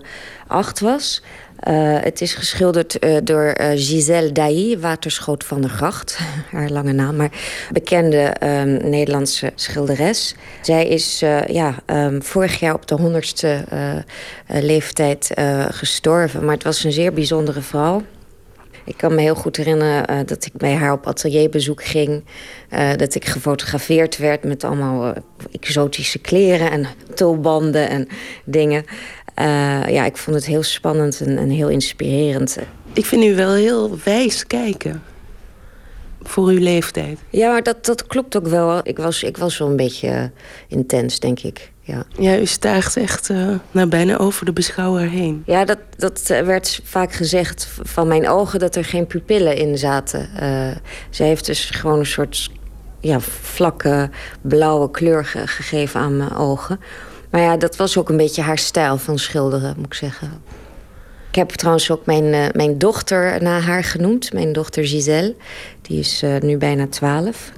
acht 0.47 0.79
was. 0.79 1.21
Uh, 1.67 1.97
het 1.99 2.21
is 2.21 2.33
geschilderd 2.33 3.05
uh, 3.05 3.17
door 3.23 3.53
Giselle 3.57 4.31
Dailly, 4.31 4.79
Waterschoot 4.79 5.43
van 5.43 5.61
der 5.61 5.69
Gracht. 5.69 6.19
Haar 6.51 6.69
lange 6.69 6.91
naam, 6.91 7.15
maar 7.15 7.31
bekende 7.71 8.35
um, 8.43 8.89
Nederlandse 8.89 9.51
schilderes. 9.55 10.35
Zij 10.61 10.87
is 10.87 11.19
ja, 11.47 11.75
um, 11.85 12.23
vorig 12.23 12.59
jaar 12.59 12.73
op 12.73 12.87
de 12.87 12.95
honderdste 12.95 13.63
leeftijd 14.47 15.31
gestorven. 15.69 16.45
Maar 16.45 16.53
het 16.53 16.63
was 16.63 16.83
een 16.83 16.91
zeer 16.91 17.13
bijzondere 17.13 17.61
vrouw. 17.61 18.03
Ik 18.85 18.97
kan 18.97 19.15
me 19.15 19.21
heel 19.21 19.35
goed 19.35 19.57
herinneren 19.57 20.11
uh, 20.11 20.19
dat 20.25 20.45
ik 20.45 20.53
bij 20.53 20.73
haar 20.73 20.91
op 20.91 21.07
atelierbezoek 21.07 21.83
ging. 21.83 22.23
Uh, 22.69 22.93
dat 22.95 23.15
ik 23.15 23.25
gefotografeerd 23.25 24.17
werd 24.17 24.43
met 24.43 24.63
allemaal 24.63 25.07
uh, 25.07 25.15
exotische 25.51 26.19
kleren 26.19 26.71
en 26.71 26.85
tulbanden 27.13 27.89
en 27.89 28.07
dingen. 28.45 28.85
ja, 29.87 30.05
ik 30.05 30.17
vond 30.17 30.35
het 30.35 30.45
heel 30.45 30.63
spannend 30.63 31.21
en, 31.21 31.37
en, 31.37 31.49
heel 31.49 31.69
inspirerend. 31.69 32.57
Ik 32.93 33.05
vind 33.05 33.23
u 33.23 33.35
wel 33.35 33.53
heel 33.53 33.97
wijs 34.03 34.47
kijken. 34.47 35.03
Voor 36.21 36.47
uw 36.47 36.59
leeftijd. 36.59 37.19
Ja, 37.29 37.51
maar 37.51 37.63
dat, 37.63 37.85
dat 37.85 38.07
klopt 38.07 38.37
ook 38.37 38.47
wel. 38.47 38.79
Ik 38.83 38.97
was, 38.97 39.23
ik 39.23 39.37
was 39.37 39.57
wel 39.57 39.69
een 39.69 39.75
beetje 39.75 40.31
intens, 40.67 41.19
denk 41.19 41.39
ik 41.39 41.73
ja. 41.85 42.03
Ja, 42.17 42.37
u 42.37 42.45
stijgt 42.45 42.97
echt 42.97 43.29
uh, 43.29 43.55
nou, 43.71 43.87
bijna 43.87 44.17
over 44.17 44.45
de 44.45 44.53
beschouwer 44.53 45.09
heen. 45.09 45.43
Ja, 45.45 45.65
dat, 45.65 45.79
dat 45.97 46.27
werd 46.27 46.81
vaak 46.83 47.13
gezegd 47.13 47.67
van 47.83 48.07
mijn 48.07 48.29
ogen 48.29 48.59
dat 48.59 48.75
er 48.75 48.85
geen 48.85 49.07
pupillen 49.07 49.57
in 49.57 49.77
zaten. 49.77 50.29
Uh, 50.41 50.67
ze 51.09 51.23
heeft 51.23 51.45
dus 51.45 51.69
gewoon 51.69 51.99
een 51.99 52.05
soort 52.05 52.51
ja, 52.99 53.19
vlakke 53.19 54.09
blauwe 54.41 54.91
kleur 54.91 55.25
ge 55.25 55.47
gegeven 55.47 55.99
aan 55.99 56.17
mijn 56.17 56.35
ogen. 56.35 56.79
Maar 57.29 57.41
ja, 57.41 57.57
dat 57.57 57.75
was 57.75 57.97
ook 57.97 58.09
een 58.09 58.17
beetje 58.17 58.41
haar 58.41 58.57
stijl 58.57 58.97
van 58.97 59.17
schilderen, 59.17 59.73
moet 59.77 59.85
ik 59.85 59.93
zeggen. 59.93 60.31
Ik 61.29 61.35
heb 61.35 61.49
trouwens 61.49 61.91
ook 61.91 62.05
mijn, 62.05 62.23
uh, 62.23 62.45
mijn 62.53 62.77
dochter 62.77 63.43
naar 63.43 63.61
haar 63.61 63.83
genoemd. 63.83 64.33
Mijn 64.33 64.53
dochter 64.53 64.87
Giselle. 64.87 65.35
Die 65.81 65.99
is 65.99 66.23
nu 66.39 66.57
bijna 66.57 66.87
twaalf. 66.87 67.51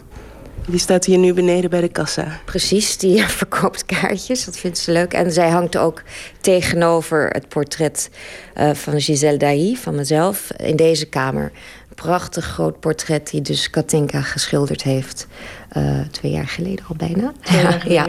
Die 0.70 0.80
staat 0.80 1.06
hier 1.06 1.18
nu 1.18 1.34
beneden 1.34 1.70
bij 1.70 1.82
de 1.82 1.88
kassa. 1.88 2.40
Precies, 2.46 2.98
die 2.98 3.24
verkoopt 3.42 3.86
kaartjes. 3.86 4.46
Dat 4.46 4.58
vindt 4.58 4.78
ze 4.78 4.92
leuk. 4.92 5.14
En 5.14 5.32
zij 5.32 5.50
hangt 5.50 5.78
ook 5.78 6.04
tegenover 6.42 7.30
het 7.30 7.48
portret 7.48 8.10
uh, 8.58 8.74
van 8.74 9.02
Giselle 9.02 9.38
Dailly, 9.38 9.76
van 9.76 9.96
mezelf, 9.96 10.52
in 10.58 10.76
deze 10.76 11.06
kamer. 11.06 11.44
Een 11.90 11.96
prachtig 11.96 12.46
groot 12.46 12.80
portret 12.80 13.30
die 13.30 13.42
dus 13.42 13.70
Katinka 13.70 14.22
geschilderd 14.22 14.84
heeft. 14.84 15.28
Uh, 15.78 16.00
twee 16.12 16.32
jaar 16.32 16.48
geleden 16.48 16.86
al 16.88 16.96
bijna. 16.96 17.34
Ja, 17.62 17.80
ja. 17.86 18.08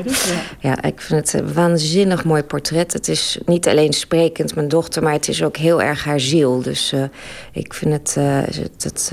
ja, 0.60 0.82
ik 0.82 1.00
vind 1.00 1.32
het 1.32 1.40
een 1.40 1.52
waanzinnig 1.52 2.24
mooi 2.24 2.42
portret. 2.42 2.92
Het 2.92 3.08
is 3.08 3.38
niet 3.46 3.68
alleen 3.68 3.92
sprekend, 3.92 4.54
mijn 4.54 4.68
dochter, 4.68 5.02
maar 5.02 5.12
het 5.12 5.28
is 5.28 5.42
ook 5.42 5.56
heel 5.56 5.82
erg 5.82 6.04
haar 6.04 6.20
ziel. 6.20 6.62
Dus 6.62 6.92
uh, 6.92 7.02
ik 7.52 7.74
vind 7.74 7.92
het... 7.92 8.14
het, 8.14 8.84
het 8.84 9.12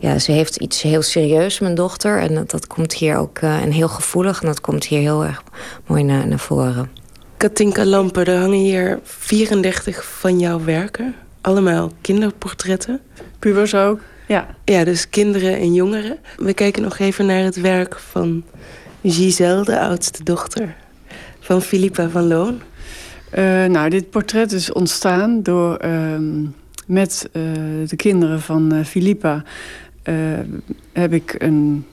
ja, 0.00 0.18
ze 0.18 0.32
heeft 0.32 0.56
iets 0.56 0.82
heel 0.82 1.02
serieus, 1.02 1.58
mijn 1.58 1.74
dochter. 1.74 2.18
En 2.18 2.34
dat, 2.34 2.50
dat 2.50 2.66
komt 2.66 2.92
hier 2.92 3.16
ook, 3.16 3.40
uh, 3.40 3.62
en 3.62 3.70
heel 3.70 3.88
gevoelig. 3.88 4.40
En 4.40 4.46
dat 4.46 4.60
komt 4.60 4.84
hier 4.84 5.00
heel 5.00 5.24
erg 5.24 5.42
mooi 5.86 6.02
naar, 6.02 6.26
naar 6.26 6.38
voren. 6.38 6.90
Katinka 7.36 7.84
Lampen, 7.84 8.24
er 8.24 8.38
hangen 8.38 8.58
hier 8.58 8.98
34 9.02 10.04
van 10.04 10.38
jouw 10.38 10.64
werken. 10.64 11.14
Allemaal 11.40 11.92
kinderportretten. 12.00 13.00
Pubers 13.38 13.74
ook, 13.74 14.00
ja. 14.26 14.46
Ja, 14.64 14.84
dus 14.84 15.08
kinderen 15.08 15.56
en 15.56 15.74
jongeren. 15.74 16.18
We 16.36 16.54
kijken 16.54 16.82
nog 16.82 16.98
even 16.98 17.26
naar 17.26 17.42
het 17.42 17.60
werk 17.60 17.98
van 17.98 18.44
Giselle, 19.02 19.64
de 19.64 19.80
oudste 19.80 20.24
dochter. 20.24 20.76
Van 21.40 21.62
Philippa 21.62 22.08
van 22.08 22.26
Loon. 22.26 22.60
Uh, 23.38 23.64
nou, 23.64 23.88
dit 23.88 24.10
portret 24.10 24.52
is 24.52 24.72
ontstaan 24.72 25.42
door... 25.42 25.84
Uh, 25.84 26.48
met 26.86 27.28
uh, 27.32 27.42
de 27.86 27.96
kinderen 27.96 28.40
van 28.40 28.84
Philippa 28.84 29.34
uh, 29.34 29.42
heb 30.92 31.12
ik 31.12 31.34
een. 31.38 31.84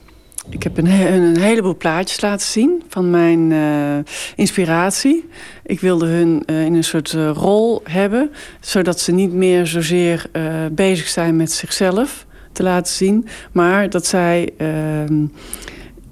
Ik 0.50 0.62
heb 0.62 0.78
een, 0.78 0.86
een, 0.86 1.38
heleboel 1.38 1.76
plaatjes 1.76 2.20
laten 2.20 2.46
zien 2.46 2.82
van 2.88 3.10
mijn 3.10 3.50
uh, 3.50 3.98
inspiratie. 4.36 5.28
Ik 5.64 5.80
wilde 5.80 6.06
hun 6.06 6.42
uh, 6.46 6.64
in 6.64 6.74
een 6.74 6.84
soort 6.84 7.12
rol 7.32 7.80
hebben, 7.84 8.30
zodat 8.60 9.00
ze 9.00 9.12
niet 9.12 9.32
meer 9.32 9.66
zozeer 9.66 10.30
bezig 10.72 11.08
zijn 11.08 11.36
met 11.36 11.52
zichzelf 11.52 12.26
te 12.52 12.62
laten 12.62 12.92
zien, 12.92 13.26
maar 13.52 13.90
dat 13.90 14.06
zij 14.06 14.50
ehm, 14.56 15.26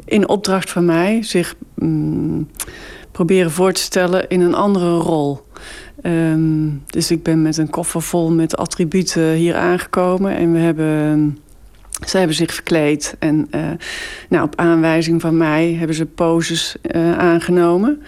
in 0.05 0.29
opdracht 0.29 0.71
van 0.71 0.85
mij 0.85 1.23
zich 1.23 1.55
um, 1.79 2.49
proberen 3.13 3.51
voor 3.51 3.73
te 3.73 3.81
stellen 3.81 4.29
in 4.29 4.41
een 4.41 4.55
andere 4.55 4.97
rol. 4.97 5.41
Ehm, 6.03 6.69
dus 6.87 7.11
ik 7.11 7.23
ben 7.23 7.43
met 7.43 7.57
een 7.57 7.71
koffer 7.71 8.03
vol 8.03 8.31
met 8.31 8.57
attributen 8.57 9.33
hier 9.33 9.55
aangekomen. 9.55 10.37
En 10.37 10.53
we 10.53 10.59
hebben, 10.59 11.39
zij 12.05 12.19
hebben 12.19 12.37
zich 12.37 12.55
verkleed. 12.55 13.17
En 13.19 13.49
uh, 13.55 13.61
nou, 14.29 14.45
op 14.45 14.57
aanwijzing 14.57 15.21
van 15.21 15.37
mij 15.37 15.73
hebben 15.73 15.97
ze 15.97 16.07
poses 16.07 16.77
uh, 16.83 17.19
aangenomen. 17.19 18.03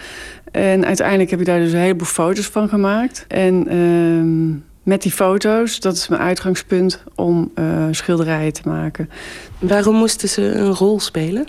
En 0.51 0.87
uiteindelijk 0.87 1.31
heb 1.31 1.41
ik 1.41 1.47
daar 1.47 1.59
dus 1.59 1.73
een 1.73 1.79
heleboel 1.79 2.07
foto's 2.07 2.47
van 2.47 2.69
gemaakt. 2.69 3.25
En 3.29 3.75
uh, 3.75 4.57
met 4.83 5.03
die 5.03 5.13
foto's, 5.13 5.81
dat 5.81 5.95
is 5.95 6.09
mijn 6.09 6.23
uitgangspunt 6.23 7.03
om 7.15 7.51
uh, 7.55 7.87
schilderijen 7.91 8.53
te 8.53 8.69
maken. 8.69 9.11
Waarom 9.59 9.95
moesten 9.95 10.29
ze 10.29 10.43
een 10.43 10.75
rol 10.75 11.01
spelen? 11.01 11.47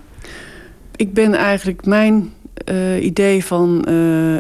Ik 0.96 1.14
ben 1.14 1.34
eigenlijk 1.34 1.86
mijn 1.86 2.34
idee 3.00 3.46
van 3.46 3.88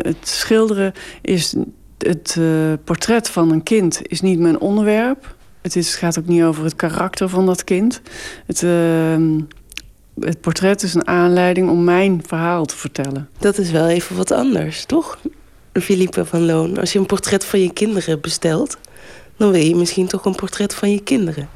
het 0.01 0.27
schilderen 0.27 0.93
is 1.21 1.55
het 1.97 2.39
portret 2.83 3.29
van 3.29 3.51
een 3.51 3.63
kind 3.63 4.01
is 4.03 4.21
niet 4.21 4.39
mijn 4.39 4.59
onderwerp. 4.59 5.35
Het, 5.61 5.75
is, 5.75 5.95
gaat 5.95 6.19
ook 6.19 6.27
niet 6.27 6.43
over 6.43 6.63
het 6.63 6.75
karakter 6.75 7.29
van 7.29 7.45
dat 7.45 7.63
kind. 7.63 8.01
Het, 8.45 8.61
uh, 8.61 9.17
het 10.19 10.41
portret 10.41 10.83
is 10.83 10.93
een 10.93 11.07
aanleiding 11.07 11.69
om 11.69 11.83
mijn 11.83 12.23
verhaal 12.27 12.65
te 12.65 12.77
vertellen. 12.77 13.29
Dat 13.37 13.57
is 13.57 13.71
wel 13.71 13.87
even 13.87 14.15
wat 14.15 14.31
anders, 14.31 14.85
toch? 14.85 15.19
Philippe 15.73 16.25
van 16.25 16.45
Loon, 16.45 16.77
als 16.77 16.93
je 16.93 16.99
een 16.99 17.05
portret 17.05 17.45
van 17.45 17.61
je 17.61 17.73
kinderen 17.73 18.21
bestelt... 18.21 18.77
dan 19.37 19.51
wil 19.51 19.61
je 19.61 19.75
misschien 19.75 20.07
toch 20.07 20.25
een 20.25 20.35
portret 20.35 20.73
van 20.73 20.91
je 20.91 21.03
kinderen. 21.03 21.49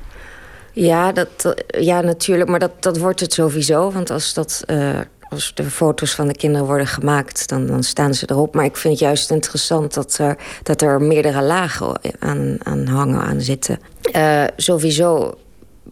Ja, 0.72 1.12
dat, 1.12 1.54
ja 1.68 2.02
natuurlijk, 2.02 2.50
maar 2.50 2.60
dat, 2.60 2.84
dat 2.84 2.98
wordt 2.98 3.20
het 3.20 3.34
sowieso. 3.34 3.92
Want 3.92 4.10
als 4.10 4.34
dat 4.34 4.64
uh, 4.68 5.00
als 5.34 5.52
de 5.54 5.64
foto's 5.64 6.16
van 6.16 6.28
de 6.28 6.36
kinderen 6.36 6.68
worden 6.68 6.88
gemaakt, 6.88 7.50
dan, 7.50 7.66
dan 7.66 7.84
staan 7.84 8.14
ze 8.14 8.30
erop. 8.30 8.56
Maar 8.56 8.66
ik 8.66 8.78
vind 8.78 8.94
het 8.94 9.04
juist 9.04 9.32
interessant 9.32 9.94
dat 9.94 10.18
er, 10.18 10.38
dat 10.64 10.82
er 10.82 11.02
meerdere 11.02 11.42
lagen 11.42 12.00
aan, 12.20 12.58
aan 12.64 12.88
hangen, 12.88 13.22
aan 13.22 13.42
zitten. 13.42 13.80
Uh, 14.16 14.44
sowieso 14.56 15.38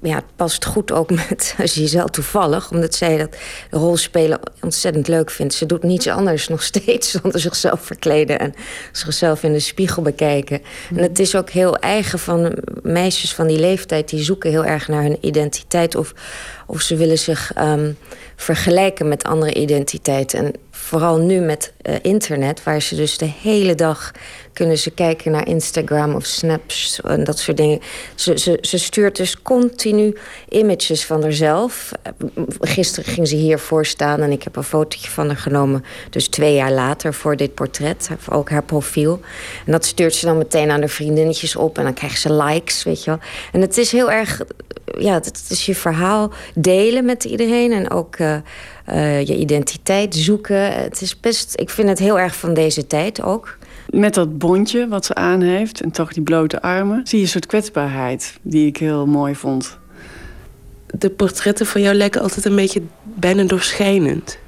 ja, 0.02 0.16
het 0.16 0.36
past 0.36 0.66
goed 0.66 0.92
ook 0.92 1.10
met 1.30 1.56
Giselle 1.58 2.10
toevallig. 2.10 2.72
Omdat 2.72 2.96
zij 2.96 3.18
dat 3.18 3.36
rolspelen 3.70 4.40
ontzettend 4.62 5.08
leuk 5.08 5.32
vindt. 5.32 5.54
Ze 5.54 5.66
doet 5.66 5.84
niets 5.84 6.08
anders 6.08 6.48
nog 6.48 6.64
steeds 6.64 7.12
dan 7.22 7.32
zichzelf 7.34 7.82
verkleden... 7.82 8.40
en 8.40 8.54
zichzelf 8.92 9.44
in 9.44 9.54
de 9.54 9.60
spiegel 9.60 10.02
bekijken. 10.02 10.62
En 10.90 11.04
het 11.04 11.20
is 11.20 11.36
ook 11.36 11.50
heel 11.50 11.78
eigen 11.78 12.20
van 12.20 12.54
meisjes 12.84 13.34
van 13.34 13.48
die 13.48 13.60
leeftijd... 13.60 14.10
die 14.10 14.24
zoeken 14.24 14.50
heel 14.50 14.66
erg 14.66 14.88
naar 14.88 15.04
hun 15.04 15.18
identiteit... 15.22 15.96
of, 15.96 16.14
of 16.68 16.82
ze 16.82 16.96
willen 16.96 17.20
zich 17.20 17.52
um, 17.58 17.98
vergelijken 18.36 19.08
met 19.08 19.24
andere 19.24 19.54
identiteiten. 19.54 20.40
En 20.40 20.54
vooral 20.92 21.18
nu 21.18 21.40
met 21.40 21.74
uh, 21.84 21.96
internet, 22.02 22.64
waar 22.64 22.82
ze 22.82 22.96
dus 22.96 23.18
de 23.18 23.32
hele 23.42 23.76
dag 23.76 24.12
kunnen 24.54 24.78
ze 24.78 24.92
kijken 24.92 25.32
naar 25.32 25.48
Instagram 25.48 26.16
of 26.16 26.26
Snaps 26.26 27.02
en 27.02 27.24
dat 27.24 27.40
soort 27.40 27.58
dingen. 27.58 27.80
Ze, 28.16 28.38
ze, 28.38 28.58
ze 28.62 28.78
stuurt 28.78 29.16
dus 29.16 29.42
continu 29.42 30.18
images 30.50 31.06
van 31.06 31.22
haarzelf. 31.22 31.92
Gisteren 32.60 33.14
ging 33.14 33.28
ze 33.28 33.36
hiervoor 33.36 33.86
staan 33.86 34.22
en 34.22 34.32
ik 34.32 34.44
heb 34.44 34.56
een 34.56 34.64
fotootje 34.64 35.10
van 35.10 35.28
haar 35.28 35.38
genomen. 35.38 35.84
Dus 36.10 36.28
twee 36.28 36.54
jaar 36.54 36.72
later 36.72 37.14
voor 37.14 37.36
dit 37.36 37.54
portret, 37.54 38.10
ook 38.30 38.50
haar 38.50 38.64
profiel. 38.64 39.20
En 39.66 39.72
dat 39.72 39.86
stuurt 39.86 40.16
ze 40.16 40.26
dan 40.26 40.38
meteen 40.38 40.72
aan 40.72 40.82
de 40.82 40.88
vriendinnetjes 40.88 41.56
op 41.56 41.78
en 41.78 41.84
dan 41.84 41.94
krijgt 41.94 42.20
ze 42.20 42.34
likes, 42.34 42.84
weet 42.84 43.04
je 43.04 43.10
wel. 43.10 43.20
En 43.52 43.62
het 43.62 43.78
is 43.78 43.92
heel 43.92 44.12
erg, 44.12 44.42
ja, 45.00 45.14
het 45.14 45.46
is 45.50 45.66
je 45.66 45.76
verhaal 45.76 46.32
delen 46.56 47.06
met 47.06 47.24
iedereen 47.24 47.72
en 47.72 47.92
ook... 47.92 48.18
Uh, 48.18 48.36
uh, 48.92 49.26
je 49.26 49.38
identiteit 49.38 50.16
zoeken. 50.16 50.74
Het 50.74 51.02
is 51.02 51.20
best, 51.20 51.54
ik 51.60 51.70
vind 51.70 51.90
het 51.90 52.00
heel 52.00 52.20
erg 52.20 52.36
van 52.36 52.54
deze 52.54 52.88
tijd 52.88 53.22
ook. 53.22 53.58
Met 53.90 54.14
dat 54.14 54.38
bondje 54.38 54.88
wat 54.88 55.06
ze 55.06 55.16
aan 55.16 55.42
heeft 55.42 55.82
en 55.82 55.92
toch 55.92 56.14
die 56.14 56.24
blote 56.24 56.62
armen... 56.62 57.02
zie 57.04 57.18
je 57.18 57.24
een 57.24 57.30
soort 57.30 57.46
kwetsbaarheid 57.46 58.38
die 58.42 58.68
ik 58.68 58.78
heel 58.78 59.06
mooi 59.06 59.36
vond. 59.36 59.78
De 60.86 61.10
portretten 61.10 61.66
van 61.66 61.82
jou 61.82 61.96
lijken 61.96 62.22
altijd 62.22 62.46
een 62.46 62.56
beetje 62.56 62.82
bijna 63.04 63.44
doorschijnend. 63.44 64.40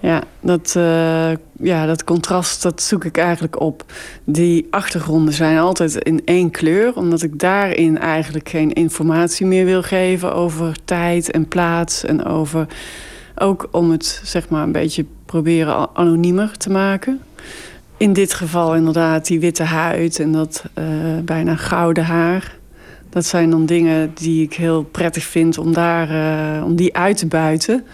Ja, 0.00 0.22
dat, 0.40 0.74
uh, 0.76 1.30
ja, 1.60 1.86
dat 1.86 2.04
contrast 2.04 2.62
dat 2.62 2.82
zoek 2.82 3.04
ik 3.04 3.16
eigenlijk 3.18 3.60
op. 3.60 3.84
Die 4.24 4.66
achtergronden 4.70 5.34
zijn 5.34 5.58
altijd 5.58 5.94
in 5.94 6.22
één 6.24 6.50
kleur... 6.50 6.96
omdat 6.96 7.22
ik 7.22 7.38
daarin 7.38 7.98
eigenlijk 7.98 8.48
geen 8.48 8.72
informatie 8.72 9.46
meer 9.46 9.64
wil 9.64 9.82
geven... 9.82 10.34
over 10.34 10.76
tijd 10.84 11.30
en 11.30 11.48
plaats 11.48 12.04
en 12.04 12.24
over... 12.24 12.66
ook 13.38 13.68
om 13.70 13.90
het 13.90 14.20
zeg 14.24 14.48
maar 14.48 14.62
een 14.62 14.72
beetje 14.72 15.04
proberen 15.26 15.88
anoniemer 15.94 16.56
te 16.56 16.70
maken 16.70 17.20
in 17.96 18.12
dit 18.12 18.34
geval 18.34 18.74
inderdaad 18.74 19.26
die 19.26 19.40
witte 19.40 19.62
huid 19.62 20.20
en 20.20 20.32
dat 20.32 20.64
uh, 20.78 20.84
bijna 21.24 21.56
gouden 21.56 22.04
haar. 22.04 22.56
Dat 23.10 23.26
zijn 23.26 23.50
dan 23.50 23.66
dingen 23.66 24.10
die 24.14 24.42
ik 24.42 24.54
heel 24.54 24.82
prettig 24.82 25.24
vind 25.24 25.58
om, 25.58 25.72
daar, 25.72 26.10
uh, 26.10 26.64
om 26.64 26.76
die 26.76 26.96
uit 26.96 27.16
te 27.16 27.26
buiten. 27.26 27.84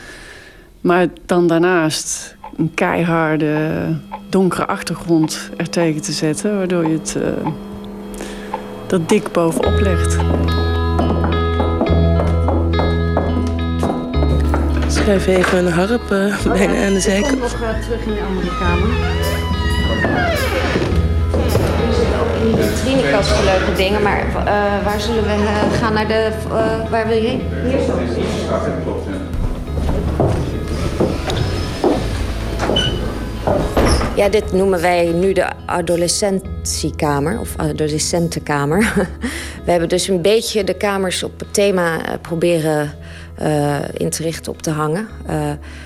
Maar 0.81 1.07
dan 1.27 1.47
daarnaast 1.47 2.37
een 2.57 2.75
keiharde, 2.75 3.87
donkere 4.29 4.67
achtergrond 4.67 5.51
er 5.57 5.69
tegen 5.69 6.03
te 6.03 6.13
zetten... 6.13 6.57
waardoor 6.57 6.89
je 6.89 6.99
het 6.99 7.17
uh, 7.19 8.93
er 8.93 9.07
dik 9.07 9.33
bovenop 9.33 9.81
legt. 9.81 10.17
Schrijf 15.03 15.27
even 15.27 15.59
een 15.59 15.73
harp 15.73 16.09
bijna 16.09 16.87
aan 16.87 16.93
de 16.93 17.01
zijkant. 17.01 17.33
Ik 17.33 17.39
kom 17.39 17.41
nog 17.41 17.75
terug 17.85 18.05
in 18.05 18.15
de 18.15 18.23
andere 18.29 18.59
kamer. 18.59 18.89
in 22.45 22.57
de 22.57 22.63
vitrinekast 22.63 23.45
leuke 23.45 23.73
dingen, 23.77 24.03
maar 24.03 24.27
uh, 24.27 24.85
waar 24.85 25.01
zullen 25.01 25.23
we 25.23 25.29
uh, 25.29 25.73
gaan 25.79 25.93
naar 25.93 26.09
de. 26.09 26.31
Uh, 26.49 26.91
waar 26.91 27.09
wil 27.09 27.17
je 27.17 27.29
heen? 27.29 27.43
Hier 27.65 27.85
zo. 27.85 27.99
Ja, 34.17 34.29
dit 34.29 34.53
noemen 34.53 34.81
wij 34.81 35.13
nu 35.13 35.33
de 35.33 35.47
adolescentiekamer 35.67 37.41
of 37.41 37.57
adolescentenkamer. 37.57 38.93
We 39.65 39.71
hebben 39.71 39.89
dus 39.89 40.09
een 40.09 40.23
beetje 40.23 40.65
de 40.65 40.75
kamers 40.75 41.23
op 41.23 41.39
het 41.39 41.55
thema 41.55 42.01
proberen 42.21 42.95
in 43.93 44.11
te 44.11 44.23
richten 44.23 44.53
op 44.53 44.63
te 44.63 44.71
hangen. 44.71 45.09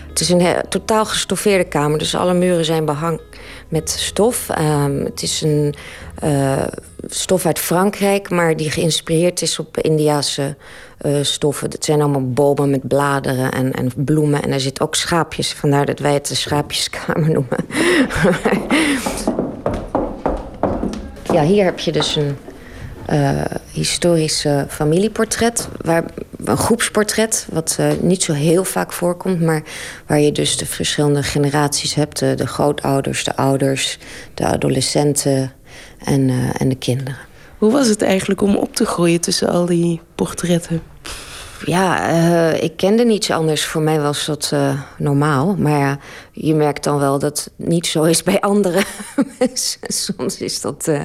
Het 0.08 0.20
is 0.20 0.28
een 0.28 0.46
totaal 0.68 1.04
gestoffeerde 1.04 1.64
kamer, 1.64 1.98
dus 1.98 2.14
alle 2.14 2.34
muren 2.34 2.64
zijn 2.64 2.84
behang 2.84 3.20
met 3.68 3.90
stof. 3.90 4.48
Um, 4.58 5.04
het 5.04 5.22
is 5.22 5.42
een 5.42 5.74
uh, 6.24 6.66
stof 7.06 7.46
uit 7.46 7.58
Frankrijk, 7.58 8.30
maar 8.30 8.56
die 8.56 8.70
geïnspireerd 8.70 9.42
is 9.42 9.58
op 9.58 9.78
Indiase 9.78 10.56
stoffen. 11.22 11.70
Het 11.70 11.84
zijn 11.84 12.00
allemaal 12.00 12.30
bomen 12.30 12.70
met 12.70 12.88
bladeren 12.88 13.52
en, 13.52 13.72
en 13.72 13.90
bloemen. 13.96 14.42
En 14.42 14.52
er 14.52 14.60
zitten 14.60 14.84
ook 14.84 14.94
schaapjes, 14.94 15.52
vandaar 15.52 15.86
dat 15.86 15.98
wij 15.98 16.12
het 16.12 16.26
de 16.26 16.34
schaapjeskamer 16.34 17.30
noemen. 17.30 17.66
ja, 21.36 21.42
hier 21.42 21.64
heb 21.64 21.78
je 21.78 21.92
dus 21.92 22.16
een 22.16 22.36
uh, 23.12 23.44
historische 23.72 24.66
familieportret. 24.68 25.68
Waar, 25.80 26.04
een 26.44 26.56
groepsportret, 26.56 27.46
wat 27.52 27.76
uh, 27.80 27.88
niet 28.00 28.22
zo 28.22 28.32
heel 28.32 28.64
vaak 28.64 28.92
voorkomt... 28.92 29.40
maar 29.40 29.62
waar 30.06 30.20
je 30.20 30.32
dus 30.32 30.56
de 30.56 30.66
verschillende 30.66 31.22
generaties 31.22 31.94
hebt. 31.94 32.18
De, 32.18 32.34
de 32.34 32.46
grootouders, 32.46 33.24
de 33.24 33.36
ouders, 33.36 33.98
de 34.34 34.46
adolescenten 34.46 35.52
en, 36.04 36.28
uh, 36.28 36.60
en 36.60 36.68
de 36.68 36.76
kinderen. 36.76 37.16
Hoe 37.58 37.72
was 37.72 37.88
het 37.88 38.02
eigenlijk 38.02 38.42
om 38.42 38.56
op 38.56 38.74
te 38.74 38.86
groeien 38.86 39.20
tussen 39.20 39.48
al 39.48 39.66
die 39.66 40.00
portretten? 40.14 40.82
Ja, 41.64 42.10
uh, 42.10 42.62
ik 42.62 42.76
kende 42.76 43.04
niets 43.04 43.30
anders. 43.30 43.64
Voor 43.64 43.82
mij 43.82 44.00
was 44.00 44.26
dat 44.26 44.50
uh, 44.54 44.80
normaal. 44.98 45.56
Maar 45.56 45.78
ja, 45.78 45.98
je 46.32 46.54
merkt 46.54 46.84
dan 46.84 46.98
wel 46.98 47.18
dat 47.18 47.44
het 47.44 47.66
niet 47.68 47.86
zo 47.86 48.02
is 48.02 48.22
bij 48.22 48.40
andere 48.40 48.82
mensen. 49.38 49.80
Soms 49.82 50.40
is 50.40 50.60
dat... 50.60 50.86
Uh, 50.88 51.02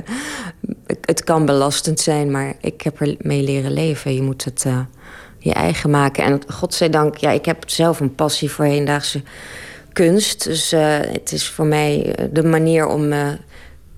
het 1.01 1.23
kan 1.23 1.45
belastend 1.45 1.99
zijn, 1.99 2.31
maar 2.31 2.53
ik 2.61 2.81
heb 2.81 3.01
er 3.01 3.15
mee 3.19 3.43
leren 3.43 3.71
leven. 3.71 4.13
Je 4.13 4.21
moet 4.21 4.45
het 4.45 4.65
je 5.37 5.53
eigen 5.53 5.89
maken. 5.89 6.23
En 6.23 6.41
godzijdank, 6.47 7.17
ja, 7.17 7.31
ik 7.31 7.45
heb 7.45 7.69
zelf 7.69 7.99
een 7.99 8.15
passie 8.15 8.51
voor 8.51 8.65
hedendaagse 8.65 9.21
kunst. 9.93 10.43
Dus 10.43 10.71
het 10.71 11.31
is 11.31 11.49
voor 11.49 11.65
mij 11.65 12.15
de 12.31 12.43
manier 12.43 12.87
om... 12.87 13.13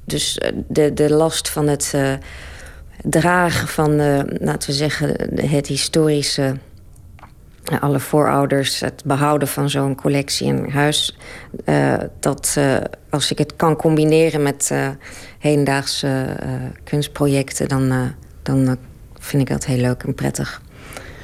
dus 0.06 0.40
de, 0.68 0.94
de 0.94 1.10
last 1.10 1.50
van 1.50 1.68
het 1.68 1.94
dragen 3.04 3.68
van, 3.68 4.00
uh, 4.00 4.20
laten 4.40 4.70
we 4.70 4.76
zeggen, 4.76 5.16
het 5.36 5.68
historische... 5.68 6.56
Alle 7.80 8.00
voorouders, 8.00 8.80
het 8.80 9.02
behouden 9.06 9.48
van 9.48 9.70
zo'n 9.70 9.96
collectie 9.96 10.48
in 10.48 10.70
huis... 10.70 11.18
Uh, 11.66 11.94
dat 12.20 12.58
als 13.10 13.32
ik 13.32 13.38
het 13.38 13.56
kan 13.56 13.76
combineren 13.76 14.44
met 14.44 14.72
hedendaagse 15.40 16.26
kunstprojecten... 16.84 17.68
dan, 17.68 18.14
dan 18.42 18.78
vind 19.20 19.42
ik 19.42 19.50
dat 19.50 19.66
heel 19.66 19.78
leuk 19.78 20.04
en 20.04 20.16
prettig. 20.16 20.62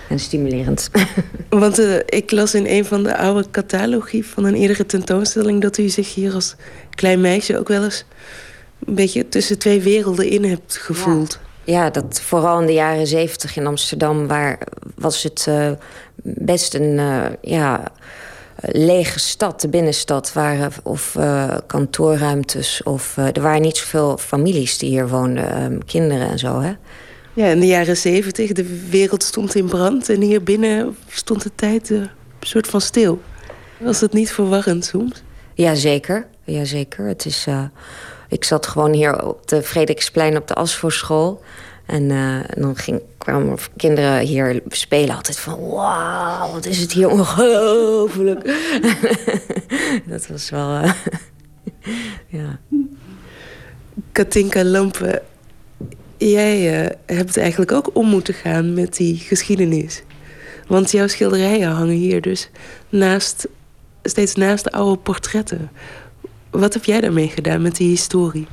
en 0.10 0.20
stimulerend. 0.20 0.90
Want 1.50 1.80
uh, 1.80 1.96
ik 2.06 2.32
las 2.32 2.54
in 2.54 2.66
een 2.66 2.86
van 2.86 3.04
de 3.04 3.18
oude 3.18 3.46
catalogie 3.52 4.26
van 4.26 4.44
een 4.44 4.56
eerdere 4.56 4.86
tentoonstelling... 4.86 5.62
dat 5.62 5.78
u 5.78 5.90
zich 5.90 6.14
hier 6.14 6.34
als 6.34 6.56
klein 6.90 7.22
meisje 7.22 7.58
ook 7.58 7.68
wel 7.68 7.84
eens... 7.84 8.06
een 8.86 8.96
beetje 8.96 9.30
tussen 9.30 9.60
twee 9.60 9.82
werelden 9.82 10.30
in 10.30 10.44
hebt 10.44 10.78
gevoeld. 10.78 11.40
Ja, 11.70 11.90
dat 11.90 12.22
vooral 12.22 12.60
in 12.60 12.66
de 12.66 12.74
jaren 12.74 13.08
zeventig 13.08 13.56
in 13.56 13.68
Amsterdam... 13.68 14.28
waar 14.28 14.60
was 14.96 15.24
het 15.24 15.46
uh, 15.50 15.72
best 16.24 16.74
een... 16.74 16.98
Uh, 16.98 17.26
ja, 17.42 17.84
lege 18.62 19.20
stad, 19.20 19.62
de 19.62 19.70
binnenstad, 19.70 20.34
waren 20.34 20.72
of 20.84 21.16
uh, 21.16 21.58
kantoorruimtes. 21.68 22.84
Of 22.84 23.18
er 23.18 23.42
waren 23.42 23.62
niet 23.62 23.78
zoveel 23.78 24.18
families 24.18 24.78
die 24.78 24.90
hier 24.90 25.08
woonden, 25.08 25.64
um, 25.64 25.86
kinderen 25.86 26.30
en 26.30 26.40
zo. 26.40 26.60
Hè? 26.60 26.74
Ja, 27.34 27.46
in 27.46 27.60
de 27.60 27.68
jaren 27.68 27.98
zeventig, 27.98 28.52
de 28.52 28.88
wereld 28.90 29.24
stond 29.24 29.56
in 29.56 29.66
brand 29.66 30.10
en 30.10 30.22
hier 30.22 30.44
binnen 30.44 30.98
stond 31.08 31.44
de 31.44 31.52
tijd 31.56 31.90
een 31.90 32.10
soort 32.40 32.68
van 32.68 32.82
stil. 32.82 33.22
Was 33.78 34.00
dat 34.00 34.14
niet 34.14 34.32
verwarrend 34.32 34.86
soms? 34.86 35.24
Jazeker, 35.54 36.28
jazeker. 36.44 37.08
Het 37.08 37.26
is, 37.26 37.48
ik 38.30 38.44
zat 38.44 38.68
gewoon 38.68 38.94
hier 38.94 39.26
op 39.26 39.48
de 39.48 39.64
Frederiksplein 39.64 40.38
op 40.38 40.48
de 40.48 40.54
Asvoerschool. 40.54 41.42
En, 41.86 42.04
uh, 42.04 42.36
en 42.36 42.62
dan 42.62 42.76
ging, 42.76 43.02
kwamen 43.18 43.58
kinderen 43.78 44.20
hier 44.20 44.62
spelen 44.68 45.16
altijd 45.16 45.40
van... 45.40 45.68
wauw, 45.70 46.52
wat 46.52 46.66
is 46.66 46.80
het 46.80 46.92
hier 46.92 47.10
ongelooflijk. 47.10 48.44
dat 50.10 50.28
was 50.28 50.50
wel... 50.50 50.70
Uh, 50.70 50.92
ja. 52.40 52.60
Katinka 54.12 54.64
Lampen, 54.64 55.22
jij 56.18 56.84
uh, 56.84 56.90
hebt 57.06 57.38
eigenlijk 57.38 57.72
ook 57.72 57.90
om 57.94 58.08
moeten 58.08 58.34
gaan 58.34 58.74
met 58.74 58.96
die 58.96 59.18
geschiedenis. 59.18 60.04
Want 60.68 60.92
jouw 60.92 61.08
schilderijen 61.08 61.70
hangen 61.70 61.96
hier 61.96 62.22
dus 62.22 62.50
naast, 62.90 63.48
steeds 64.04 64.36
naast 64.36 64.64
de 64.64 64.72
oude 64.72 65.02
portretten. 65.02 65.72
Wat 66.50 66.74
heb 66.74 66.84
jij 66.84 67.02
daarmee 67.02 67.28
gedaan 67.28 67.62
met 67.62 67.76
die 67.76 67.90
historie? 67.90 68.48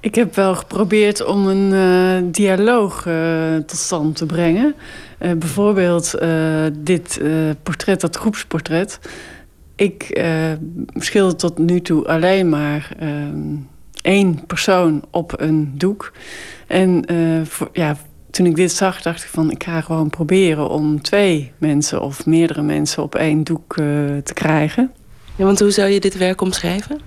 Ik 0.00 0.14
heb 0.14 0.34
wel 0.34 0.54
geprobeerd 0.54 1.24
om 1.24 1.46
een 1.46 1.72
uh, 1.72 2.32
dialoog 2.32 3.06
uh, 3.06 3.56
tot 3.56 3.78
stand 3.78 4.16
te 4.16 4.26
brengen. 4.26 4.74
Uh, 5.20 5.32
bijvoorbeeld 5.32 6.14
dit 6.72 7.20
portret, 7.62 8.00
dat 8.00 8.16
groepsportret. 8.16 9.00
Ik 9.74 10.20
schilder 10.94 11.36
tot 11.36 11.58
nu 11.58 11.80
toe 11.80 12.06
alleen 12.06 12.48
maar 12.48 12.96
één 14.02 14.46
persoon 14.46 15.04
op 15.10 15.40
een 15.40 15.72
doek. 15.74 16.12
En 16.66 17.04
ja, 17.72 17.96
toen 18.30 18.46
ik 18.46 18.56
dit 18.56 18.72
zag, 18.72 19.02
dacht 19.02 19.22
ik 19.22 19.28
van... 19.28 19.50
ik 19.50 19.64
ga 19.64 19.80
gewoon 19.80 20.10
proberen 20.10 20.68
om 20.68 21.02
twee 21.02 21.52
mensen 21.58 22.00
of 22.00 22.26
meerdere 22.26 22.62
mensen 22.62 23.02
op 23.02 23.14
één 23.14 23.44
doek 23.44 23.74
te 24.24 24.32
krijgen. 24.34 24.90
Ja, 25.36 25.44
want 25.44 25.60
hoe 25.60 25.70
zou 25.70 25.88
je 25.88 26.00
dit 26.00 26.16
werk 26.16 26.40
omschrijven? 26.40 27.00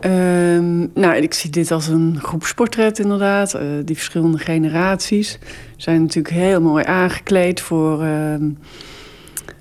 Um, 0.00 0.90
nou, 0.94 1.16
ik 1.16 1.34
zie 1.34 1.50
dit 1.50 1.70
als 1.70 1.88
een 1.88 2.18
groepsportret 2.22 2.98
inderdaad. 2.98 3.54
Uh, 3.54 3.60
die 3.84 3.96
verschillende 3.96 4.38
generaties 4.38 5.38
zijn 5.76 6.00
natuurlijk 6.00 6.34
heel 6.34 6.60
mooi 6.60 6.84
aangekleed 6.84 7.60
voor, 7.60 8.04
uh, 8.04 8.34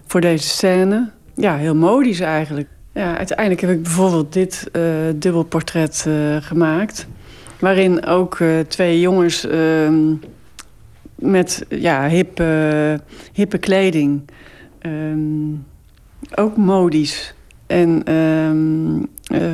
voor 0.05 0.21
deze 0.21 0.47
scène. 0.47 1.09
Ja, 1.35 1.55
heel 1.55 1.75
modisch 1.75 2.19
eigenlijk. 2.19 2.67
Ja, 2.93 3.17
uiteindelijk 3.17 3.61
heb 3.61 3.69
ik 3.69 3.83
bijvoorbeeld 3.83 4.33
dit 4.33 4.69
uh, 4.73 4.83
dubbelportret 5.15 6.05
gemaakt. 6.39 7.07
Waarin 7.59 8.05
ook 8.05 8.37
twee 8.67 8.99
jongens 8.99 9.47
ehm, 9.47 10.13
met 11.15 11.65
ja, 11.69 12.07
hippe, 12.07 13.01
hippe 13.33 13.57
kleding... 13.57 14.21
Ehm, 14.79 15.51
ook 16.35 16.57
modisch 16.57 17.33
en 17.69 18.13
um, 18.13 19.07
uh, 19.31 19.53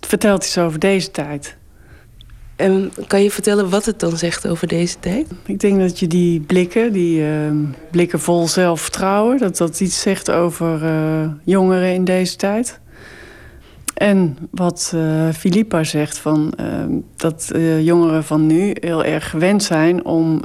vertelt 0.00 0.44
iets 0.44 0.58
over 0.58 0.78
deze 0.78 1.10
tijd. 1.10 1.56
En 2.56 2.92
kan 3.06 3.22
je 3.22 3.30
vertellen 3.30 3.70
wat 3.70 3.84
het 3.84 4.00
dan 4.00 4.16
zegt 4.16 4.48
over 4.48 4.68
deze 4.68 4.98
tijd? 4.98 5.26
Ik 5.46 5.60
denk 5.60 5.80
dat 5.80 5.98
je 5.98 6.06
die 6.06 6.40
blikken, 6.40 6.92
die 6.92 7.20
uh, 7.20 7.50
blikken 7.90 8.20
vol 8.20 8.48
zelfvertrouwen... 8.48 9.38
dat 9.38 9.56
dat 9.56 9.80
iets 9.80 10.00
zegt 10.00 10.30
over 10.30 10.82
uh, 10.82 11.30
jongeren 11.44 11.94
in 11.94 12.04
deze 12.04 12.36
tijd. 12.36 12.80
En 13.94 14.36
wat 14.50 14.92
uh, 14.94 15.28
Filippa 15.32 15.84
zegt, 15.84 16.18
van, 16.18 16.52
ehm, 16.56 16.90
dat 17.16 17.50
jongeren 17.80 18.24
van 18.24 18.46
nu 18.46 18.76
heel 18.80 19.04
erg 19.04 19.30
gewend 19.30 19.62
zijn... 19.62 20.04
om 20.04 20.42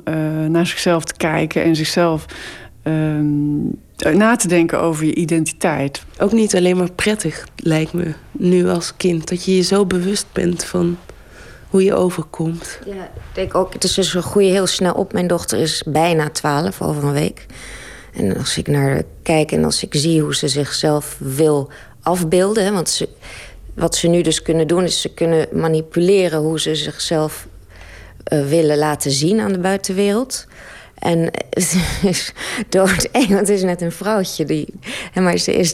naar 0.48 0.66
zichzelf 0.68 1.04
te 1.04 1.14
kijken 1.18 1.64
en 1.64 1.76
zichzelf 1.76 2.26
ehm, 2.84 3.26
na 4.10 4.36
te 4.36 4.48
denken 4.48 4.80
over 4.80 5.06
je 5.06 5.16
identiteit. 5.16 6.04
Ook 6.20 6.32
niet 6.32 6.56
alleen 6.56 6.78
maar 6.78 6.92
prettig, 6.92 7.48
lijkt 7.56 7.94
me, 7.94 8.14
nu 8.32 8.70
als 8.70 8.94
kind. 8.98 9.30
Dat 9.30 9.46
je 9.46 9.56
je 9.56 9.62
zo 9.62 9.86
bewust 9.86 10.26
bent 10.32 10.64
van 10.64 10.98
hoe 11.70 11.84
je 11.84 11.94
overkomt. 11.94 12.80
Ja, 12.86 13.04
ik 13.04 13.34
denk 13.34 13.56
ook, 13.56 13.74
het 13.74 13.84
is 13.84 13.94
dus 13.94 14.14
een 14.14 14.24
goede 14.24 14.48
heel 14.48 14.68
snel 14.68 14.94
op. 14.94 15.14
Mijn 15.14 15.28
dochter 15.28 15.60
is 15.60 15.84
bijna 15.86 16.30
twaalf, 16.30 16.82
over 16.82 17.04
een 17.04 17.14
week. 17.14 17.46
En 18.14 18.38
als 18.38 18.58
ik 18.58 18.68
naar 18.68 18.90
haar 18.90 19.04
kijk 19.24 19.52
en 19.52 19.64
als 19.64 19.84
ik 19.84 19.96
zie 19.96 20.22
hoe 20.22 20.36
ze 20.36 20.48
zichzelf 20.48 21.16
wil 21.20 21.72
afbeelden... 22.02 22.64
Hè, 22.64 22.72
want 22.72 22.90
ze, 22.90 23.10
wat 23.74 23.96
ze 23.96 24.08
nu 24.08 24.22
dus 24.22 24.42
kunnen 24.42 24.68
doen, 24.68 24.84
is 24.84 25.02
ze 25.02 25.14
kunnen 25.14 25.48
manipuleren... 25.52 26.40
hoe 26.40 26.60
ze 26.60 26.76
zichzelf 26.76 27.48
uh, 28.34 28.48
willen 28.48 28.78
laten 28.78 29.12
zien 29.12 29.40
aan 29.40 29.52
de 29.52 29.60
buitenwereld... 29.60 30.48
En 31.02 31.20
het 31.50 31.78
is 32.02 32.34
doodeng, 32.70 33.28
want 33.36 33.50
is 33.50 33.64
net 33.64 33.82
een 33.82 33.92
vrouwtje. 33.92 34.46
Die, 34.46 34.68
maar 35.14 35.38
ze 35.38 35.54
is 35.54 35.74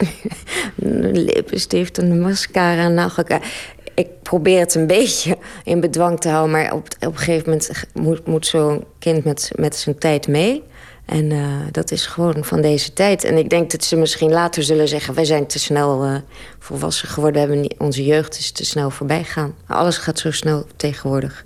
een 0.79 1.11
lippenstift 1.11 1.97
en 1.97 2.21
mascara 2.21 3.09
elkaar. 3.17 3.51
Ik 3.93 4.07
probeer 4.21 4.59
het 4.59 4.75
een 4.75 4.87
beetje 4.87 5.37
in 5.63 5.79
bedwang 5.79 6.19
te 6.19 6.29
houden... 6.29 6.51
maar 6.51 6.73
op, 6.73 6.87
op 6.99 7.11
een 7.11 7.17
gegeven 7.17 7.43
moment 7.45 7.71
moet, 7.93 8.27
moet 8.27 8.45
zo'n 8.45 8.83
kind 8.99 9.23
met, 9.23 9.51
met 9.55 9.75
zijn 9.75 9.97
tijd 9.97 10.27
mee... 10.27 10.63
En 11.07 11.31
uh, 11.31 11.45
dat 11.71 11.91
is 11.91 12.05
gewoon 12.05 12.43
van 12.43 12.61
deze 12.61 12.93
tijd. 12.93 13.23
En 13.23 13.37
ik 13.37 13.49
denk 13.49 13.71
dat 13.71 13.83
ze 13.83 13.95
misschien 13.95 14.31
later 14.31 14.63
zullen 14.63 14.87
zeggen... 14.87 15.13
wij 15.13 15.25
zijn 15.25 15.47
te 15.47 15.59
snel 15.59 16.05
uh, 16.05 16.15
volwassen 16.59 17.07
geworden. 17.07 17.41
Hebben 17.41 17.75
onze 17.77 18.05
jeugd 18.05 18.37
is 18.37 18.51
te 18.51 18.65
snel 18.65 18.89
voorbij 18.89 19.23
gegaan. 19.23 19.55
Alles 19.67 19.97
gaat 19.97 20.19
zo 20.19 20.31
snel 20.31 20.65
tegenwoordig. 20.75 21.45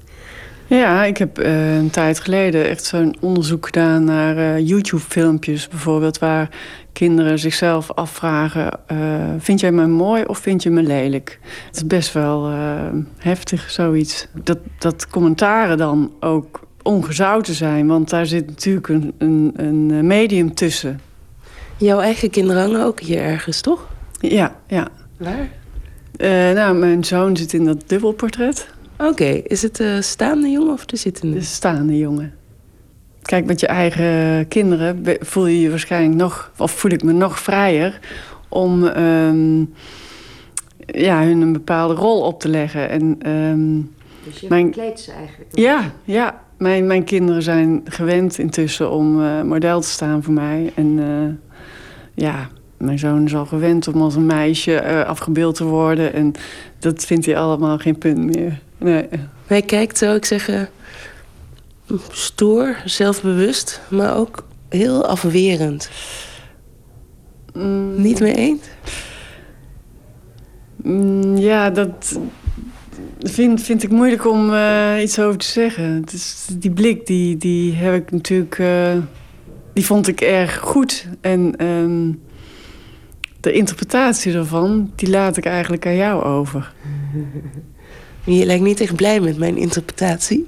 Ja, 0.77 1.03
ik 1.03 1.17
heb 1.17 1.39
uh, 1.39 1.75
een 1.75 1.89
tijd 1.89 2.19
geleden 2.19 2.69
echt 2.69 2.83
zo'n 2.83 3.15
onderzoek 3.19 3.65
gedaan 3.65 4.03
naar 4.03 4.37
uh, 4.37 4.67
YouTube-filmpjes 4.67 5.67
bijvoorbeeld, 5.67 6.19
waar 6.19 6.49
kinderen 6.93 7.39
zichzelf 7.39 7.91
afvragen: 7.91 8.79
uh, 8.91 8.97
vind 9.37 9.59
jij 9.59 9.71
me 9.71 9.87
mooi 9.87 10.23
of 10.23 10.37
vind 10.37 10.63
je 10.63 10.69
me 10.69 10.83
lelijk? 10.83 11.39
Het 11.67 11.75
is 11.75 11.87
best 11.87 12.13
wel 12.13 12.49
heftig, 13.17 13.69
zoiets. 13.71 14.27
Dat, 14.43 14.57
dat 14.79 15.07
commentaren 15.07 15.77
dan 15.77 16.11
ook 16.19 16.59
ongezouten 16.81 17.53
zijn, 17.53 17.87
want 17.87 18.09
daar 18.09 18.25
zit 18.25 18.47
natuurlijk 18.47 18.87
een, 18.87 19.13
een, 19.17 19.53
een 19.55 20.07
medium 20.07 20.53
tussen. 20.53 20.99
Jouw 21.77 21.99
eigen 21.99 22.29
kinderen 22.29 22.61
hangen 22.61 22.85
ook 22.85 22.99
hier 22.99 23.21
ergens, 23.21 23.61
toch? 23.61 23.87
Ja, 24.19 24.55
ja. 24.67 24.87
Waar? 25.17 25.49
nou, 26.55 26.75
mijn 26.75 27.03
zoon 27.03 27.37
zit 27.37 27.53
in 27.53 27.65
dat 27.65 27.83
dubbelportret. 27.89 28.67
Oké, 29.01 29.41
is 29.43 29.61
het 29.61 29.75
de 29.75 30.01
staande 30.01 30.49
jongen 30.49 30.73
of 30.73 30.85
de 30.85 30.95
zittende? 30.95 31.37
De 31.37 31.43
staande 31.43 31.97
jongen. 31.97 32.33
Kijk, 33.21 33.45
met 33.45 33.59
je 33.59 33.67
eigen 33.67 34.47
kinderen 34.47 35.03
voel 35.19 35.45
je 35.45 35.61
je 35.61 35.69
waarschijnlijk 35.69 36.15
nog... 36.15 36.51
of 36.57 36.71
voel 36.71 36.91
ik 36.91 37.03
me 37.03 37.11
nog 37.11 37.39
vrijer 37.39 37.99
om 38.49 38.83
um, 38.83 39.73
ja, 40.85 41.23
hun 41.23 41.41
een 41.41 41.53
bepaalde 41.53 41.93
rol 41.93 42.21
op 42.21 42.39
te 42.39 42.49
leggen. 42.49 42.89
En, 42.89 43.29
um, 43.29 43.95
dus 44.23 44.39
je 44.39 44.47
mijn... 44.49 44.71
kleedt 44.71 44.99
ze 44.99 45.11
eigenlijk? 45.11 45.57
Ja, 45.57 45.91
ja. 46.03 46.41
Mijn, 46.57 46.87
mijn 46.87 47.03
kinderen 47.03 47.43
zijn 47.43 47.81
gewend 47.85 48.37
intussen 48.37 48.91
om 48.91 49.21
uh, 49.21 49.41
model 49.41 49.81
te 49.81 49.87
staan 49.87 50.23
voor 50.23 50.33
mij. 50.33 50.71
En 50.75 50.97
uh, 50.97 51.33
ja, 52.13 52.49
mijn 52.81 52.99
zoon 52.99 53.25
is 53.25 53.35
al 53.35 53.45
gewend 53.45 53.87
om 53.87 54.01
als 54.01 54.15
een 54.15 54.25
meisje 54.25 54.83
uh, 54.85 55.05
afgebeeld 55.05 55.55
te 55.55 55.63
worden. 55.63 56.13
En 56.13 56.33
dat 56.79 57.05
vindt 57.05 57.25
hij 57.25 57.37
allemaal 57.37 57.77
geen 57.77 57.97
punt 57.97 58.17
meer. 58.17 58.59
Nee. 58.77 59.07
Hij 59.47 59.61
kijkt, 59.61 59.97
zou 59.97 60.15
ik 60.15 60.25
zeggen, 60.25 60.69
stoer, 62.11 62.81
zelfbewust, 62.85 63.81
maar 63.89 64.15
ook 64.17 64.45
heel 64.69 65.05
afwerend. 65.05 65.89
Mm. 67.53 68.01
Niet 68.01 68.19
mee 68.19 68.35
eens? 68.35 68.61
Mm, 70.75 71.37
ja, 71.37 71.69
dat 71.69 72.19
vind, 73.19 73.61
vind 73.61 73.83
ik 73.83 73.89
moeilijk 73.89 74.27
om 74.27 74.49
uh, 74.49 74.93
iets 75.01 75.19
over 75.19 75.39
te 75.39 75.45
zeggen. 75.45 76.03
Is, 76.13 76.47
die 76.57 76.71
blik, 76.71 77.05
die, 77.05 77.37
die 77.37 77.73
heb 77.73 77.93
ik 77.93 78.11
natuurlijk... 78.11 78.57
Uh, 78.57 78.93
die 79.73 79.85
vond 79.85 80.07
ik 80.07 80.21
erg 80.21 80.57
goed. 80.57 81.07
En 81.21 81.65
um, 81.65 82.21
de 83.41 83.51
interpretatie 83.51 84.33
ervan, 84.33 84.91
die 84.95 85.09
laat 85.09 85.37
ik 85.37 85.45
eigenlijk 85.45 85.85
aan 85.85 85.95
jou 85.95 86.23
over. 86.23 86.73
Je 88.23 88.45
lijkt 88.45 88.63
niet 88.63 88.81
echt 88.81 88.95
blij 88.95 89.19
met 89.19 89.37
mijn 89.37 89.57
interpretatie. 89.57 90.47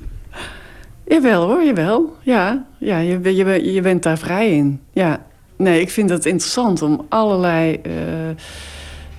Jawel 1.08 1.48
hoor, 1.48 1.64
jawel. 1.64 2.16
Ja, 2.22 2.66
ja 2.78 2.98
je, 2.98 3.36
je, 3.36 3.74
je 3.74 3.82
bent 3.82 4.04
daar 4.04 4.18
vrij 4.18 4.52
in. 4.52 4.80
Ja. 4.92 5.26
Nee, 5.58 5.82
ik 5.82 5.90
vind 5.90 6.10
het 6.10 6.26
interessant 6.26 6.82
om 6.82 7.06
allerlei... 7.10 7.80
Uh, 7.88 7.94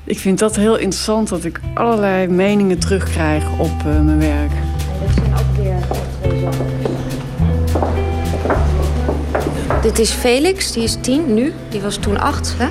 ik 0.05 0.19
vind 0.19 0.39
dat 0.39 0.57
heel 0.57 0.77
interessant 0.77 1.29
dat 1.29 1.45
ik 1.45 1.61
allerlei 1.75 2.29
meningen 2.29 2.79
terugkrijg 2.79 3.59
op 3.59 3.83
uh, 3.87 4.01
mijn 4.01 4.19
werk. 4.19 4.53
Dit 9.85 9.99
is 9.99 10.11
Felix, 10.11 10.73
die 10.73 10.83
is 10.83 10.97
tien 11.01 11.35
nu. 11.35 11.53
Die 11.69 11.81
was 11.81 11.97
toen 11.97 12.21
acht. 12.21 12.55
Hè? 12.59 12.69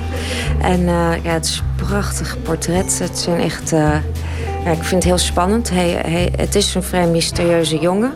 En 0.60 0.80
uh, 0.80 1.24
ja, 1.24 1.32
het 1.32 1.44
is 1.44 1.58
een 1.58 1.86
prachtig 1.86 2.36
portret. 2.42 2.98
Het 2.98 3.18
zijn 3.18 3.40
echt... 3.40 3.70
ja, 3.70 4.70
ik 4.70 4.82
vind 4.82 4.90
het 4.90 5.04
heel 5.04 5.18
spannend. 5.18 5.70
Hij, 5.70 5.88
hij, 6.06 6.32
het 6.36 6.54
is 6.54 6.74
een 6.74 6.82
vrij 6.82 7.06
mysterieuze 7.06 7.78
jongen 7.78 8.12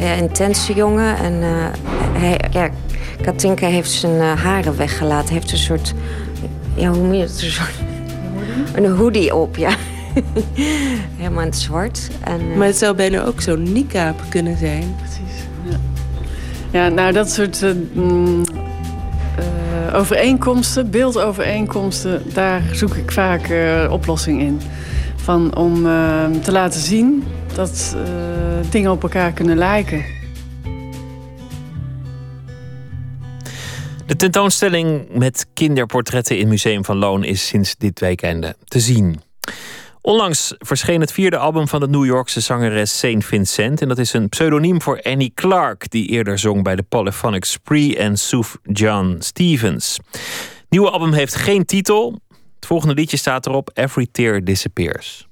ja, 0.00 0.12
intense 0.12 0.74
jongen. 0.74 1.16
En 1.16 1.32
uh, 1.32 1.66
hij, 2.20 2.40
ja, 2.50 2.70
Katinka 3.22 3.66
heeft 3.66 3.90
zijn 3.90 4.20
haren 4.20 4.76
weggelaten. 4.76 5.34
Heeft 5.34 5.52
een 5.52 5.58
soort, 5.58 5.94
ja, 6.74 6.88
hoe 6.88 7.06
moet 7.06 7.16
je 7.16 7.22
het? 7.22 7.42
Een, 7.42 7.50
soort, 7.50 7.74
een 8.74 8.96
hoodie 8.96 9.34
op, 9.34 9.56
ja. 9.56 9.70
Helemaal 11.16 11.42
in 11.42 11.48
het 11.48 11.58
zwart. 11.58 12.08
En. 12.20 12.56
Maar 12.56 12.66
het 12.66 12.76
zou 12.78 12.94
bijna 12.94 13.24
ook 13.24 13.40
zo'n 13.40 13.72
niqab 13.72 14.22
kunnen 14.28 14.56
zijn. 14.56 14.94
Precies. 14.96 15.29
Ja, 16.72 16.88
nou 16.88 17.12
dat 17.12 17.30
soort 17.30 17.64
mm, 17.92 18.44
overeenkomsten, 19.92 20.90
beeldovereenkomsten, 20.90 22.22
daar 22.32 22.62
zoek 22.72 22.94
ik 22.94 23.10
vaak 23.10 23.52
oplossing 23.90 24.40
in. 24.40 24.60
Van 25.16 25.56
om 25.56 25.82
te 26.42 26.52
laten 26.52 26.80
zien 26.80 27.24
dat 27.54 27.96
uh, 27.96 28.70
dingen 28.70 28.90
op 28.90 29.02
elkaar 29.02 29.32
kunnen 29.32 29.56
lijken. 29.56 30.04
De 34.06 34.16
tentoonstelling 34.16 35.08
met 35.12 35.46
kinderportretten 35.54 36.38
in 36.38 36.48
Museum 36.48 36.84
van 36.84 36.96
Loon 36.96 37.24
is 37.24 37.46
sinds 37.46 37.76
dit 37.76 38.00
weekende 38.00 38.54
te 38.64 38.80
zien. 38.80 39.20
Onlangs 40.02 40.54
verscheen 40.58 41.00
het 41.00 41.12
vierde 41.12 41.36
album 41.36 41.68
van 41.68 41.80
de 41.80 41.88
New 41.88 42.04
Yorkse 42.04 42.40
zangeres 42.40 42.98
Saint 42.98 43.24
Vincent. 43.24 43.80
En 43.80 43.88
dat 43.88 43.98
is 43.98 44.12
een 44.12 44.28
pseudoniem 44.28 44.82
voor 44.82 45.02
Annie 45.02 45.32
Clark, 45.34 45.90
die 45.90 46.08
eerder 46.08 46.38
zong 46.38 46.62
bij 46.62 46.76
de 46.76 46.82
Polyphonic 46.82 47.44
Spree 47.44 47.96
en 47.96 48.16
Suf 48.16 48.56
John 48.62 49.16
Stevens. 49.18 50.00
Het 50.10 50.66
nieuwe 50.68 50.90
album 50.90 51.12
heeft 51.12 51.34
geen 51.34 51.64
titel. 51.64 52.20
Het 52.54 52.66
volgende 52.66 52.94
liedje 52.94 53.16
staat 53.16 53.46
erop: 53.46 53.70
Every 53.74 54.06
Tear 54.12 54.44
Disappears. 54.44 55.28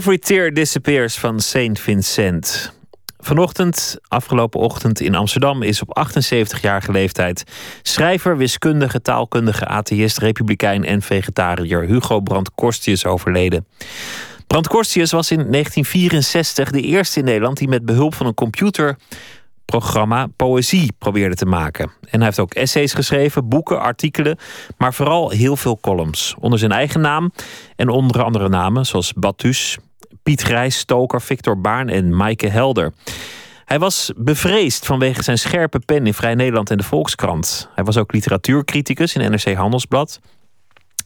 Every 0.00 0.18
Tear 0.18 0.52
Disappears 0.52 1.18
van 1.18 1.40
Saint 1.40 1.80
Vincent. 1.80 2.72
Vanochtend, 3.18 3.98
afgelopen 4.08 4.60
ochtend 4.60 5.00
in 5.00 5.14
Amsterdam, 5.14 5.62
is 5.62 5.82
op 5.82 6.06
78-jarige 6.08 6.92
leeftijd 6.92 7.44
schrijver, 7.82 8.36
wiskundige, 8.36 9.02
taalkundige, 9.02 9.66
atheïst, 9.66 10.18
republikein 10.18 10.84
en 10.84 11.02
vegetariër 11.02 11.82
Hugo 11.82 12.20
Brandt 12.20 12.50
Korstius 12.54 13.04
overleden. 13.04 13.66
Brandt 14.46 14.68
Korstius 14.68 15.10
was 15.10 15.30
in 15.30 15.50
1964 15.50 16.70
de 16.70 16.80
eerste 16.80 17.18
in 17.18 17.24
Nederland 17.24 17.58
die 17.58 17.68
met 17.68 17.84
behulp 17.84 18.14
van 18.14 18.26
een 18.26 18.34
computer 18.34 18.96
programma 19.64 20.26
poëzie 20.36 20.92
probeerde 20.98 21.34
te 21.34 21.46
maken. 21.46 21.84
En 21.84 22.16
hij 22.16 22.24
heeft 22.24 22.38
ook 22.38 22.54
essays 22.54 22.92
geschreven, 22.92 23.48
boeken, 23.48 23.80
artikelen, 23.80 24.38
maar 24.78 24.94
vooral 24.94 25.30
heel 25.30 25.56
veel 25.56 25.78
columns. 25.80 26.34
Onder 26.38 26.58
zijn 26.58 26.72
eigen 26.72 27.00
naam 27.00 27.32
en 27.76 27.88
onder 27.88 28.22
andere 28.22 28.48
namen 28.48 28.86
zoals 28.86 29.12
Batus, 29.12 29.78
Piet 30.22 30.42
Grijs, 30.42 30.78
Stoker, 30.78 31.22
Victor 31.22 31.60
Baarn 31.60 31.88
en 31.88 32.16
Maaike 32.16 32.48
Helder. 32.48 32.92
Hij 33.64 33.78
was 33.78 34.12
bevreesd 34.16 34.86
vanwege 34.86 35.22
zijn 35.22 35.38
scherpe 35.38 35.78
pen 35.78 36.06
in 36.06 36.14
Vrij 36.14 36.34
Nederland 36.34 36.70
en 36.70 36.76
de 36.76 36.82
Volkskrant. 36.82 37.68
Hij 37.74 37.84
was 37.84 37.96
ook 37.96 38.12
literatuurcriticus 38.12 39.14
in 39.14 39.30
NRC 39.30 39.54
Handelsblad. 39.54 40.20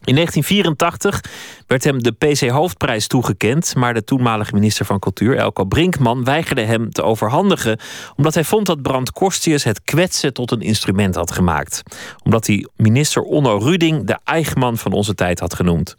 In 0.04 0.14
1984 0.14 1.20
werd 1.66 1.84
hem 1.84 2.02
de 2.02 2.12
PC 2.12 2.48
Hoofdprijs 2.48 3.06
toegekend, 3.06 3.74
maar 3.74 3.94
de 3.94 4.04
toenmalige 4.04 4.54
minister 4.54 4.86
van 4.86 4.98
Cultuur, 4.98 5.36
Elko 5.36 5.64
Brinkman, 5.64 6.24
weigerde 6.24 6.62
hem 6.62 6.90
te 6.90 7.02
overhandigen, 7.02 7.78
omdat 8.16 8.34
hij 8.34 8.44
vond 8.44 8.66
dat 8.66 8.82
Brand 8.82 9.12
Korstius 9.12 9.64
het 9.64 9.82
kwetsen 9.82 10.32
tot 10.32 10.50
een 10.50 10.60
instrument 10.60 11.14
had 11.14 11.32
gemaakt. 11.32 11.82
Omdat 12.22 12.46
hij 12.46 12.66
minister 12.76 13.22
Onno 13.22 13.58
Ruding 13.58 14.06
de 14.06 14.18
Eichmann 14.24 14.76
van 14.76 14.92
onze 14.92 15.14
tijd 15.14 15.40
had 15.40 15.54
genoemd. 15.54 15.96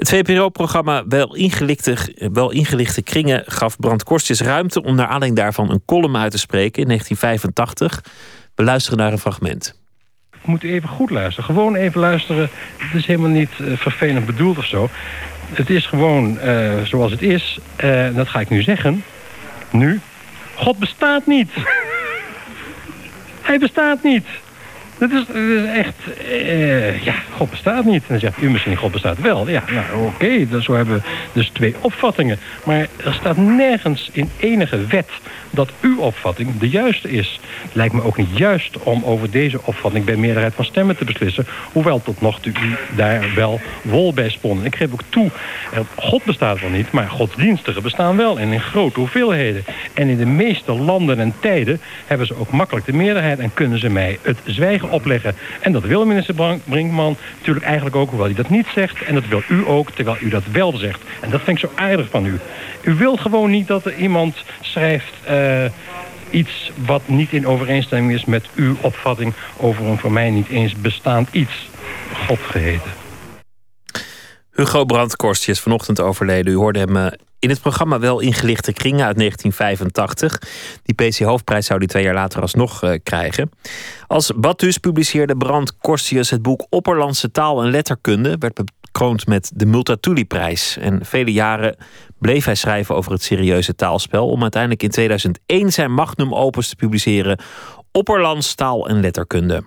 Het 0.00 0.08
VPRO-programma 0.08 1.04
wel 1.08 1.34
ingelichte, 1.34 1.96
wel 2.32 2.50
ingelichte 2.50 3.02
Kringen 3.02 3.42
gaf 3.46 3.76
Brand 3.76 4.02
Korstius 4.02 4.40
ruimte 4.40 4.82
om 4.82 4.94
naar 4.94 5.06
aanleiding 5.06 5.36
daarvan 5.36 5.70
een 5.70 5.82
column 5.86 6.16
uit 6.16 6.30
te 6.30 6.38
spreken 6.38 6.82
in 6.82 6.88
1985. 6.88 8.04
We 8.54 8.62
luisteren 8.62 8.98
naar 8.98 9.12
een 9.12 9.18
fragment 9.18 9.78
moet 10.44 10.62
even 10.62 10.88
goed 10.88 11.10
luisteren. 11.10 11.44
Gewoon 11.44 11.74
even 11.74 12.00
luisteren. 12.00 12.50
Het 12.76 12.94
is 12.94 13.06
helemaal 13.06 13.30
niet 13.30 13.50
uh, 13.60 13.76
vervelend 13.76 14.26
bedoeld 14.26 14.58
of 14.58 14.66
zo. 14.66 14.88
Het 15.52 15.70
is 15.70 15.86
gewoon 15.86 16.38
uh, 16.44 16.82
zoals 16.82 17.10
het 17.10 17.22
is. 17.22 17.58
Uh, 17.84 18.14
dat 18.14 18.28
ga 18.28 18.40
ik 18.40 18.48
nu 18.48 18.62
zeggen. 18.62 19.04
Nu. 19.70 20.00
God 20.54 20.78
bestaat 20.78 21.26
niet. 21.26 21.50
Hij 23.48 23.58
bestaat 23.58 24.02
niet. 24.02 24.26
Dat 25.00 25.10
is, 25.10 25.24
echt, 25.74 25.94
uh, 26.30 27.04
ja, 27.04 27.14
God 27.36 27.50
bestaat 27.50 27.84
niet. 27.84 28.02
En 28.02 28.08
dan 28.08 28.18
zegt 28.18 28.42
u 28.42 28.50
misschien, 28.50 28.76
God 28.76 28.92
bestaat 28.92 29.20
wel. 29.20 29.48
Ja, 29.48 29.62
nou 29.70 30.06
oké, 30.06 30.60
zo 30.60 30.74
hebben 30.74 30.94
we 30.94 31.02
dus 31.32 31.48
twee 31.48 31.74
opvattingen. 31.80 32.38
Maar 32.64 32.86
er 33.04 33.14
staat 33.14 33.36
nergens 33.36 34.10
in 34.12 34.30
enige 34.36 34.86
wet 34.86 35.08
dat 35.50 35.70
uw 35.80 35.98
opvatting 35.98 36.58
de 36.58 36.68
juiste 36.68 37.10
is. 37.10 37.40
Het 37.62 37.74
lijkt 37.74 37.94
me 37.94 38.02
ook 38.02 38.16
niet 38.16 38.36
juist 38.36 38.78
om 38.82 39.04
over 39.04 39.30
deze 39.30 39.60
opvatting 39.64 40.04
bij 40.04 40.16
meerderheid 40.16 40.54
van 40.54 40.64
stemmen 40.64 40.96
te 40.96 41.04
beslissen. 41.04 41.46
Hoewel 41.72 42.02
tot 42.02 42.20
nog 42.20 42.40
toe 42.40 42.52
u 42.52 42.76
daar 42.96 43.34
wel 43.34 43.60
wol 43.82 44.12
bij 44.12 44.30
sponnen. 44.30 44.64
Ik 44.64 44.76
geef 44.76 44.92
ook 44.92 45.02
toe, 45.08 45.30
God 45.94 46.24
bestaat 46.24 46.60
wel 46.60 46.70
niet, 46.70 46.92
maar 46.92 47.08
godsdienstigen 47.08 47.82
bestaan 47.82 48.16
wel. 48.16 48.38
En 48.38 48.52
in 48.52 48.60
grote 48.60 48.98
hoeveelheden. 48.98 49.64
En 49.94 50.08
in 50.08 50.16
de 50.16 50.26
meeste 50.26 50.72
landen 50.72 51.18
en 51.18 51.34
tijden 51.40 51.80
hebben 52.06 52.26
ze 52.26 52.38
ook 52.38 52.50
makkelijk 52.50 52.86
de 52.86 52.92
meerderheid 52.92 53.38
en 53.38 53.54
kunnen 53.54 53.78
ze 53.78 53.88
mij 53.88 54.18
het 54.22 54.38
zwijgen 54.44 54.90
opleggen. 54.90 55.34
En 55.60 55.72
dat 55.72 55.82
wil 55.82 56.06
minister 56.06 56.58
Brinkman 56.64 57.16
natuurlijk 57.38 57.66
eigenlijk 57.66 57.96
ook, 57.96 58.08
hoewel 58.08 58.26
hij 58.26 58.34
dat 58.34 58.50
niet 58.50 58.66
zegt. 58.74 59.02
En 59.02 59.14
dat 59.14 59.26
wil 59.28 59.42
u 59.48 59.66
ook, 59.66 59.90
terwijl 59.90 60.16
u 60.20 60.28
dat 60.28 60.44
wel 60.52 60.76
zegt. 60.76 61.00
En 61.20 61.30
dat 61.30 61.40
vind 61.40 61.62
ik 61.62 61.68
zo 61.68 61.72
aardig 61.74 62.08
van 62.10 62.26
u. 62.26 62.38
U 62.82 62.94
wilt 62.94 63.20
gewoon 63.20 63.50
niet 63.50 63.66
dat 63.66 63.84
er 63.84 63.94
iemand 63.94 64.44
schrijft... 64.60 65.12
Uh, 65.30 65.39
iets 66.30 66.72
wat 66.86 67.02
niet 67.08 67.32
in 67.32 67.46
overeenstemming 67.46 68.12
is 68.12 68.24
met 68.24 68.48
uw 68.54 68.76
opvatting... 68.80 69.34
over 69.56 69.84
een 69.84 69.98
voor 69.98 70.12
mij 70.12 70.30
niet 70.30 70.48
eens 70.48 70.74
bestaand 70.74 71.28
iets. 71.32 71.68
God 72.26 72.38
geheten. 72.38 72.90
Hugo 74.50 74.84
Brandkorst 74.84 75.48
is 75.48 75.60
vanochtend 75.60 76.00
overleden. 76.00 76.52
U 76.52 76.56
hoorde 76.56 76.78
hem 76.78 76.96
eh, 76.96 77.06
in 77.38 77.48
het 77.48 77.60
programma 77.60 77.98
wel 77.98 78.20
ingelichte 78.20 78.72
kringen 78.72 79.06
uit 79.06 79.16
1985. 79.16 80.38
Die 80.82 80.94
PC-hoofdprijs 80.94 81.66
zou 81.66 81.78
hij 81.78 81.88
twee 81.88 82.02
jaar 82.02 82.14
later 82.14 82.40
alsnog 82.40 82.82
uh, 82.82 82.94
krijgen. 83.02 83.50
Als 84.06 84.32
Batus 84.36 84.78
publiceerde 84.78 85.36
Brand 85.36 85.76
Korstius 85.76 86.30
het 86.30 86.42
boek 86.42 86.66
Opperlandse 86.68 87.30
taal 87.30 87.62
en 87.62 87.70
letterkunde. 87.70 88.36
Werd 88.38 88.60
bekroond 88.92 89.26
met 89.26 89.50
de 89.54 89.66
Multatuli-prijs. 89.66 90.76
En 90.76 91.04
vele 91.04 91.32
jaren 91.32 91.76
bleef 92.18 92.44
hij 92.44 92.54
schrijven 92.54 92.94
over 92.94 93.12
het 93.12 93.22
serieuze 93.22 93.74
taalspel. 93.74 94.28
Om 94.28 94.42
uiteindelijk 94.42 94.82
in 94.82 94.90
2001 94.90 95.72
zijn 95.72 95.92
magnum 95.92 96.34
opus 96.34 96.68
te 96.68 96.76
publiceren. 96.76 97.38
Opperlands 97.92 98.54
taal 98.54 98.88
en 98.88 99.00
letterkunde. 99.00 99.62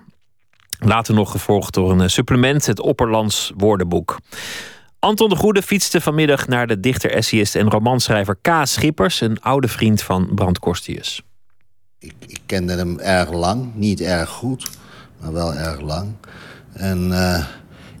Later 0.78 1.14
nog 1.14 1.30
gevolgd 1.30 1.74
door 1.74 1.90
een 1.90 2.00
eh, 2.00 2.08
supplement, 2.08 2.66
het 2.66 2.80
Opperlands 2.80 3.52
woordenboek. 3.56 4.18
Anton 4.98 5.28
de 5.28 5.36
Goede 5.36 5.62
fietste 5.62 6.00
vanmiddag 6.00 6.46
naar 6.48 6.66
de 6.66 6.80
dichter, 6.80 7.10
essayist 7.10 7.54
en 7.54 7.70
romanschrijver 7.70 8.36
K. 8.40 8.48
Schippers, 8.62 9.20
een 9.20 9.40
oude 9.40 9.68
vriend 9.68 10.02
van 10.02 10.30
Brand 10.34 10.58
Korstius. 10.58 11.22
Ik, 11.98 12.14
ik, 12.26 12.40
kende 12.46 12.72
hem 12.72 12.98
erg 12.98 13.32
lang, 13.32 13.74
niet 13.74 14.00
erg 14.00 14.28
goed, 14.28 14.70
maar 15.20 15.32
wel 15.32 15.54
erg 15.54 15.80
lang. 15.80 16.12
En 16.72 17.08
uh, 17.08 17.44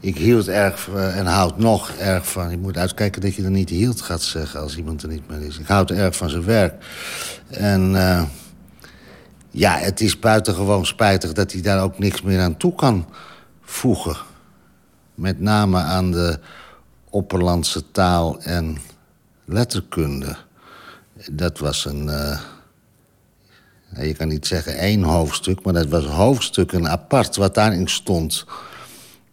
ik 0.04 0.16
hield 0.16 0.48
erg 0.48 0.88
en 0.88 1.26
houd 1.26 1.58
nog 1.58 1.90
erg 1.90 2.30
van. 2.30 2.50
Je 2.50 2.58
moet 2.58 2.76
uitkijken 2.76 3.20
dat 3.20 3.34
je 3.34 3.42
er 3.42 3.50
niet 3.50 3.68
hield 3.68 4.00
gaat 4.00 4.22
zeggen 4.22 4.60
als 4.60 4.76
iemand 4.76 5.02
er 5.02 5.08
niet 5.08 5.28
meer 5.28 5.40
is. 5.40 5.58
Ik 5.58 5.66
houd 5.66 5.90
erg 5.90 6.16
van 6.16 6.30
zijn 6.30 6.44
werk. 6.44 6.84
En 7.48 7.90
uh, 7.90 8.22
ja, 9.50 9.76
het 9.76 10.00
is 10.00 10.18
buitengewoon 10.18 10.86
spijtig 10.86 11.32
dat 11.32 11.52
hij 11.52 11.62
daar 11.62 11.82
ook 11.82 11.98
niks 11.98 12.22
meer 12.22 12.40
aan 12.40 12.56
toe 12.56 12.74
kan 12.74 13.06
voegen. 13.62 14.16
Met 15.14 15.40
name 15.40 15.78
aan 15.78 16.10
de 16.10 16.38
Opperlandse 17.10 17.90
taal 17.90 18.40
en 18.40 18.78
letterkunde. 19.44 20.36
Dat 21.30 21.58
was 21.58 21.84
een... 21.84 22.06
Uh, 22.06 22.40
je 24.06 24.14
kan 24.14 24.28
niet 24.28 24.46
zeggen 24.46 24.76
één 24.76 25.02
hoofdstuk, 25.02 25.64
maar 25.64 25.72
dat 25.72 25.88
was 25.88 26.04
hoofdstukken 26.04 26.88
apart 26.88 27.36
wat 27.36 27.54
daarin 27.54 27.88
stond. 27.88 28.44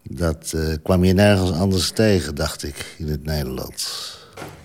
Dat 0.02 0.52
uh, 0.54 0.74
kwam 0.82 1.04
je 1.04 1.12
nergens 1.12 1.52
anders 1.52 1.90
tegen, 1.90 2.34
dacht 2.34 2.62
ik, 2.62 2.94
in 2.98 3.08
het 3.08 3.24
Nederlands. 3.24 4.16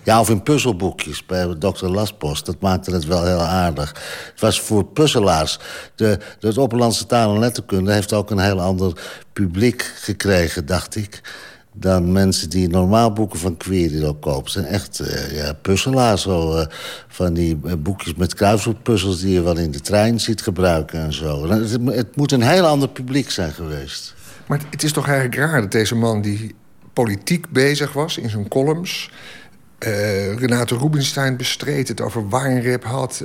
Ja, 0.02 0.20
of 0.20 0.30
in 0.30 0.42
puzzelboekjes 0.42 1.26
bij 1.26 1.54
Dr. 1.58 1.86
Lastpost. 1.86 2.46
Dat 2.46 2.60
maakte 2.60 2.90
het 2.90 3.04
wel 3.04 3.24
heel 3.24 3.42
aardig. 3.42 3.88
Het 4.30 4.40
was 4.40 4.60
voor 4.60 4.84
puzzelaars. 4.84 5.58
De, 5.94 6.18
de 6.38 6.60
Opperlandse 6.60 7.06
taal 7.06 7.34
en 7.34 7.40
letterkunde 7.40 7.92
heeft 7.92 8.12
ook 8.12 8.30
een 8.30 8.38
heel 8.38 8.60
ander 8.60 8.92
publiek 9.32 9.92
gekregen, 9.96 10.66
dacht 10.66 10.96
ik 10.96 11.20
dan 11.80 12.12
mensen 12.12 12.50
die 12.50 12.68
normaal 12.68 13.12
boeken 13.12 13.38
van 13.38 13.56
Query 13.56 14.04
ook 14.04 14.20
kopen. 14.20 14.50
zijn 14.50 14.64
echt 14.64 15.00
uh, 15.00 15.36
ja, 15.36 15.52
puzzelaars. 15.52 16.22
Zo, 16.22 16.58
uh, 16.58 16.66
van 17.08 17.34
die 17.34 17.56
boekjes 17.56 18.14
met 18.14 18.34
kruiswoordpuzzels 18.34 19.20
die 19.20 19.32
je 19.32 19.42
wel 19.42 19.56
in 19.56 19.70
de 19.70 19.80
trein 19.80 20.20
ziet 20.20 20.42
gebruiken 20.42 21.00
en 21.00 21.12
zo. 21.12 21.48
Het, 21.48 21.70
het, 21.84 22.16
moet 22.16 22.32
een 22.32 22.42
heel 22.42 22.66
ander 22.66 22.88
publiek 22.88 23.30
zijn 23.30 23.52
geweest. 23.52 24.14
Maar 24.48 24.60
het 24.70 24.82
is 24.82 24.92
toch 24.92 25.06
eigenlijk 25.06 25.36
raar 25.36 25.60
dat 25.60 25.72
deze 25.72 25.94
man 25.94 26.20
die 26.20 26.54
politiek 26.92 27.48
bezig 27.50 27.92
was 27.92 28.18
in 28.18 28.30
zijn 28.30 28.48
columns... 28.48 29.10
Renate 30.36 30.76
Rubinstein 30.76 31.36
bestreed 31.36 31.88
het 31.88 32.00
over 32.00 32.28
wijnrep 32.28 32.84
had 32.84 33.22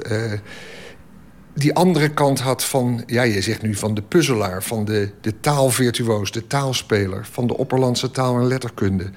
die 1.54 1.74
andere 1.74 2.10
kant 2.10 2.40
had 2.40 2.64
van, 2.64 3.04
ja, 3.06 3.22
je 3.22 3.42
zegt 3.42 3.62
nu 3.62 3.76
van 3.76 3.94
de 3.94 4.02
puzzelaar, 4.02 4.64
van 4.64 4.86
de, 4.86 5.10
de 5.22 5.40
taalvirtuoos, 5.40 6.32
de 6.32 6.48
taalspeler, 6.48 7.28
van 7.32 7.48
de 7.48 7.58
opperlandse 7.58 8.12
taal 8.12 8.40
en 8.40 8.48
letterkunde. 8.48 9.10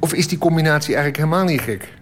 Of 0.00 0.14
is 0.14 0.28
die 0.28 0.38
combinatie 0.38 0.94
eigenlijk 0.94 1.16
helemaal 1.16 1.44
niet 1.44 1.60
gek? 1.60 1.92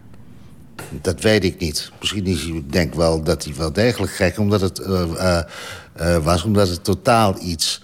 Dat 0.90 1.20
weet 1.20 1.44
ik 1.44 1.58
niet. 1.58 1.90
Misschien 2.00 2.26
is 2.26 2.42
hij, 2.42 2.52
ik 2.52 2.72
denk 2.72 2.94
wel 2.94 3.22
dat 3.22 3.44
hij 3.44 3.54
wel 3.54 3.72
degelijk 3.72 4.12
gek 4.12 4.38
omdat 4.38 4.60
het, 4.60 4.78
uh, 4.78 4.86
uh, 4.88 5.40
uh, 6.00 6.16
was, 6.16 6.44
omdat 6.44 6.68
het 6.68 6.84
totaal 6.84 7.36
iets 7.40 7.82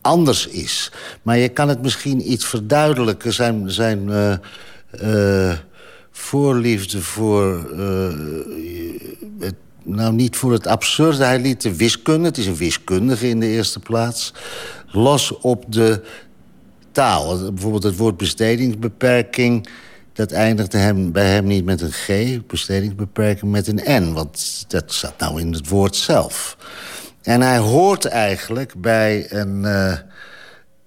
anders 0.00 0.46
is. 0.46 0.92
Maar 1.22 1.38
je 1.38 1.48
kan 1.48 1.68
het 1.68 1.82
misschien 1.82 2.32
iets 2.32 2.44
verduidelijken. 2.44 3.32
Zijn, 3.32 3.70
zijn 3.70 4.10
voorliefde 6.10 7.00
voor... 7.00 7.70
het, 9.40 9.54
nou, 9.82 10.12
niet 10.12 10.36
voor 10.36 10.52
het 10.52 10.66
absurde. 10.66 11.24
Hij 11.24 11.40
liet 11.40 11.62
de 11.62 11.76
wiskunde, 11.76 12.28
het 12.28 12.38
is 12.38 12.46
een 12.46 12.56
wiskundige 12.56 13.28
in 13.28 13.40
de 13.40 13.46
eerste 13.46 13.80
plaats... 13.80 14.32
los 14.86 15.38
op 15.38 15.64
de 15.68 16.02
taal. 16.92 17.52
Bijvoorbeeld 17.52 17.82
het 17.82 17.96
woord 17.96 18.16
bestedingsbeperking... 18.16 19.68
dat 20.12 20.32
eindigde 20.32 20.78
hem, 20.78 21.12
bij 21.12 21.30
hem 21.30 21.44
niet 21.44 21.64
met 21.64 21.80
een 21.80 21.92
G, 21.92 22.38
bestedingsbeperking, 22.46 23.50
met 23.50 23.66
een 23.66 24.04
N. 24.04 24.12
Want 24.12 24.64
dat 24.68 24.92
zat 24.92 25.18
nou 25.18 25.40
in 25.40 25.52
het 25.52 25.68
woord 25.68 25.96
zelf. 25.96 26.56
En 27.24 27.40
hij 27.40 27.58
hoort 27.58 28.04
eigenlijk 28.04 28.74
bij 28.76 29.32
een, 29.32 29.62
uh, 29.62 29.98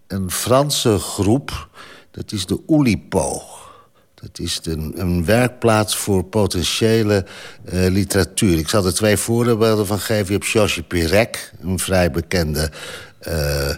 een 0.07 0.31
Franse 0.31 0.97
groep... 0.97 1.69
dat 2.11 2.31
is 2.31 2.45
de 2.45 2.61
Oulipo... 2.67 3.41
Het 4.21 4.39
is 4.39 4.59
een, 4.63 5.25
werkplaats 5.25 5.97
voor 5.97 6.23
potentiële 6.23 7.25
uh, 7.73 7.87
literatuur. 7.87 8.57
Ik 8.57 8.69
zal 8.69 8.85
er 8.85 8.93
twee 8.93 9.17
voorbeelden 9.17 9.87
van 9.87 9.99
geven. 9.99 10.25
Je 10.25 10.31
hebt 10.31 10.45
Georges 10.45 10.83
Perec, 10.87 11.53
een 11.61 11.79
vrij 11.79 12.11
bekende 12.11 12.71
uh, 13.27 13.69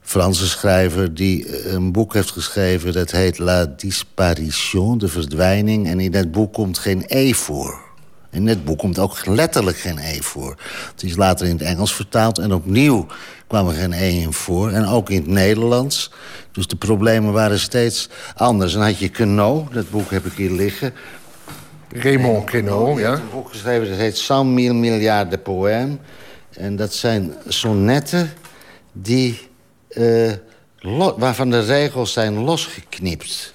Franse 0.00 0.48
schrijver... 0.48 1.14
die 1.14 1.68
een 1.68 1.92
boek 1.92 2.14
heeft 2.14 2.30
geschreven 2.30 2.92
dat 2.92 3.10
heet 3.10 3.38
La 3.38 3.66
Disparition, 3.66 4.98
de 4.98 5.08
verdwijning. 5.08 5.88
En 5.88 6.00
in 6.00 6.10
dat 6.10 6.30
boek 6.30 6.52
komt 6.52 6.78
geen 6.78 7.04
E 7.06 7.32
voor. 7.32 7.91
In 8.32 8.46
dit 8.46 8.64
boek 8.64 8.78
komt 8.78 8.98
ook 8.98 9.26
letterlijk 9.26 9.78
geen 9.78 9.98
E 9.98 10.20
voor. 10.20 10.56
Het 10.90 11.02
is 11.02 11.16
later 11.16 11.46
in 11.46 11.52
het 11.52 11.62
Engels 11.62 11.94
vertaald 11.94 12.38
en 12.38 12.52
opnieuw 12.52 13.06
kwam 13.46 13.68
er 13.68 13.74
geen 13.74 13.92
E 13.92 14.08
in 14.08 14.32
voor. 14.32 14.70
En 14.70 14.86
ook 14.86 15.10
in 15.10 15.16
het 15.16 15.26
Nederlands. 15.26 16.10
Dus 16.52 16.66
de 16.66 16.76
problemen 16.76 17.32
waren 17.32 17.58
steeds 17.58 18.08
anders. 18.34 18.72
En 18.72 18.78
dan 18.78 18.88
had 18.88 18.98
je 18.98 19.08
Queneau, 19.08 19.64
dat 19.72 19.90
boek 19.90 20.10
heb 20.10 20.26
ik 20.26 20.32
hier 20.32 20.50
liggen. 20.50 20.94
Raymond 21.88 22.44
Queneau, 22.44 23.00
ja. 23.00 23.12
een 23.12 23.30
boek 23.32 23.48
geschreven 23.48 23.88
dat 23.88 23.98
heet 23.98 24.26
100 24.26 24.54
mille 24.54 24.74
miljard 24.74 25.30
de 25.30 25.38
poèmes. 25.38 25.96
En 26.50 26.76
dat 26.76 26.94
zijn 26.94 27.34
sonnetten 27.48 28.32
die, 28.92 29.48
uh, 29.90 30.32
waarvan 31.16 31.50
de 31.50 31.60
regels 31.60 32.12
zijn 32.12 32.34
losgeknipt. 32.38 33.54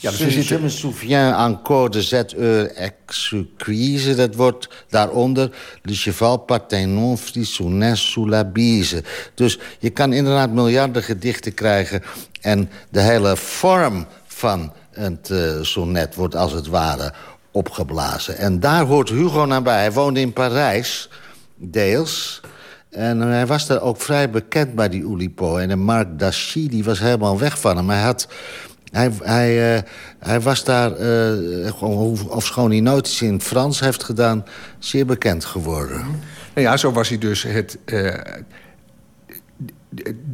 Ja, 0.00 0.10
dus 0.10 0.34
je, 0.34 0.54
je 0.54 0.58
me 0.58 0.68
souviens 0.68 1.36
encore 1.36 1.90
de 1.90 2.02
cette 2.02 2.36
heure 2.36 2.68
exquise. 2.68 4.14
Dat 4.14 4.34
wordt 4.34 4.68
daaronder 4.88 5.50
Le 5.82 5.94
cheval 5.94 6.36
Parthenon 6.36 7.16
frissonnait 7.16 7.96
sous 7.96 8.28
la 8.28 8.44
bise. 8.44 9.02
Dus 9.34 9.58
je 9.78 9.90
kan 9.90 10.12
inderdaad 10.12 10.52
miljarden 10.52 11.02
gedichten 11.02 11.54
krijgen... 11.54 12.02
en 12.40 12.70
de 12.90 13.00
hele 13.00 13.36
vorm 13.36 14.06
van 14.26 14.72
het 14.90 15.28
uh, 15.30 15.62
sonnet 15.62 16.14
wordt 16.14 16.36
als 16.36 16.52
het 16.52 16.66
ware 16.66 17.12
opgeblazen. 17.50 18.36
En 18.36 18.60
daar 18.60 18.84
hoort 18.84 19.08
Hugo 19.08 19.44
naar 19.44 19.62
bij. 19.62 19.78
Hij 19.78 19.92
woonde 19.92 20.20
in 20.20 20.32
Parijs, 20.32 21.08
deels... 21.56 22.40
En 22.88 23.20
hij 23.20 23.46
was 23.46 23.66
daar 23.66 23.80
ook 23.80 24.00
vrij 24.00 24.30
bekend 24.30 24.74
bij 24.74 24.88
die 24.88 25.04
Oulipo. 25.04 25.56
En 25.56 25.68
de 25.68 25.76
Marc 25.76 26.18
Dachy, 26.18 26.68
die 26.68 26.84
was 26.84 26.98
helemaal 26.98 27.38
weg 27.38 27.58
van 27.60 27.76
hem. 27.76 27.90
Hij 27.90 28.02
had 28.02 28.28
hij, 28.90 29.12
hij, 29.22 29.76
uh, 29.76 29.82
hij 30.18 30.40
was 30.40 30.64
daar, 30.64 31.00
uh, 31.00 31.82
ofschoon 32.28 32.70
hij 32.70 32.80
nooit 32.80 33.06
iets 33.06 33.22
in 33.22 33.32
het 33.32 33.42
Frans 33.42 33.80
heeft 33.80 34.04
gedaan... 34.04 34.44
zeer 34.78 35.06
bekend 35.06 35.44
geworden. 35.44 35.98
Nou 36.54 36.66
ja, 36.66 36.76
zo 36.76 36.92
was 36.92 37.08
hij 37.08 37.18
dus 37.18 37.42
het, 37.42 37.78
uh, 37.86 38.14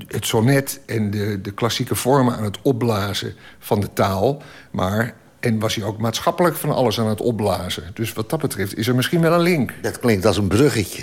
het 0.07 0.27
sonnet 0.27 0.81
en 0.87 1.11
de, 1.11 1.41
de 1.41 1.51
klassieke 1.51 1.95
vormen 1.95 2.37
aan 2.37 2.45
het 2.45 2.59
opblazen 2.63 3.35
van 3.59 3.81
de 3.81 3.93
taal. 3.93 4.43
Maar 4.71 5.15
en 5.45 5.59
was 5.59 5.75
hij 5.75 5.85
ook 5.85 5.99
maatschappelijk 5.99 6.57
van 6.57 6.71
alles 6.71 7.01
aan 7.01 7.09
het 7.09 7.21
opblazen. 7.21 7.83
Dus 7.95 8.13
wat 8.13 8.31
dat 8.31 8.41
betreft 8.41 8.77
is 8.77 8.89
er 8.89 8.95
misschien 8.95 9.21
wel 9.21 9.33
een 9.33 9.41
link. 9.41 9.73
Dat 9.83 9.99
klinkt 9.99 10.27
als 10.27 10.37
een 10.37 10.49
bruggetje. 10.49 11.03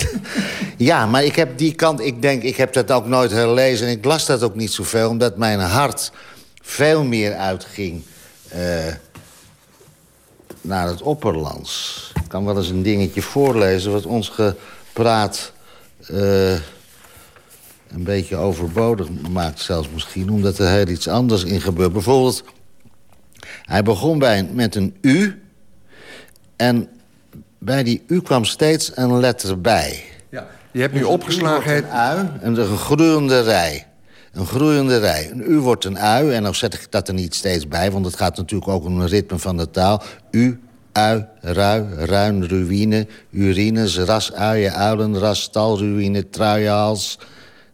ja, 0.76 1.06
maar 1.06 1.24
ik 1.24 1.36
heb 1.36 1.58
die 1.58 1.74
kant... 1.74 2.00
Ik 2.00 2.22
denk, 2.22 2.42
ik 2.42 2.56
heb 2.56 2.72
dat 2.72 2.90
ook 2.90 3.06
nooit 3.06 3.30
herlezen 3.30 3.86
en 3.86 3.92
ik 3.92 4.04
las 4.04 4.26
dat 4.26 4.42
ook 4.42 4.54
niet 4.54 4.72
zoveel... 4.72 5.08
omdat 5.08 5.36
mijn 5.36 5.60
hart 5.60 6.12
veel 6.62 7.04
meer 7.04 7.34
uitging 7.34 8.02
uh, 8.54 8.94
naar 10.60 10.86
het 10.86 11.02
opperlands. 11.02 12.12
Ik 12.22 12.28
kan 12.28 12.44
wel 12.44 12.56
eens 12.56 12.68
een 12.68 12.82
dingetje 12.82 13.22
voorlezen 13.22 13.92
wat 13.92 14.06
ons 14.06 14.28
gepraat 14.28 15.52
uh, 16.10 16.52
een 16.52 18.04
beetje 18.04 18.36
overbodig 18.36 19.08
maakt 19.30 19.60
zelfs 19.60 19.88
misschien... 19.92 20.30
omdat 20.30 20.58
er 20.58 20.68
heel 20.68 20.88
iets 20.88 21.08
anders 21.08 21.44
in 21.44 21.60
gebeurt. 21.60 21.92
Bijvoorbeeld, 21.92 22.44
hij 23.62 23.82
begon 23.82 24.18
bij, 24.18 24.44
met 24.44 24.74
een 24.74 24.96
U... 25.00 25.42
en 26.56 26.88
bij 27.58 27.82
die 27.82 28.02
U 28.06 28.22
kwam 28.22 28.44
steeds 28.44 28.92
een 28.94 29.20
letter 29.20 29.60
bij. 29.60 30.04
Ja, 30.28 30.46
je 30.70 30.80
hebt 30.80 30.92
nu 30.92 30.98
dus 30.98 31.08
opgeslagen... 31.08 31.76
Een 31.76 31.90
ui 31.90 32.28
en 32.40 32.56
een 32.56 32.76
groeiende 32.76 33.40
rij. 33.40 33.86
Een 34.32 34.46
groeiende 34.46 34.98
rij. 34.98 35.30
Een 35.30 35.50
u 35.50 35.58
wordt 35.58 35.84
een 35.84 35.98
ui. 35.98 36.32
En 36.32 36.42
dan 36.42 36.54
zet 36.54 36.74
ik 36.74 36.86
dat 36.90 37.08
er 37.08 37.14
niet 37.14 37.34
steeds 37.34 37.68
bij, 37.68 37.90
want 37.90 38.04
het 38.04 38.16
gaat 38.16 38.36
natuurlijk 38.36 38.70
ook 38.70 38.84
om 38.84 39.00
een 39.00 39.08
ritme 39.08 39.38
van 39.38 39.56
de 39.56 39.70
taal. 39.70 40.02
U, 40.30 40.60
ui, 40.92 41.26
rui, 41.40 41.84
ruin, 41.94 42.46
ruïne, 42.46 43.06
urines, 43.30 43.98
ras, 43.98 44.32
uien, 44.32 44.72
uilen, 44.72 45.18
ras, 45.18 45.42
stal, 45.42 45.78
ruïne, 45.78 46.30
truienhals... 46.30 47.18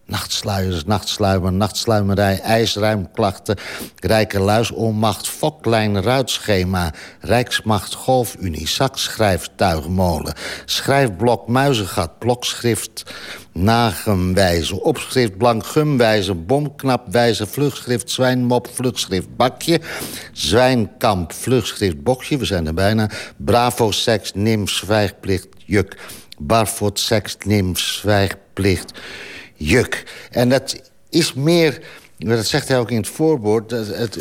Nachtsluiers, 0.08 0.84
nachtsluimer, 0.84 1.52
nachtsluimerij, 1.52 2.40
ijsruimklachten... 2.40 3.56
rijke 4.00 4.40
luisonmacht, 4.40 5.28
foklijn, 5.28 6.02
ruitschema... 6.02 6.92
rijksmacht, 7.20 7.94
golfunie, 7.94 8.68
zakschrijftuigmolen... 8.68 10.34
schrijfblok, 10.64 11.48
muizengat, 11.48 12.18
blokschrift, 12.18 13.02
nagenwijze... 13.52 14.82
opschrift, 14.82 15.36
blank 15.36 15.66
gumwijze, 15.66 16.34
bomknapwijze... 16.34 17.46
vlugschrift, 17.46 18.10
zwijnmop, 18.10 18.68
vlugschrift, 18.72 19.36
bakje... 19.36 19.80
zwijnkamp, 20.32 21.32
vlugschrift, 21.32 22.02
bokje, 22.02 22.38
we 22.38 22.44
zijn 22.44 22.66
er 22.66 22.74
bijna... 22.74 23.10
bravo, 23.36 23.90
seks, 23.90 24.32
nimf, 24.34 24.70
zwijgplicht, 24.70 25.48
juk... 25.64 25.96
barfot, 26.38 27.00
seks, 27.00 27.36
nimf, 27.44 27.78
zwijgplicht 27.78 28.92
juk. 29.58 30.04
En 30.30 30.48
dat 30.48 30.80
is 31.10 31.32
meer... 31.32 31.80
Dat 32.18 32.46
zegt 32.46 32.68
hij 32.68 32.78
ook 32.78 32.90
in 32.90 32.96
het 32.96 33.08
voorwoord. 33.08 33.68
Dat, 33.68 33.86
het, 33.86 34.18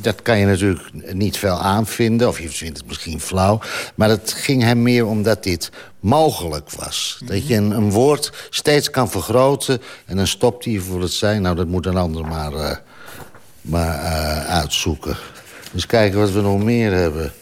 dat 0.00 0.22
kan 0.22 0.38
je 0.38 0.46
natuurlijk 0.46 1.12
niet 1.14 1.36
veel 1.36 1.58
aanvinden. 1.58 2.28
Of 2.28 2.40
je 2.40 2.48
vindt 2.48 2.78
het 2.78 2.86
misschien 2.86 3.20
flauw. 3.20 3.60
Maar 3.94 4.08
het 4.08 4.32
ging 4.32 4.62
hem 4.62 4.82
meer 4.82 5.06
omdat 5.06 5.42
dit 5.42 5.70
mogelijk 6.00 6.70
was. 6.70 7.20
Dat 7.24 7.48
je 7.48 7.54
een, 7.54 7.70
een, 7.70 7.90
woord 7.90 8.32
steeds 8.50 8.90
kan 8.90 9.10
vergroten... 9.10 9.82
en 10.06 10.16
dan 10.16 10.26
stopt 10.26 10.64
hij 10.64 10.78
voor 10.78 11.00
het 11.00 11.12
zijn. 11.12 11.42
Nou, 11.42 11.56
dat 11.56 11.66
moet 11.66 11.86
een 11.86 11.96
ander 11.96 12.26
maar, 12.26 12.52
uh, 12.52 12.70
maar 13.60 14.02
uh, 14.02 14.46
uitzoeken. 14.46 15.16
Dus 15.72 15.86
kijken 15.86 16.18
wat 16.18 16.30
we 16.30 16.40
nog 16.40 16.62
meer 16.62 16.92
hebben. 16.92 17.32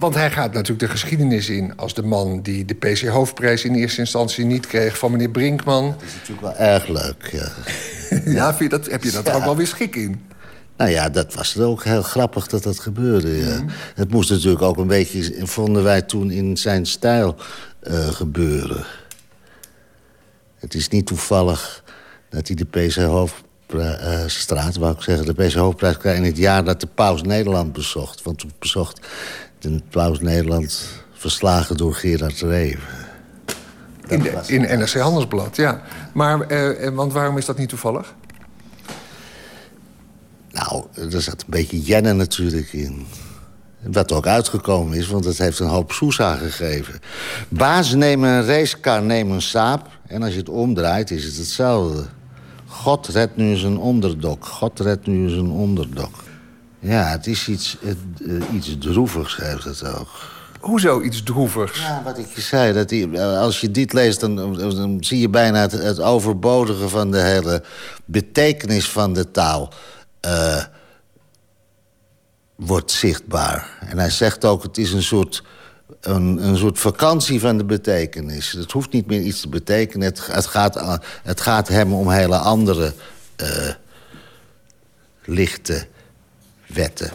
Want 0.00 0.14
hij 0.14 0.30
gaat 0.30 0.52
natuurlijk 0.52 0.80
de 0.80 0.88
geschiedenis 0.88 1.48
in 1.48 1.76
als 1.76 1.94
de 1.94 2.02
man 2.02 2.40
die 2.42 2.64
de 2.64 2.74
PC-hoofdprijs 2.74 3.64
in 3.64 3.74
eerste 3.74 4.00
instantie 4.00 4.44
niet 4.44 4.66
kreeg 4.66 4.98
van 4.98 5.10
meneer 5.10 5.30
Brinkman. 5.30 5.84
Dat 5.84 6.02
is 6.02 6.12
natuurlijk 6.12 6.40
wel 6.40 6.66
erg 6.66 6.86
leuk, 6.88 7.28
ja. 7.32 7.48
ja, 8.40 8.54
vind 8.54 8.70
je 8.70 8.78
dat, 8.78 8.90
heb 8.90 9.04
je 9.04 9.10
dat 9.10 9.30
ook 9.30 9.44
wel 9.44 9.56
weer 9.56 9.66
schik 9.66 9.96
in? 9.96 10.22
Nou 10.76 10.90
ja, 10.90 11.08
dat 11.08 11.34
was 11.34 11.58
ook 11.58 11.84
heel 11.84 12.02
grappig 12.02 12.46
dat 12.46 12.62
dat 12.62 12.78
gebeurde. 12.78 13.36
Ja. 13.36 13.64
Het 13.94 14.10
moest 14.10 14.30
natuurlijk 14.30 14.62
ook 14.62 14.76
een 14.76 14.86
beetje, 14.86 15.46
vonden 15.46 15.82
wij 15.82 16.02
toen, 16.02 16.30
in 16.30 16.56
zijn 16.56 16.86
stijl 16.86 17.36
uh, 17.82 18.08
gebeuren. 18.08 18.84
Het 20.58 20.74
is 20.74 20.88
niet 20.88 21.06
toevallig 21.06 21.84
dat 22.28 22.46
hij 22.46 22.56
de 22.56 22.64
PC 22.64 22.94
Hoofdstraat, 22.94 24.76
wou 24.76 24.94
ik 24.94 25.02
zeggen, 25.02 25.26
de 25.26 25.44
PC 25.44 25.52
Hoofdprijs 25.52 25.96
kreeg 25.96 26.16
in 26.16 26.24
het 26.24 26.36
jaar 26.36 26.64
dat 26.64 26.80
de 26.80 26.88
paus 26.94 27.22
Nederland 27.22 27.72
bezocht. 27.72 28.22
Want 28.22 28.38
toen 28.38 28.52
bezocht 28.58 29.00
in 29.64 29.82
Paus 29.90 30.20
Nederland 30.20 30.88
verslagen 31.12 31.76
door 31.76 31.94
Gerard 31.94 32.40
Reven. 32.40 33.08
In, 34.08 34.22
de, 34.22 34.40
in 34.46 34.60
NRC 34.60 34.94
Handelsblad, 34.94 35.56
ja. 35.56 35.82
Maar, 36.12 36.40
eh, 36.40 36.86
eh, 36.86 36.94
want 36.94 37.12
waarom 37.12 37.38
is 37.38 37.44
dat 37.44 37.58
niet 37.58 37.68
toevallig? 37.68 38.14
Nou, 40.50 40.84
er 40.94 41.22
zat 41.22 41.40
een 41.40 41.46
beetje 41.46 41.80
jennen 41.80 42.16
natuurlijk 42.16 42.72
in. 42.72 43.06
Wat 43.80 44.12
ook 44.12 44.26
uitgekomen 44.26 44.98
is, 44.98 45.08
want 45.08 45.24
het 45.24 45.38
heeft 45.38 45.58
een 45.58 45.68
hoop 45.68 45.92
soesa 45.92 46.34
gegeven. 46.34 47.00
Baas 47.48 47.94
nemen 47.94 48.30
een 48.30 48.44
racecar, 48.44 49.02
nemen 49.02 49.34
een 49.34 49.42
saap. 49.42 49.88
En 50.06 50.22
als 50.22 50.32
je 50.32 50.38
het 50.38 50.48
omdraait, 50.48 51.10
is 51.10 51.24
het 51.24 51.36
hetzelfde. 51.36 52.04
God 52.66 53.06
redt 53.06 53.36
nu 53.36 53.56
zijn 53.56 53.78
onderdok. 53.78 54.46
God 54.46 54.80
redt 54.80 55.06
nu 55.06 55.28
zijn 55.28 55.50
onderdok. 55.50 56.22
Ja, 56.80 57.04
het 57.04 57.26
is 57.26 57.48
iets, 57.48 57.76
het, 57.80 57.96
uh, 58.20 58.42
iets 58.54 58.76
droevigs, 58.78 59.36
heeft 59.36 59.64
het 59.64 59.84
ook. 59.84 60.08
Hoezo 60.60 61.00
iets 61.00 61.22
droevigs? 61.22 61.80
Ja, 61.80 62.02
wat 62.04 62.18
ik 62.18 62.26
je 62.34 62.40
zei. 62.40 62.72
Dat 62.72 62.88
die, 62.88 63.20
als 63.20 63.60
je 63.60 63.70
dit 63.70 63.92
leest, 63.92 64.20
dan, 64.20 64.36
dan 64.56 64.96
zie 65.04 65.20
je 65.20 65.28
bijna 65.28 65.60
het, 65.60 65.72
het, 65.72 66.00
overbodige 66.00 66.88
van 66.88 67.10
de 67.10 67.20
hele 67.20 67.62
betekenis 68.04 68.90
van 68.90 69.12
de 69.12 69.30
taal. 69.30 69.72
Uh, 70.26 70.62
wordt 72.56 72.90
zichtbaar. 72.90 73.78
En 73.80 73.98
hij 73.98 74.10
zegt 74.10 74.44
ook, 74.44 74.62
het 74.62 74.78
is 74.78 74.92
een 74.92 75.02
soort, 75.02 75.42
een, 76.00 76.46
een 76.46 76.56
soort 76.56 76.78
vakantie 76.78 77.40
van 77.40 77.58
de 77.58 77.64
betekenis. 77.64 78.52
Het 78.52 78.72
hoeft 78.72 78.92
niet 78.92 79.06
meer 79.06 79.20
iets 79.20 79.40
te 79.40 79.48
betekenen. 79.48 80.06
Het, 80.06 80.26
het, 80.26 80.46
gaat, 80.46 81.00
het 81.22 81.40
gaat 81.40 81.68
hem 81.68 81.92
om 81.92 82.10
hele 82.10 82.36
andere 82.36 82.92
uh, 83.42 83.70
lichte 85.24 85.86
wetten. 86.72 87.10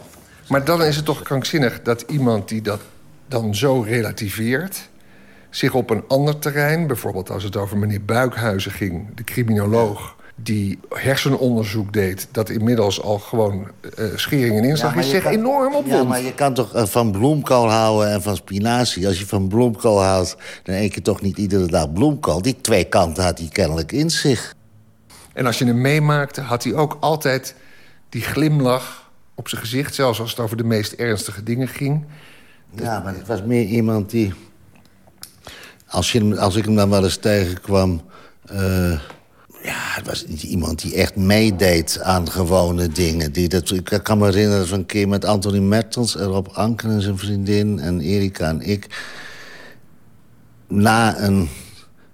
Maar 0.47 0.66
dan 0.66 0.84
is 0.84 0.95
het 0.95 1.06
toch 1.06 1.22
krankzinnig 1.22 1.82
dat 1.82 2.01
iemand 2.08 2.49
die 2.49 2.62
dat 2.62 2.82
dan 3.28 3.56
zo 3.56 3.82
relativeert... 3.82 4.89
zich 5.49 5.74
op 5.74 5.89
een 5.89 6.03
ander 6.08 6.39
terrein, 6.39 6.88
bijvoorbeeld 6.88 7.30
als 7.30 7.43
het 7.43 7.58
over 7.58 7.78
meneer 7.78 8.06
Buikhuizen 8.06 8.72
ging... 8.72 9.16
de 9.16 9.24
criminoloog 9.24 10.16
die 10.36 10.80
hersenonderzoek 10.89 11.93
deed... 11.93 12.28
dat 12.32 12.49
inmiddels 12.49 13.01
al 13.01 13.20
gewoon 13.20 13.68
uh, 13.99 14.06
schering 14.16 14.58
en 14.58 14.64
inslag 14.64 14.95
is, 14.95 15.10
zich 15.10 15.26
enorm 15.26 15.76
opwond. 15.76 16.01
Ja, 16.01 16.03
maar 16.03 16.22
je 16.22 16.34
kan 16.34 16.53
toch 16.53 16.76
uh, 16.76 16.86
van 16.86 17.12
bloemkool 17.12 17.72
houden 17.72 18.12
en 18.12 18.22
van 18.22 18.36
spinazie. 18.36 19.08
Als 19.08 19.20
je 19.20 19.26
van 19.28 19.47
bloemkool 19.47 20.03
houdt, 20.03 20.36
dan 20.64 20.76
eet 20.76 20.93
je 20.93 21.01
toch 21.01 21.22
niet 21.22 21.38
iedere 21.38 21.68
dag 21.68 21.93
bloemkool. 21.93 22.41
Die 22.41 22.62
twee 22.62 22.84
kanten 22.84 23.24
had 23.24 23.38
hij 23.38 23.47
kennelijk 23.51 23.91
in 23.91 24.10
zich. 24.10 24.53
En 25.34 25.45
als 25.45 25.58
je 25.58 25.66
hem 25.66 25.82
meemaakte, 25.82 26.41
had 26.41 26.64
hij 26.64 26.74
ook 26.74 26.97
altijd 26.99 27.56
die 28.10 28.22
glimlach 28.22 29.05
op 29.36 29.47
zijn 29.47 29.61
gezicht, 29.61 29.95
zelfs 29.95 30.19
als 30.19 30.29
het 30.29 30.39
over 30.39 30.57
de 30.57 30.63
meest 30.63 30.91
ernstige 30.91 31.43
dingen 31.43 31.67
ging. 31.67 32.05
Ja, 32.75 32.99
maar 32.99 33.13
het 33.13 33.27
was 33.27 33.43
meer 33.43 33.65
iemand 33.65 34.09
die... 34.09 34.33
Als, 35.88 36.11
je, 36.11 36.39
als 36.39 36.55
ik 36.55 36.65
hem 36.65 36.75
dan 36.75 36.89
wel 36.89 37.03
eens 37.03 37.17
tegenkwam... 37.17 38.01
Uh, 38.51 38.99
ja, 39.63 39.77
het 39.95 40.07
was 40.07 40.25
niet 40.27 40.43
iemand 40.43 40.81
die 40.81 40.95
echt 40.95 41.15
meedeed 41.15 41.99
aan 42.01 42.31
gewone 42.31 42.88
dingen. 42.88 43.31
Die 43.31 43.47
dat, 43.47 43.71
ik 43.71 43.99
kan 44.03 44.17
me 44.17 44.25
herinneren 44.25 44.67
we 44.67 44.73
een 44.73 44.86
keer 44.86 45.07
met 45.07 45.25
Anthony 45.25 45.59
Mertens... 45.59 46.15
en 46.15 46.25
Rob 46.25 46.47
Anken 46.53 46.89
en 46.89 47.01
zijn 47.01 47.17
vriendin 47.17 47.79
en 47.79 47.99
Erika 47.99 48.47
en 48.47 48.61
ik... 48.61 49.03
na 50.67 51.19
een, 51.19 51.49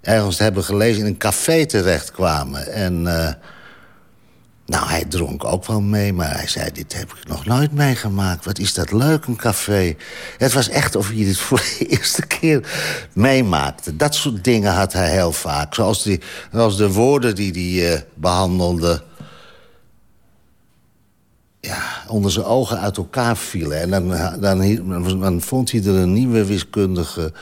ergens 0.02 0.40
hebben 0.40 0.64
gelezen 0.64 1.02
in 1.02 1.08
een 1.08 1.18
café 1.18 1.66
terechtkwamen. 1.66 2.74
En... 2.74 3.02
Uh, 3.02 3.32
nou, 4.72 4.88
hij 4.88 5.06
dronk 5.06 5.46
ook 5.46 5.66
wel 5.66 5.82
mee, 5.82 6.14
maar 6.14 6.36
hij 6.36 6.48
zei... 6.48 6.72
dit 6.72 6.94
heb 6.94 7.14
ik 7.14 7.28
nog 7.28 7.46
nooit 7.46 7.72
meegemaakt. 7.72 8.46
Wat 8.46 8.60
is 8.60 8.74
dat 8.74 8.92
leuk, 8.92 9.26
een 9.26 9.36
café. 9.36 9.96
Het 10.38 10.54
was 10.54 10.70
echt 10.70 10.96
of 10.96 11.12
je 11.14 11.26
dit 11.26 11.38
voor 11.38 11.58
de 11.58 11.86
eerste 11.98 12.26
keer 12.26 12.70
meemaakte. 13.14 13.96
Dat 13.96 14.16
soort 14.16 14.44
dingen 14.44 14.74
had 14.74 14.94
hij 14.94 15.12
heel 15.12 15.32
vaak. 15.32 15.74
Zoals, 15.74 16.04
die, 16.04 16.22
zoals 16.52 16.78
de 16.78 16.92
woorden 16.92 17.36
die 17.36 17.52
hij 17.52 17.94
uh, 17.94 18.00
behandelde... 18.14 19.04
Ja, 21.60 21.84
onder 22.08 22.32
zijn 22.32 22.46
ogen 22.46 22.80
uit 22.80 22.98
elkaar 22.98 23.38
vielen. 23.38 23.82
En 23.82 23.90
dan, 23.90 24.08
dan, 24.40 25.20
dan 25.20 25.42
vond 25.42 25.72
hij 25.72 25.84
er 25.84 25.96
een 25.96 26.14
nieuwe 26.14 26.46
wiskundige 26.46 27.34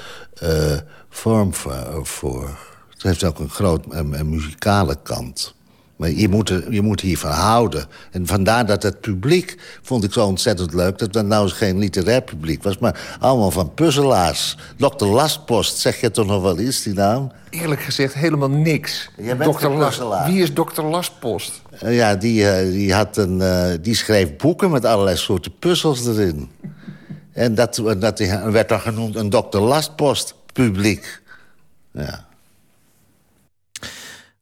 uh, 0.44 0.78
vorm 1.10 1.54
voor. 2.04 2.58
Het 2.90 3.04
heeft 3.04 3.24
ook 3.24 3.40
een 3.40 3.50
groot 3.50 3.86
een 3.90 4.30
muzikale 4.30 4.98
kant. 5.04 5.58
Maar 6.00 6.10
je 6.10 6.30
moet, 6.30 6.50
er, 6.50 6.74
je 6.74 6.82
moet 6.82 7.02
hiervan 7.02 7.32
houden. 7.32 7.86
En 8.12 8.28
vandaar 8.28 8.66
dat 8.66 8.84
het 8.84 9.00
publiek, 9.00 9.58
vond 9.82 10.04
ik 10.04 10.14
zo 10.14 10.26
ontzettend 10.26 10.74
leuk... 10.74 10.98
dat 10.98 11.14
het 11.14 11.26
nou 11.26 11.44
eens 11.44 11.54
geen 11.54 11.78
literair 11.78 12.22
publiek 12.22 12.64
was, 12.64 12.78
maar 12.78 13.18
allemaal 13.20 13.52
van 13.52 13.74
puzzelaars. 13.74 14.58
Dr. 14.78 15.06
Lastpost, 15.06 15.78
zeg 15.78 16.02
je 16.02 16.12
toch 16.12 16.26
nog 16.26 16.42
wel 16.42 16.60
iets, 16.60 16.84
die 16.84 16.94
naam? 16.94 17.32
Eerlijk 17.50 17.82
gezegd 17.82 18.14
helemaal 18.14 18.50
niks. 18.50 19.10
Jij 19.18 19.38
bent 19.38 19.58
Dr. 19.58 19.68
Last, 19.68 20.02
Wie 20.26 20.42
is 20.42 20.54
Dr. 20.54 20.82
Lastpost? 20.82 21.62
Uh, 21.84 21.96
ja, 21.96 22.16
die, 22.16 22.42
uh, 22.42 22.72
die, 22.72 22.94
had 22.94 23.18
een, 23.18 23.38
uh, 23.40 23.66
die 23.82 23.96
schreef 23.96 24.36
boeken 24.36 24.72
met 24.72 24.86
allerlei 24.86 25.18
soorten 25.18 25.52
puzzels 25.60 26.08
erin. 26.08 26.50
en 27.34 27.56
dat, 27.56 27.82
dat 27.98 28.20
werd 28.46 28.70
dan 28.70 28.80
genoemd 28.80 29.16
een 29.16 29.30
Dr. 29.30 29.58
Lastpost 29.58 30.36
publiek. 30.54 31.22
Ja. 31.92 32.28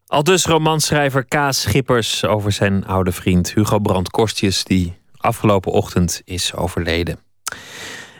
Al 0.08 0.24
dus 0.24 0.46
romanschrijver 0.46 1.26
Kaas 1.26 1.62
Schippers 1.62 2.26
over 2.26 2.52
zijn 2.52 2.86
oude 2.86 3.12
vriend 3.12 3.54
Hugo 3.54 3.80
Brandt 3.80 4.10
Kostjes, 4.10 4.64
die 4.64 4.98
afgelopen 5.18 5.72
ochtend 5.72 6.22
is 6.26 6.56
overleden. 6.56 7.20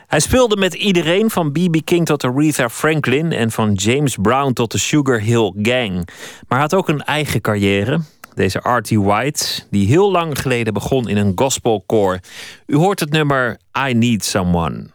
Hij 0.06 0.20
speelde 0.20 0.56
met 0.56 0.74
iedereen 0.74 1.30
van 1.30 1.52
B.B. 1.52 1.84
King 1.84 2.06
tot 2.06 2.24
Aretha 2.24 2.68
Franklin 2.68 3.32
en 3.32 3.50
van 3.50 3.72
James 3.72 4.16
Brown 4.22 4.52
tot 4.52 4.72
de 4.72 4.78
Sugar 4.78 5.20
Hill 5.20 5.52
Gang. 5.62 6.08
Maar 6.48 6.58
had 6.60 6.74
ook 6.74 6.88
een 6.88 7.04
eigen 7.04 7.40
carrière. 7.40 8.00
Deze 8.34 8.62
Artie 8.62 9.00
White, 9.00 9.44
die 9.70 9.86
heel 9.86 10.10
lang 10.10 10.38
geleden 10.38 10.72
begon 10.72 11.08
in 11.08 11.16
een 11.16 11.32
gospelkoor. 11.34 12.18
U 12.66 12.76
hoort 12.76 13.00
het 13.00 13.10
nummer 13.10 13.58
I 13.88 13.94
Need 13.94 14.24
Someone. 14.24 14.86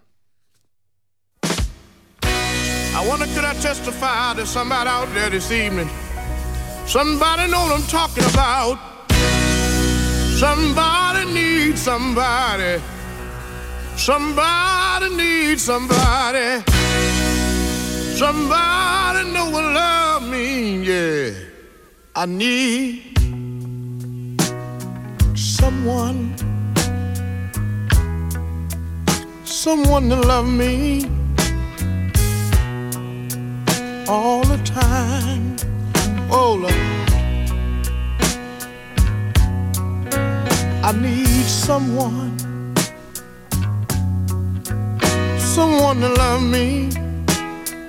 I 3.02 3.07
wonder 3.07 3.28
could 3.28 3.56
I 3.56 3.60
testify 3.61 4.36
to 4.36 4.45
somebody 4.45 4.90
out 4.90 5.07
there 5.14 5.30
this 5.30 5.49
evening. 5.49 5.90
Somebody 6.85 7.49
know 7.49 7.64
what 7.64 7.80
I'm 7.80 7.88
talking 7.88 8.23
about. 8.26 8.77
Somebody 10.38 11.34
needs 11.34 11.81
somebody. 11.81 12.81
Somebody 13.95 15.15
needs 15.15 15.64
somebody. 15.64 16.61
Somebody 18.15 19.31
know 19.31 19.49
what 19.49 19.64
love 19.73 20.23
means, 20.30 20.88
yeah. 20.88 21.31
I 22.15 22.26
need 22.26 23.18
someone. 25.35 26.35
Someone 29.45 30.10
to 30.10 30.18
love 30.18 30.47
me 30.47 31.05
all 34.07 34.43
the 34.43 34.57
time 34.65 35.55
Oh 36.35 36.55
Lord, 36.55 36.73
I 40.84 40.91
need 40.99 41.45
someone, 41.45 42.35
someone 45.38 45.99
to 46.01 46.10
love 46.10 46.41
me. 46.41 46.89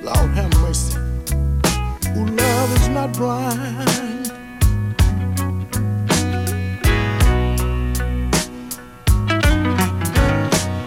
Lord 0.02 0.30
have 0.36 0.52
mercy, 0.60 0.98
who 2.12 2.26
love 2.26 2.70
is 2.76 2.88
not 2.88 3.14
blind. 3.14 4.30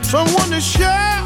Someone 0.05 0.49
to 0.51 0.61
share 0.61 1.16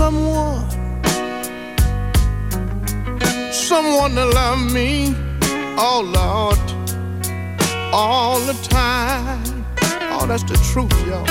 someone, 0.00 0.64
someone 3.52 4.14
to 4.14 4.24
love 4.24 4.72
me, 4.72 5.14
oh 5.76 6.00
Lord, 6.18 6.58
all 7.92 8.40
the 8.40 8.54
time. 8.62 9.66
Oh, 10.12 10.24
that's 10.26 10.44
the 10.44 10.56
truth, 10.70 10.96
y'all. 11.06 11.26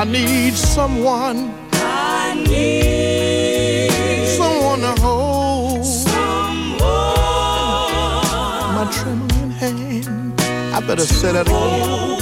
I 0.00 0.04
need 0.04 0.52
someone. 0.52 1.38
I 1.72 2.34
need 2.46 3.88
someone 4.36 4.80
to 4.80 4.94
hold. 5.00 5.86
Someone. 5.86 6.84
My 8.76 8.86
trembling 8.92 9.50
hand. 9.50 10.38
I 10.76 10.80
better 10.86 11.06
say 11.06 11.32
that 11.32 11.46
again. 11.48 12.13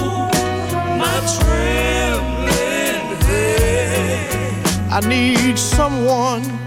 I 4.95 5.01
need 5.01 5.59
someone. 5.59 6.62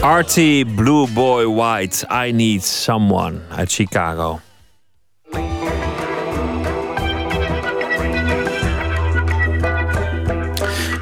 Artie 0.00 0.66
Blue 0.66 1.06
Boy 1.12 1.44
White, 1.46 2.06
I 2.26 2.32
Need 2.32 2.64
Someone 2.64 3.38
uit 3.56 3.72
Chicago. 3.72 4.40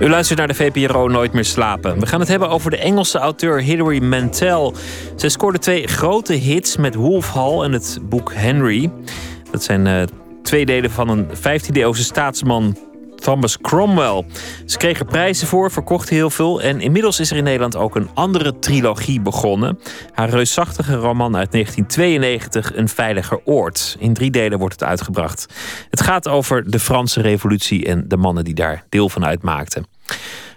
U 0.00 0.08
luistert 0.08 0.38
naar 0.38 0.48
de 0.48 0.54
VPRO 0.54 1.08
Nooit 1.08 1.32
meer 1.32 1.44
slapen. 1.44 2.00
We 2.00 2.06
gaan 2.06 2.20
het 2.20 2.28
hebben 2.28 2.48
over 2.48 2.70
de 2.70 2.76
Engelse 2.76 3.18
auteur 3.18 3.60
Hilary 3.60 4.02
Mantel. 4.02 4.74
Zij 5.16 5.28
scoorde 5.28 5.58
twee 5.58 5.86
grote 5.86 6.32
hits 6.32 6.76
met 6.76 6.94
Wolf 6.94 7.32
Hall 7.32 7.62
en 7.62 7.72
het 7.72 7.98
boek 8.02 8.32
Henry. 8.34 8.92
Dat 9.50 9.62
zijn 9.62 9.86
uh, 9.86 10.02
twee 10.42 10.66
delen 10.66 10.90
van 10.90 11.08
een 11.08 11.26
15e 11.28 11.72
eeuwse 11.72 12.04
staatsman 12.04 12.76
Thomas 13.28 13.58
Cromwell. 13.58 14.24
Ze 14.66 14.76
kreeg 14.76 14.98
er 14.98 15.04
prijzen 15.04 15.46
voor, 15.46 15.70
verkocht 15.70 16.08
heel 16.08 16.30
veel. 16.30 16.62
En 16.62 16.80
inmiddels 16.80 17.20
is 17.20 17.30
er 17.30 17.36
in 17.36 17.44
Nederland 17.44 17.76
ook 17.76 17.96
een 17.96 18.08
andere 18.14 18.58
trilogie 18.58 19.20
begonnen. 19.20 19.78
Haar 20.12 20.28
reusachtige 20.28 20.94
roman 20.94 21.36
uit 21.36 21.52
1992, 21.52 22.76
Een 22.76 22.88
veiliger 22.88 23.40
oord. 23.44 23.96
In 23.98 24.14
drie 24.14 24.30
delen 24.30 24.58
wordt 24.58 24.80
het 24.80 24.88
uitgebracht. 24.88 25.46
Het 25.90 26.00
gaat 26.00 26.28
over 26.28 26.70
de 26.70 26.78
Franse 26.78 27.20
Revolutie 27.20 27.86
en 27.86 28.04
de 28.08 28.16
mannen 28.16 28.44
die 28.44 28.54
daar 28.54 28.84
deel 28.88 29.08
van 29.08 29.24
uitmaakten. 29.24 29.86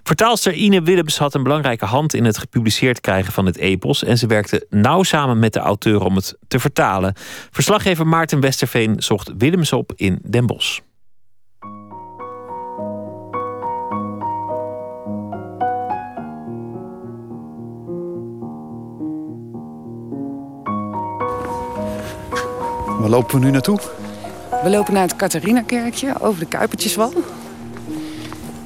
Vertaalster 0.03 0.53
Ine 0.53 0.81
Willems 0.81 1.17
had 1.17 1.33
een 1.33 1.43
belangrijke 1.43 1.85
hand 1.85 2.13
in 2.13 2.25
het 2.25 2.37
gepubliceerd 2.37 3.01
krijgen 3.01 3.33
van 3.33 3.45
het 3.45 3.57
epos. 3.57 4.03
En 4.03 4.17
ze 4.17 4.27
werkte 4.27 4.65
nauw 4.69 5.03
samen 5.03 5.39
met 5.39 5.53
de 5.53 5.59
auteur 5.59 6.01
om 6.01 6.15
het 6.15 6.37
te 6.47 6.59
vertalen. 6.59 7.13
Verslaggever 7.49 8.07
Maarten 8.07 8.39
Westerveen 8.39 8.95
zocht 9.01 9.31
Willems 9.37 9.73
op 9.73 9.93
in 9.95 10.19
Den 10.23 10.45
Bosch. 10.45 10.79
Waar 23.01 23.09
lopen 23.09 23.39
we 23.39 23.45
nu 23.45 23.51
naartoe? 23.51 23.79
We 24.63 24.69
lopen 24.69 24.93
naar 24.93 25.03
het 25.03 25.15
Catharina-kerkje 25.15 26.13
over 26.19 26.39
de 26.39 26.45
Kuipertjeswal. 26.45 27.13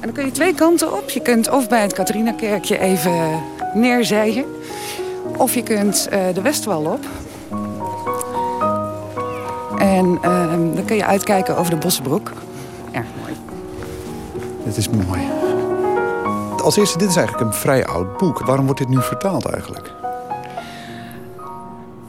dan 0.00 0.12
kun 0.12 0.24
je 0.24 0.30
twee 0.30 0.54
kanten 0.54 0.92
op. 0.92 1.10
Je 1.10 1.20
kunt 1.20 1.50
of 1.50 1.68
bij 1.68 1.82
het 1.82 1.92
Catharina-kerkje 1.92 2.78
even 2.78 3.42
neerzijgen. 3.74 4.44
Of 5.36 5.54
je 5.54 5.62
kunt 5.62 6.08
uh, 6.12 6.18
de 6.34 6.40
Westwal 6.42 6.84
op. 6.84 7.04
En 9.78 10.18
uh, 10.24 10.50
dan 10.50 10.84
kun 10.86 10.96
je 10.96 11.04
uitkijken 11.04 11.56
over 11.56 11.70
de 11.70 11.78
Bossenbroek. 11.78 12.32
Erg 12.92 13.06
mooi. 13.20 13.32
Dit 14.64 14.76
is 14.76 14.88
mooi. 14.88 15.20
Als 16.62 16.76
eerste, 16.76 16.98
dit 16.98 17.08
is 17.08 17.16
eigenlijk 17.16 17.46
een 17.46 17.54
vrij 17.54 17.86
oud 17.86 18.16
boek. 18.16 18.38
Waarom 18.38 18.64
wordt 18.64 18.80
dit 18.80 18.88
nu 18.88 19.02
vertaald 19.02 19.44
eigenlijk? 19.44 19.95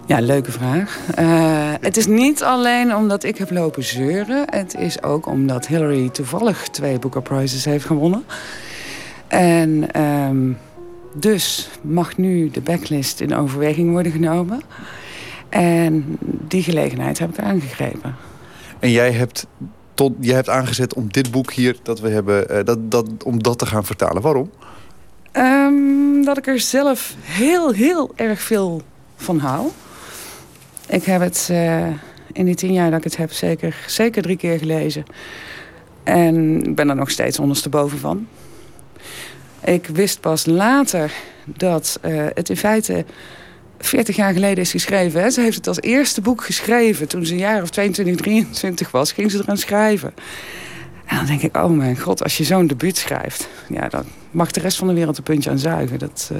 Ja, 0.07 0.19
leuke 0.19 0.51
vraag. 0.51 0.99
Uh, 1.19 1.73
het 1.81 1.97
is 1.97 2.05
niet 2.05 2.43
alleen 2.43 2.95
omdat 2.95 3.23
ik 3.23 3.37
heb 3.37 3.51
lopen 3.51 3.83
zeuren. 3.83 4.45
Het 4.49 4.75
is 4.75 5.03
ook 5.03 5.25
omdat 5.25 5.67
Hillary 5.67 6.09
toevallig 6.09 6.67
twee 6.67 6.99
Booker 6.99 7.21
Prizes 7.21 7.65
heeft 7.65 7.85
gewonnen. 7.85 8.23
En 9.27 10.01
um, 10.01 10.57
dus 11.13 11.69
mag 11.81 12.17
nu 12.17 12.49
de 12.49 12.61
backlist 12.61 13.19
in 13.19 13.35
overweging 13.35 13.91
worden 13.91 14.11
genomen. 14.11 14.61
En 15.49 16.17
die 16.47 16.63
gelegenheid 16.63 17.19
heb 17.19 17.29
ik 17.29 17.39
aangegrepen. 17.39 18.15
En 18.79 18.91
jij 18.91 19.11
hebt, 19.11 19.47
tot, 19.93 20.13
jij 20.19 20.35
hebt 20.35 20.49
aangezet 20.49 20.93
om 20.93 21.07
dit 21.11 21.31
boek 21.31 21.51
hier 21.51 21.75
dat 21.83 21.99
we 21.99 22.09
hebben, 22.09 22.51
uh, 22.51 22.63
dat, 22.63 22.91
dat, 22.91 23.23
om 23.23 23.43
dat 23.43 23.59
te 23.59 23.65
gaan 23.65 23.85
vertalen. 23.85 24.21
Waarom? 24.21 24.49
Um, 25.33 26.25
dat 26.25 26.37
ik 26.37 26.47
er 26.47 26.59
zelf 26.59 27.15
heel, 27.21 27.71
heel 27.71 28.11
erg 28.15 28.41
veel 28.41 28.81
van 29.15 29.39
hou. 29.39 29.67
Ik 30.87 31.03
heb 31.03 31.21
het 31.21 31.47
uh, 31.51 31.87
in 32.33 32.45
die 32.45 32.55
tien 32.55 32.73
jaar 32.73 32.89
dat 32.89 32.97
ik 32.97 33.03
het 33.03 33.17
heb 33.17 33.31
zeker, 33.31 33.75
zeker 33.87 34.21
drie 34.21 34.37
keer 34.37 34.57
gelezen. 34.57 35.05
En 36.03 36.63
ik 36.63 36.75
ben 36.75 36.89
er 36.89 36.95
nog 36.95 37.09
steeds 37.09 37.39
ondersteboven 37.39 37.97
van. 37.97 38.27
Ik 39.63 39.87
wist 39.87 40.19
pas 40.19 40.45
later 40.45 41.11
dat 41.45 41.99
uh, 42.05 42.25
het 42.33 42.49
in 42.49 42.57
feite 42.57 43.05
40 43.79 44.15
jaar 44.15 44.33
geleden 44.33 44.63
is 44.63 44.71
geschreven. 44.71 45.21
Hè? 45.21 45.29
Ze 45.29 45.41
heeft 45.41 45.55
het 45.55 45.67
als 45.67 45.81
eerste 45.81 46.21
boek 46.21 46.43
geschreven. 46.43 47.07
Toen 47.07 47.25
ze 47.25 47.33
een 47.33 47.39
jaar 47.39 47.61
of 47.61 47.69
22, 47.69 48.15
23 48.15 48.91
was, 48.91 49.11
ging 49.11 49.31
ze 49.31 49.37
eraan 49.37 49.57
schrijven. 49.57 50.13
En 51.05 51.15
dan 51.15 51.25
denk 51.25 51.41
ik, 51.41 51.57
oh 51.57 51.69
mijn 51.69 51.99
god, 51.99 52.23
als 52.23 52.37
je 52.37 52.43
zo'n 52.43 52.67
debuut 52.67 52.97
schrijft... 52.97 53.49
Ja, 53.69 53.87
dan 53.89 54.03
mag 54.31 54.51
de 54.51 54.59
rest 54.59 54.77
van 54.77 54.87
de 54.87 54.93
wereld 54.93 55.17
een 55.17 55.23
puntje 55.23 55.49
aan 55.49 55.59
zuigen. 55.59 55.99
Dat, 55.99 56.29
uh... 56.33 56.37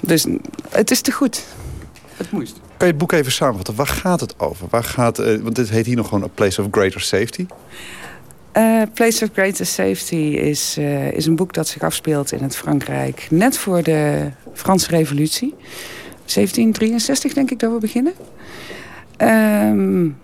Dus 0.00 0.26
het 0.70 0.90
is 0.90 1.00
te 1.00 1.12
goed. 1.12 1.44
Het 2.16 2.30
moest. 2.30 2.61
Kan 2.82 2.90
je 2.90 2.96
het 2.96 3.08
boek 3.08 3.18
even 3.18 3.32
samenvatten? 3.32 3.74
Waar 3.74 3.86
gaat 3.86 4.20
het 4.20 4.38
over? 4.38 4.66
Waar 4.70 4.84
gaat, 4.84 5.20
uh, 5.20 5.40
want 5.40 5.56
dit 5.56 5.70
heet 5.70 5.86
hier 5.86 5.96
nog 5.96 6.08
gewoon 6.08 6.24
A 6.24 6.28
Place 6.34 6.60
of 6.62 6.68
Greater 6.70 7.00
Safety. 7.00 7.46
Uh, 8.56 8.82
Place 8.94 9.24
of 9.24 9.30
Greater 9.32 9.66
Safety 9.66 10.14
is, 10.14 10.76
uh, 10.78 11.12
is 11.12 11.26
een 11.26 11.36
boek 11.36 11.52
dat 11.52 11.68
zich 11.68 11.82
afspeelt 11.82 12.32
in 12.32 12.42
het 12.42 12.56
Frankrijk... 12.56 13.26
net 13.30 13.58
voor 13.58 13.82
de 13.82 14.30
Franse 14.52 14.88
revolutie. 14.88 15.54
1763 15.58 17.32
denk 17.32 17.50
ik 17.50 17.58
dat 17.58 17.72
we 17.72 17.78
beginnen. 17.78 18.12
Um, 19.18 20.18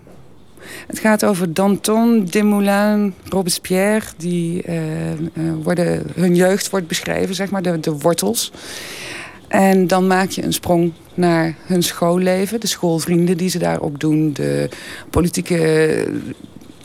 het 0.86 0.98
gaat 0.98 1.24
over 1.24 1.55
Danton, 1.55 2.24
Desmoulins, 2.24 3.14
Robespierre. 3.28 4.06
Die 4.16 4.64
worden, 5.62 6.06
hun 6.14 6.35
jeugd 6.35 6.70
wordt 6.70 6.86
beschreven, 6.86 7.35
zeg 7.35 7.51
maar, 7.51 7.62
de, 7.62 7.80
de 7.80 7.93
wortels. 7.98 8.52
En 9.48 9.86
dan 9.86 10.06
maak 10.06 10.30
je 10.30 10.43
een 10.43 10.52
sprong 10.52 10.93
naar 11.19 11.55
hun 11.66 11.82
schoolleven. 11.82 12.61
De 12.61 12.66
schoolvrienden 12.66 13.36
die 13.36 13.49
ze 13.49 13.59
daarop 13.59 14.01
doen. 14.01 14.32
De 14.32 14.69
politieke 15.11 16.07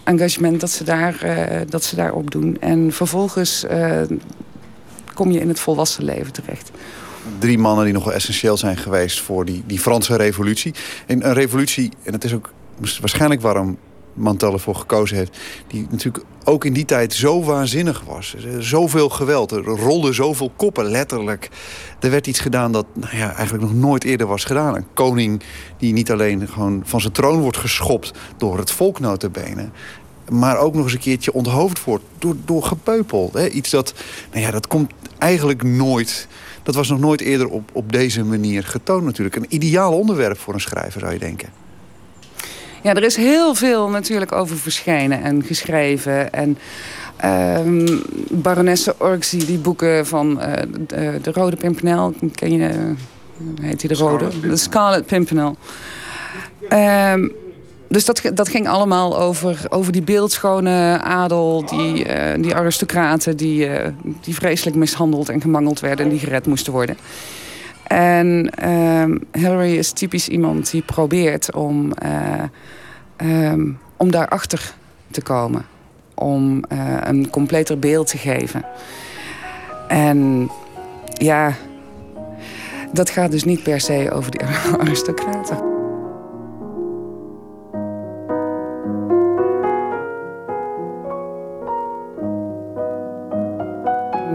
engagement 0.03 0.59
dat 0.59 0.69
ze, 0.69 0.83
daar, 0.83 1.21
uh, 1.25 1.61
dat 1.69 1.83
ze 1.83 1.95
daarop 1.95 2.31
doen. 2.31 2.57
En 2.59 2.91
vervolgens 2.91 3.65
uh, 3.71 4.01
kom 5.13 5.31
je 5.31 5.39
in 5.39 5.47
het 5.47 5.59
volwassen 5.59 6.03
leven 6.03 6.33
terecht. 6.33 6.71
Drie 7.39 7.57
mannen 7.57 7.85
die 7.85 7.93
nog 7.93 8.03
wel 8.03 8.13
essentieel 8.13 8.57
zijn 8.57 8.77
geweest 8.77 9.21
voor 9.21 9.45
die, 9.45 9.63
die 9.65 9.79
Franse 9.79 10.15
revolutie. 10.15 10.73
En 11.05 11.25
een 11.25 11.33
revolutie, 11.33 11.91
en 12.03 12.13
het 12.13 12.23
is 12.23 12.33
ook 12.33 12.53
waarschijnlijk 12.99 13.41
waarom 13.41 13.77
Mantel 14.13 14.53
ervoor 14.53 14.75
gekozen 14.75 15.17
heeft... 15.17 15.37
die 15.67 15.87
natuurlijk 15.89 16.25
ook 16.43 16.65
in 16.65 16.73
die 16.73 16.85
tijd 16.85 17.13
zo 17.13 17.43
waanzinnig 17.43 18.03
was. 18.07 18.35
Zoveel 18.59 19.09
geweld, 19.09 19.51
er 19.51 19.63
rolden 19.63 20.13
zoveel 20.13 20.51
koppen, 20.55 20.85
letterlijk. 20.85 21.49
Er 21.99 22.09
werd 22.09 22.27
iets 22.27 22.39
gedaan 22.39 22.71
dat 22.71 22.85
nou 22.93 23.17
ja, 23.17 23.33
eigenlijk 23.35 23.63
nog 23.63 23.73
nooit 23.73 24.03
eerder 24.03 24.27
was 24.27 24.43
gedaan. 24.43 24.75
Een 24.75 24.93
koning 24.93 25.43
die 25.77 25.93
niet 25.93 26.11
alleen 26.11 26.47
gewoon 26.47 26.81
van 26.85 27.01
zijn 27.01 27.13
troon 27.13 27.39
wordt 27.39 27.57
geschopt... 27.57 28.11
door 28.37 28.57
het 28.57 28.71
volk 28.71 28.99
notabene, 28.99 29.69
maar 30.29 30.57
ook 30.57 30.73
nog 30.73 30.83
eens 30.83 30.93
een 30.93 30.99
keertje 30.99 31.33
onthoofd 31.33 31.83
wordt 31.83 32.03
door, 32.17 32.35
door 32.45 32.63
gepeupel. 32.63 33.31
Iets 33.51 33.69
dat, 33.69 33.93
nou 34.31 34.45
ja, 34.45 34.51
dat 34.51 34.67
komt 34.67 34.91
eigenlijk 35.17 35.63
nooit... 35.63 36.27
Dat 36.63 36.75
was 36.75 36.89
nog 36.89 36.99
nooit 36.99 37.21
eerder 37.21 37.47
op, 37.47 37.69
op 37.73 37.91
deze 37.91 38.23
manier 38.23 38.63
getoond 38.63 39.03
natuurlijk. 39.03 39.35
Een 39.35 39.45
ideaal 39.49 39.93
onderwerp 39.97 40.39
voor 40.39 40.53
een 40.53 40.61
schrijver, 40.61 40.99
zou 40.99 41.13
je 41.13 41.19
denken. 41.19 41.62
Ja, 42.83 42.93
er 42.93 43.03
is 43.03 43.15
heel 43.15 43.55
veel 43.55 43.89
natuurlijk 43.89 44.31
over 44.31 44.57
verschijnen 44.57 45.21
en 45.23 45.43
geschreven. 45.43 46.33
En 46.33 46.57
um, 47.65 48.01
baronesse 48.29 48.95
Orczy, 48.97 49.45
die 49.45 49.57
boeken 49.57 50.07
van 50.07 50.39
uh, 50.39 50.53
de, 50.87 51.19
de, 51.21 51.31
Rode 51.31 51.55
Pimpernel. 51.55 52.13
Ken 52.35 52.51
je, 52.51 52.69
uh, 52.69 52.75
heet 53.61 53.79
die 53.79 53.89
de 53.89 53.95
Rode? 53.95 54.39
De 54.39 54.55
Scarlet 54.55 55.05
Pimpernel. 55.05 55.55
Um, 56.69 57.31
dus 57.87 58.05
dat, 58.05 58.21
dat 58.33 58.49
ging 58.49 58.67
allemaal 58.67 59.19
over, 59.19 59.65
over 59.69 59.91
die 59.91 60.01
beeldschone 60.01 60.99
adel, 61.01 61.65
die, 61.65 62.05
uh, 62.05 62.43
die 62.43 62.55
aristocraten 62.55 63.37
die, 63.37 63.69
die 64.21 64.35
vreselijk 64.35 64.75
mishandeld 64.75 65.29
en 65.29 65.41
gemangeld 65.41 65.79
werden 65.79 66.05
en 66.05 66.11
die 66.11 66.19
gered 66.19 66.45
moesten 66.45 66.73
worden. 66.73 66.97
En 67.87 68.49
uh, 68.63 69.15
Hillary 69.31 69.77
is 69.77 69.91
typisch 69.91 70.27
iemand 70.27 70.71
die 70.71 70.81
probeert 70.81 71.53
om, 71.53 71.91
um, 73.17 73.79
om 73.97 74.11
daarachter 74.11 74.73
te 75.11 75.21
komen. 75.21 75.65
Om 76.13 76.63
uh, 76.73 76.97
een 77.01 77.29
completer 77.29 77.79
beeld 77.79 78.07
te 78.07 78.17
geven. 78.17 78.65
En 79.87 80.49
ja, 81.13 81.53
dat 82.91 83.09
gaat 83.09 83.31
dus 83.31 83.43
niet 83.43 83.63
per 83.63 83.79
se 83.79 84.11
over 84.11 84.31
die 84.31 84.41
aristocraten. 84.79 85.72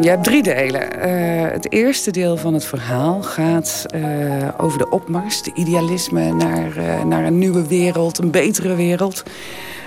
Je 0.00 0.08
hebt 0.08 0.24
drie 0.24 0.42
delen. 0.42 1.08
Uh, 1.08 1.50
het 1.50 1.72
eerste 1.72 2.10
deel 2.10 2.36
van 2.36 2.54
het 2.54 2.64
verhaal 2.64 3.22
gaat 3.22 3.86
uh, 3.94 4.48
over 4.56 4.78
de 4.78 4.90
opmars, 4.90 5.42
de 5.42 5.50
idealisme 5.54 6.32
naar, 6.32 6.76
uh, 6.76 7.04
naar 7.04 7.24
een 7.24 7.38
nieuwe 7.38 7.66
wereld, 7.66 8.18
een 8.18 8.30
betere 8.30 8.74
wereld. 8.74 9.22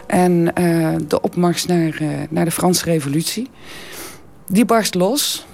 En 0.08 0.44
de 1.08 1.22
opmars 1.22 1.66
naar, 1.66 2.02
naar 2.30 2.46
de 2.46 2.52
Franse 2.52 2.86
Revolutie. 2.86 3.50
Die 4.48 4.66
barst 4.66 4.96
los. 4.96 5.46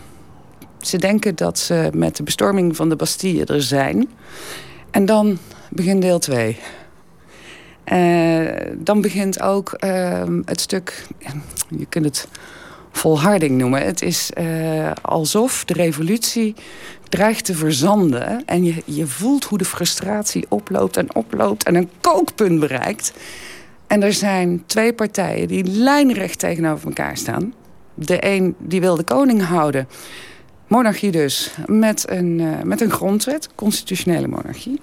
Ze 0.82 0.98
denken 0.98 1.36
dat 1.36 1.60
ze 1.60 1.90
met 1.94 2.16
de 2.16 2.24
bestorming 2.24 2.76
van 2.76 2.90
de 2.90 2.96
Bastille 2.96 3.46
er 3.46 3.62
zijn. 3.62 4.10
En 4.92 5.06
dan 5.06 5.38
begint 5.70 6.02
deel 6.02 6.20
2. 6.20 6.58
dan 8.78 9.02
begint 9.02 9.42
ook 9.42 9.76
het 10.46 10.62
stuk, 10.62 11.06
je 11.70 11.86
kunt 11.86 12.06
het 12.06 12.28
volharding 12.98 13.58
noemen. 13.58 13.82
Het 13.82 14.02
is 14.02 14.32
uh, 14.38 14.92
alsof 15.02 15.66
de 15.66 15.74
revolutie 15.74 16.56
dreigt 17.10 17.46
te 17.46 17.54
verzanden. 17.54 18.46
En 18.46 18.64
je, 18.64 18.84
je 18.86 19.08
voelt 19.08 19.44
hoe 19.44 19.58
de 19.58 19.66
frustratie 19.66 20.46
oploopt 20.50 20.98
en 20.98 21.16
oploopt 21.16 21.64
en 21.64 21.76
een 21.76 21.90
kookpunt 22.02 22.60
bereikt. 22.60 23.14
En 23.88 24.04
er 24.04 24.14
zijn 24.14 24.64
twee 24.66 24.94
partijen 24.94 25.48
die 25.48 25.64
lijnrecht 25.64 26.40
tegenover 26.40 26.88
elkaar 26.88 27.18
staan. 27.18 27.54
De 27.94 28.26
een 28.26 28.56
die 28.60 28.82
wil 28.82 28.96
de 28.96 29.04
koning 29.04 29.46
houden. 29.46 29.88
Monarchie 30.68 31.12
dus, 31.12 31.52
met 31.66 32.06
een, 32.10 32.40
uh, 32.40 32.62
met 32.64 32.82
een 32.82 32.92
grondwet, 32.92 33.50
constitutionele 33.56 34.28
monarchie. 34.28 34.80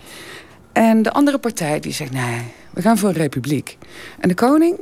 En 0.73 1.03
de 1.03 1.13
andere 1.13 1.39
partij 1.39 1.81
die 1.81 1.93
zegt, 1.93 2.13
nee, 2.13 2.41
we 2.71 2.83
gaan 2.83 2.99
voor 2.99 3.09
een 3.09 3.15
republiek. 3.15 3.79
En 4.19 4.29
de 4.29 4.35
koning, 4.35 4.79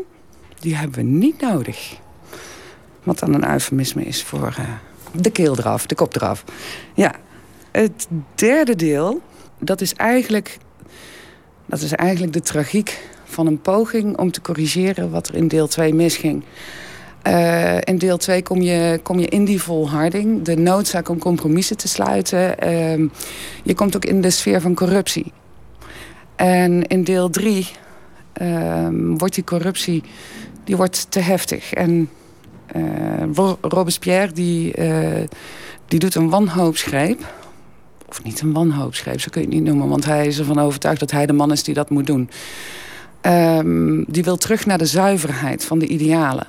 die 0.59 0.77
hebben 0.77 0.97
we 0.97 1.03
niet 1.03 1.41
nodig. 1.41 2.01
Wat 3.03 3.19
dan 3.19 3.35
een 3.35 3.51
eufemisme 3.51 4.05
is 4.05 4.23
voor 4.23 4.57
uh, 4.59 4.69
de 5.13 5.31
keel 5.31 5.59
eraf, 5.59 5.87
de 5.87 5.95
kop 5.95 6.17
eraf. 6.17 6.45
Ja, 6.95 7.15
het 7.71 8.09
derde 8.35 8.77
deel, 8.77 9.21
dat 9.59 9.81
is 9.81 9.95
eigenlijk, 9.95 10.59
dat 11.67 11.81
is 11.81 11.93
eigenlijk 11.93 12.33
de 12.33 12.41
tragiek 12.41 13.01
van 13.25 13.47
een 13.47 13.61
poging 13.61 14.19
om 14.19 14.31
te 14.31 14.41
corrigeren 14.41 15.11
wat 15.11 15.29
er 15.29 15.35
in 15.35 15.49
deel 15.49 15.69
2 15.69 15.95
misging. 15.95 16.45
Uh, 17.27 17.77
in 17.81 17.99
deel 17.99 18.17
2 18.17 18.43
kom 18.43 18.61
je, 18.61 19.01
kom 19.03 19.19
je 19.19 19.27
in 19.27 19.45
die 19.45 19.63
volharding, 19.63 20.43
de 20.43 20.57
noodzaak 20.57 21.09
om 21.09 21.19
compromissen 21.19 21.77
te 21.77 21.89
sluiten. 21.89 22.55
Uh, 22.65 23.09
je 23.63 23.75
komt 23.75 23.97
ook 23.97 24.05
in 24.05 24.21
de 24.21 24.31
sfeer 24.31 24.61
van 24.61 24.75
corruptie. 24.75 25.33
En 26.37 26.87
in 26.87 27.05
deel 27.05 27.31
3 27.31 27.69
uh, 28.43 28.85
ehm, 28.85 29.17
wordt 29.17 29.35
die 29.35 29.45
corruptie 29.45 30.03
die 30.65 30.77
wordt 30.77 31.11
te 31.11 31.21
heftig. 31.21 31.73
En 31.73 32.09
Robespierre 33.61 34.33
die, 34.33 34.79
uh, 34.79 35.21
die 35.87 35.99
doet 35.99 36.15
een 36.15 36.31
wanhoopsgreep. 36.31 37.35
Of 38.09 38.23
niet 38.23 38.41
een 38.41 38.53
wanhoopsgreep, 38.53 39.21
zo 39.21 39.29
kun 39.31 39.41
je 39.41 39.47
het 39.47 39.57
niet 39.57 39.65
noemen. 39.65 39.89
Want 39.89 40.05
hij 40.05 40.27
is 40.27 40.39
ervan 40.39 40.59
overtuigd 40.59 41.01
dat 41.01 41.11
hij 41.11 41.27
de 41.27 41.33
man 41.33 41.53
is 41.53 41.63
die 41.63 41.75
dat 41.75 41.91
moet 41.91 42.07
doen. 42.07 42.31
Um, 43.23 44.05
die 44.09 44.25
wil 44.25 44.37
terug 44.37 44.67
naar 44.67 44.79
de 44.79 44.87
zuiverheid 44.87 45.65
van 45.65 45.79
de 45.79 45.87
idealen. 45.87 46.47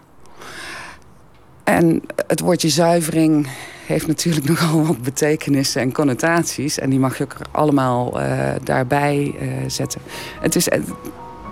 En 1.64 2.02
het 2.28 2.40
woordje 2.40 2.70
zuivering 2.70 3.48
heeft 3.86 4.08
natuurlijk 4.08 4.48
nogal 4.50 4.86
wat 4.86 5.02
betekenissen 5.02 5.82
en 5.82 5.94
connotaties. 5.94 6.80
En 6.80 6.90
die 6.90 7.00
mag 7.00 7.18
je 7.18 7.24
ook 7.24 7.36
allemaal 7.52 8.22
uh, 8.22 8.50
daarbij 8.64 9.36
zetten. 9.68 10.02
Het 10.40 10.56
is 10.56 10.68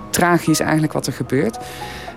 tragisch 0.09 0.59
eigenlijk 0.59 0.93
wat 0.93 1.07
er 1.07 1.13
gebeurt. 1.13 1.57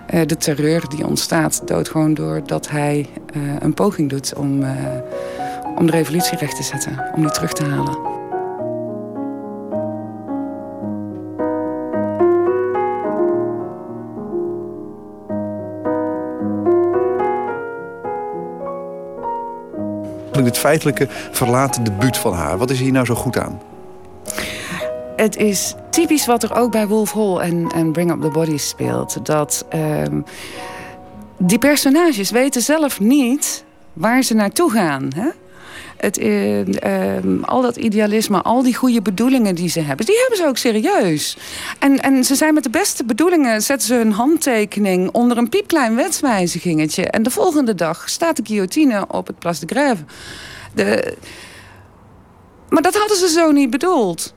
De 0.07 0.37
terreur 0.37 0.89
die 0.89 1.07
ontstaat 1.07 1.61
doodgewoon 1.67 2.13
doordat 2.13 2.69
hij 2.69 3.09
een 3.59 3.73
poging 3.73 4.09
doet 4.09 4.33
om, 4.33 4.65
om 5.77 5.85
de 5.85 5.91
revolutie 5.91 6.37
recht 6.37 6.55
te 6.55 6.63
zetten. 6.63 7.11
Om 7.15 7.21
die 7.21 7.31
terug 7.31 7.53
te 7.53 7.65
halen. 7.65 8.15
dit 20.45 20.57
feitelijke 20.57 21.07
verlaten 21.31 21.83
debuut 21.83 22.17
van 22.17 22.33
haar. 22.33 22.57
Wat 22.57 22.69
is 22.69 22.79
hier 22.79 22.91
nou 22.91 23.05
zo 23.05 23.15
goed 23.15 23.37
aan? 23.37 23.61
Het 25.15 25.37
is 25.37 25.75
typisch 25.89 26.25
wat 26.25 26.43
er 26.43 26.55
ook 26.55 26.71
bij 26.71 26.87
Wolf 26.87 27.11
Hall 27.11 27.37
en, 27.37 27.71
en 27.75 27.91
Bring 27.91 28.11
Up 28.11 28.21
the 28.21 28.27
Body 28.27 28.57
speelt. 28.57 29.25
Dat 29.25 29.65
um, 29.73 30.23
die 31.37 31.59
personages 31.59 32.31
weten 32.31 32.61
zelf 32.61 32.99
niet 32.99 33.63
waar 33.93 34.23
ze 34.23 34.33
naartoe 34.33 34.71
gaan. 34.71 35.11
Hè? 35.15 35.27
Het, 35.97 36.19
uh, 36.19 36.65
uh, 36.67 37.43
al 37.43 37.61
dat 37.61 37.75
idealisme, 37.75 38.41
al 38.41 38.63
die 38.63 38.75
goede 38.75 39.01
bedoelingen 39.01 39.55
die 39.55 39.69
ze 39.69 39.79
hebben, 39.79 40.05
die 40.05 40.17
hebben 40.19 40.37
ze 40.37 40.47
ook 40.47 40.57
serieus. 40.57 41.37
En, 41.79 41.99
en 42.01 42.23
ze 42.23 42.35
zijn 42.35 42.53
met 42.53 42.63
de 42.63 42.69
beste 42.69 43.05
bedoelingen, 43.05 43.61
zetten 43.61 43.87
ze 43.87 43.93
hun 43.93 44.11
handtekening 44.11 45.09
onder 45.11 45.37
een 45.37 45.49
piepklein 45.49 45.95
wetswijzigingetje. 45.95 47.03
En 47.03 47.23
de 47.23 47.29
volgende 47.29 47.75
dag 47.75 48.09
staat 48.09 48.35
de 48.35 48.43
guillotine 48.45 49.05
op 49.07 49.27
het 49.27 49.39
Place 49.39 49.65
de 49.65 49.75
Grève. 49.75 50.03
De... 50.73 51.17
Maar 52.69 52.81
dat 52.81 52.95
hadden 52.95 53.17
ze 53.17 53.27
zo 53.29 53.51
niet 53.51 53.69
bedoeld. 53.69 54.34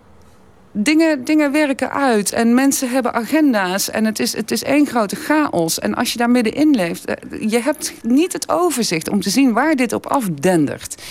Dingen, 0.72 1.24
dingen 1.24 1.52
werken 1.52 1.90
uit 1.90 2.32
en 2.32 2.54
mensen 2.54 2.90
hebben 2.90 3.14
agenda's 3.14 3.90
en 3.90 4.04
het 4.04 4.18
is, 4.18 4.36
het 4.36 4.50
is 4.50 4.62
één 4.62 4.86
grote 4.86 5.16
chaos. 5.16 5.78
En 5.78 5.94
als 5.94 6.12
je 6.12 6.18
daar 6.18 6.30
middenin 6.30 6.74
leeft, 6.74 7.04
eh, 7.04 7.50
je 7.50 7.60
hebt 7.60 7.94
niet 8.02 8.32
het 8.32 8.48
overzicht 8.48 9.08
om 9.08 9.20
te 9.20 9.30
zien 9.30 9.52
waar 9.52 9.76
dit 9.76 9.92
op 9.92 10.06
afdendert. 10.06 11.02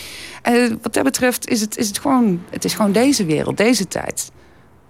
En 0.41 0.79
wat 0.81 0.93
dat 0.93 1.03
betreft 1.03 1.49
is 1.49 1.61
het, 1.61 1.77
is 1.77 1.87
het, 1.87 1.99
gewoon, 1.99 2.41
het 2.49 2.65
is 2.65 2.73
gewoon 2.73 2.91
deze 2.91 3.25
wereld, 3.25 3.57
deze 3.57 3.87
tijd. 3.87 4.31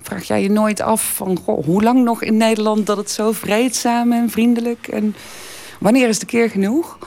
Vraag 0.02 0.24
jij 0.24 0.42
je 0.42 0.50
nooit 0.50 0.82
af 0.82 1.16
van 1.16 1.38
goh, 1.44 1.66
hoe 1.66 1.84
lang 1.84 2.04
nog 2.04 2.24
in 2.24 2.38
Nederland 2.38 2.86
dat 2.86 2.98
het 2.98 3.12
zo 3.12 3.32
vreedzaam 3.32 4.12
en 4.12 4.30
vriendelijk 4.30 4.88
en 4.88 5.16
wanneer 5.80 6.08
is 6.08 6.20
de 6.20 6.26
keer 6.26 6.50
genoeg? 6.50 6.98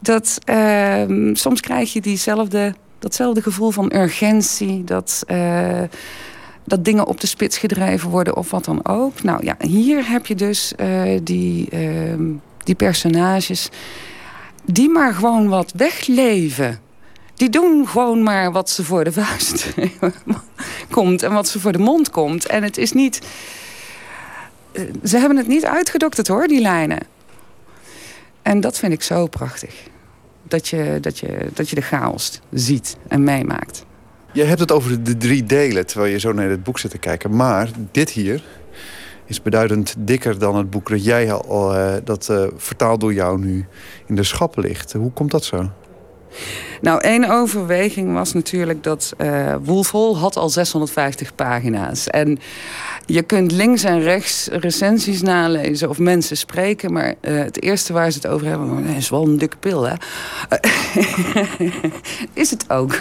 Dat 0.00 0.38
uh, 0.50 1.32
soms 1.32 1.60
krijg 1.60 1.92
je 1.92 2.00
diezelfde, 2.00 2.74
datzelfde 2.98 3.42
gevoel 3.42 3.70
van 3.70 3.94
urgentie, 3.94 4.84
dat. 4.84 5.24
Uh, 5.26 5.82
dat 6.64 6.84
dingen 6.84 7.06
op 7.06 7.20
de 7.20 7.26
spits 7.26 7.58
gedreven 7.58 8.10
worden 8.10 8.36
of 8.36 8.50
wat 8.50 8.64
dan 8.64 8.86
ook. 8.86 9.22
Nou 9.22 9.44
ja, 9.44 9.56
hier 9.58 10.10
heb 10.10 10.26
je 10.26 10.34
dus 10.34 10.72
uh, 10.80 11.18
die, 11.22 11.68
uh, 11.72 12.14
die 12.64 12.74
personages 12.74 13.70
die 14.64 14.88
maar 14.88 15.14
gewoon 15.14 15.48
wat 15.48 15.72
wegleven. 15.76 16.80
Die 17.34 17.50
doen 17.50 17.88
gewoon 17.88 18.22
maar 18.22 18.52
wat 18.52 18.70
ze 18.70 18.84
voor 18.84 19.04
de 19.04 19.12
vuist 19.12 19.74
komt 20.90 21.22
en 21.22 21.32
wat 21.32 21.48
ze 21.48 21.60
voor 21.60 21.72
de 21.72 21.78
mond 21.78 22.10
komt. 22.10 22.46
En 22.46 22.62
het 22.62 22.78
is 22.78 22.92
niet. 22.92 23.20
Eh, 24.72 24.82
ze 25.04 25.18
hebben 25.18 25.38
het 25.38 25.46
niet 25.46 25.64
uitgedokterd 25.64 26.28
hoor, 26.28 26.46
die 26.46 26.60
lijnen. 26.60 27.00
En 28.42 28.60
dat 28.60 28.78
vind 28.78 28.92
ik 28.92 29.02
zo 29.02 29.26
prachtig. 29.26 29.74
Dat 30.42 30.68
je, 30.68 30.98
dat 31.00 31.18
je, 31.18 31.48
dat 31.54 31.68
je 31.68 31.74
de 31.74 31.82
chaos 31.82 32.40
ziet 32.50 32.96
en 33.08 33.24
meemaakt. 33.24 33.84
Je 34.34 34.44
hebt 34.44 34.60
het 34.60 34.72
over 34.72 35.02
de 35.02 35.16
drie 35.16 35.44
delen, 35.44 35.86
terwijl 35.86 36.12
je 36.12 36.18
zo 36.18 36.32
naar 36.32 36.48
het 36.48 36.62
boek 36.62 36.78
zit 36.78 36.90
te 36.90 36.98
kijken. 36.98 37.36
Maar 37.36 37.68
dit 37.90 38.10
hier 38.10 38.42
is 39.26 39.42
beduidend 39.42 39.94
dikker 39.98 40.38
dan 40.38 40.56
het 40.56 40.70
boek 40.70 40.88
dat 40.88 41.04
jij 41.04 41.32
al, 41.32 41.74
uh, 41.74 41.94
dat 42.04 42.28
uh, 42.30 42.46
vertaald 42.56 43.00
door 43.00 43.14
jou 43.14 43.38
nu 43.38 43.66
in 44.06 44.14
de 44.14 44.22
schappen 44.22 44.62
ligt. 44.62 44.92
Hoe 44.92 45.12
komt 45.12 45.30
dat 45.30 45.44
zo? 45.44 45.70
Nou, 46.84 47.00
één 47.00 47.30
overweging 47.30 48.12
was 48.12 48.32
natuurlijk 48.32 48.82
dat 48.82 49.14
uh, 49.18 50.16
had 50.20 50.36
al 50.36 50.48
650 50.48 51.34
pagina's. 51.34 52.08
En 52.08 52.38
je 53.06 53.22
kunt 53.22 53.52
links 53.52 53.84
en 53.84 54.00
rechts 54.00 54.48
recensies 54.52 55.22
nalezen 55.22 55.88
of 55.88 55.98
mensen 55.98 56.36
spreken... 56.36 56.92
maar 56.92 57.14
uh, 57.20 57.38
het 57.38 57.62
eerste 57.62 57.92
waar 57.92 58.10
ze 58.10 58.16
het 58.16 58.26
over 58.26 58.46
hebben... 58.46 58.84
is 58.84 59.08
wel 59.08 59.26
een 59.26 59.38
dikke 59.38 59.56
pil, 59.56 59.82
hè? 59.82 59.94
is 62.42 62.50
het 62.50 62.70
ook. 62.70 62.98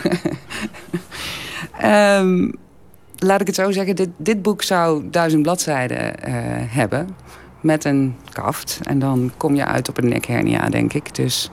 um, 1.84 2.54
laat 3.28 3.42
ik 3.42 3.48
het 3.48 3.56
zo 3.56 3.72
zeggen, 3.72 3.96
dit, 3.96 4.10
dit 4.18 4.42
boek 4.42 4.62
zou 4.62 5.04
duizend 5.10 5.42
bladzijden 5.42 5.98
uh, 5.98 6.34
hebben... 6.68 7.16
met 7.62 7.86
een 7.86 8.16
kaft. 8.32 8.80
En 8.84 9.00
dan 9.00 9.32
kom 9.38 9.56
je 9.56 9.66
uit 9.66 9.90
op 9.90 9.98
een 9.98 10.10
nekhernia, 10.10 10.70
denk 10.70 10.94
ik. 10.94 11.16
Dus... 11.16 11.50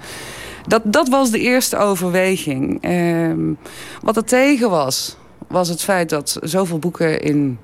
Dat, 0.71 0.83
dat 0.85 1.09
was 1.09 1.31
de 1.31 1.39
eerste 1.39 1.77
overweging. 1.77 2.85
Um, 2.85 3.59
wat 4.03 4.17
er 4.17 4.25
tegen 4.25 4.71
was, 4.71 5.17
was 5.49 5.69
het 5.69 5.83
feit 5.83 6.09
dat 6.09 6.39
zoveel 6.43 6.79
boeken 6.79 7.21
in 7.21 7.59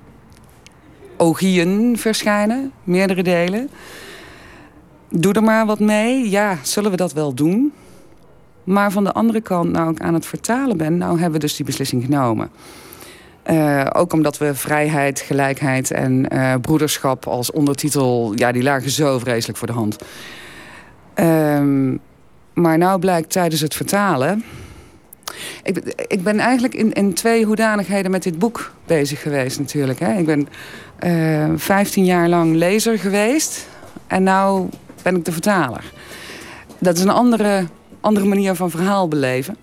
ogieën 1.17 1.97
verschijnen. 1.97 2.71
Meerdere 2.83 3.23
delen. 3.23 3.69
Doe 5.09 5.33
er 5.33 5.43
maar 5.43 5.65
wat 5.65 5.79
mee. 5.79 6.29
Ja, 6.29 6.57
zullen 6.61 6.91
we 6.91 6.97
dat 6.97 7.13
wel 7.13 7.33
doen? 7.33 7.73
Maar 8.63 8.91
van 8.91 9.03
de 9.03 9.13
andere 9.13 9.41
kant, 9.41 9.71
nou 9.71 9.91
ik 9.91 10.01
aan 10.01 10.13
het 10.13 10.25
vertalen 10.25 10.77
ben... 10.77 10.97
nou 10.97 11.11
hebben 11.11 11.39
we 11.39 11.45
dus 11.45 11.55
die 11.55 11.65
beslissing 11.65 12.03
genomen. 12.03 12.49
Uh, 13.51 13.85
ook 13.93 14.13
omdat 14.13 14.37
we 14.37 14.55
vrijheid, 14.55 15.19
gelijkheid 15.19 15.91
en 15.91 16.25
uh, 16.33 16.53
broederschap 16.61 17.27
als 17.27 17.51
ondertitel... 17.51 18.33
ja, 18.35 18.51
die 18.51 18.63
lagen 18.63 18.89
zo 18.89 19.19
vreselijk 19.19 19.57
voor 19.57 19.67
de 19.67 19.73
hand. 19.73 19.97
Um, 21.15 21.99
maar 22.57 22.77
nou 22.77 22.99
blijkt 22.99 23.31
tijdens 23.31 23.61
het 23.61 23.75
vertalen... 23.75 24.43
Ik, 25.63 25.77
ik 26.07 26.23
ben 26.23 26.39
eigenlijk 26.39 26.73
in, 26.73 26.93
in 26.93 27.13
twee 27.13 27.45
hoedanigheden 27.45 28.11
met 28.11 28.23
dit 28.23 28.39
boek 28.39 28.71
bezig 28.85 29.21
geweest 29.21 29.59
natuurlijk. 29.59 29.99
Hè. 29.99 30.17
Ik 30.17 30.25
ben 30.25 30.47
uh, 31.03 31.43
eh, 31.43 31.51
15 31.55 32.05
jaar 32.05 32.29
lang 32.29 32.55
lezer 32.55 32.99
geweest. 32.99 33.67
En 34.07 34.23
nu 34.23 34.69
ben 35.01 35.15
ik 35.15 35.25
de 35.25 35.31
vertaler. 35.31 35.83
Dat 36.79 36.97
is 36.97 37.01
een 37.01 37.09
andere, 37.09 37.65
andere 38.01 38.25
manier 38.25 38.55
van 38.55 38.69
verhaal 38.69 39.07
beleven. 39.07 39.57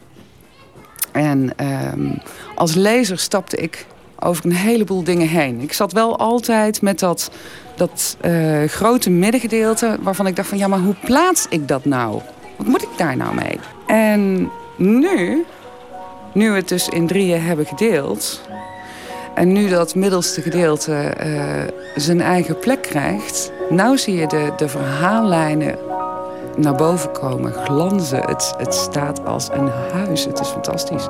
En 1.12 1.50
uh, 1.60 2.16
als 2.54 2.74
lezer 2.74 3.18
stapte 3.18 3.56
ik 3.56 3.86
over 4.18 4.44
een 4.44 4.52
heleboel 4.52 5.04
dingen 5.04 5.28
heen. 5.28 5.60
Ik 5.60 5.72
zat 5.72 5.92
wel 5.92 6.18
altijd 6.18 6.82
met 6.82 6.98
dat, 6.98 7.30
dat 7.76 8.16
uh, 8.24 8.64
grote 8.64 9.10
middengedeelte... 9.10 9.98
waarvan 10.00 10.26
ik 10.26 10.36
dacht 10.36 10.48
van 10.48 10.58
ja, 10.58 10.68
maar 10.68 10.78
hoe 10.78 10.96
plaats 11.04 11.46
ik 11.48 11.68
dat 11.68 11.84
nou? 11.84 12.20
Wat 12.56 12.66
moet 12.66 12.82
ik 12.82 12.88
daar 12.96 13.16
nou 13.16 13.34
mee? 13.34 13.60
En 13.86 14.50
nu, 14.76 15.44
nu 16.32 16.50
we 16.50 16.56
het 16.56 16.68
dus 16.68 16.88
in 16.88 17.06
drieën 17.06 17.42
hebben 17.42 17.66
gedeeld... 17.66 18.40
En 19.34 19.52
nu 19.52 19.68
dat 19.68 19.94
middelste 19.94 20.42
gedeelte 20.42 20.94
eh, 20.94 21.62
zijn 21.94 22.20
eigen 22.20 22.58
plek 22.58 22.82
krijgt... 22.82 23.52
nou 23.68 23.98
zie 23.98 24.14
je 24.14 24.26
de, 24.26 24.52
de 24.56 24.68
verhaallijnen 24.68 25.78
naar 26.56 26.74
boven 26.74 27.12
komen, 27.12 27.52
glanzen. 27.52 28.20
Het, 28.20 28.54
het 28.58 28.74
staat 28.74 29.26
als 29.26 29.48
een 29.52 29.68
huis. 29.92 30.24
Het 30.24 30.40
is 30.40 30.48
fantastisch. 30.48 31.06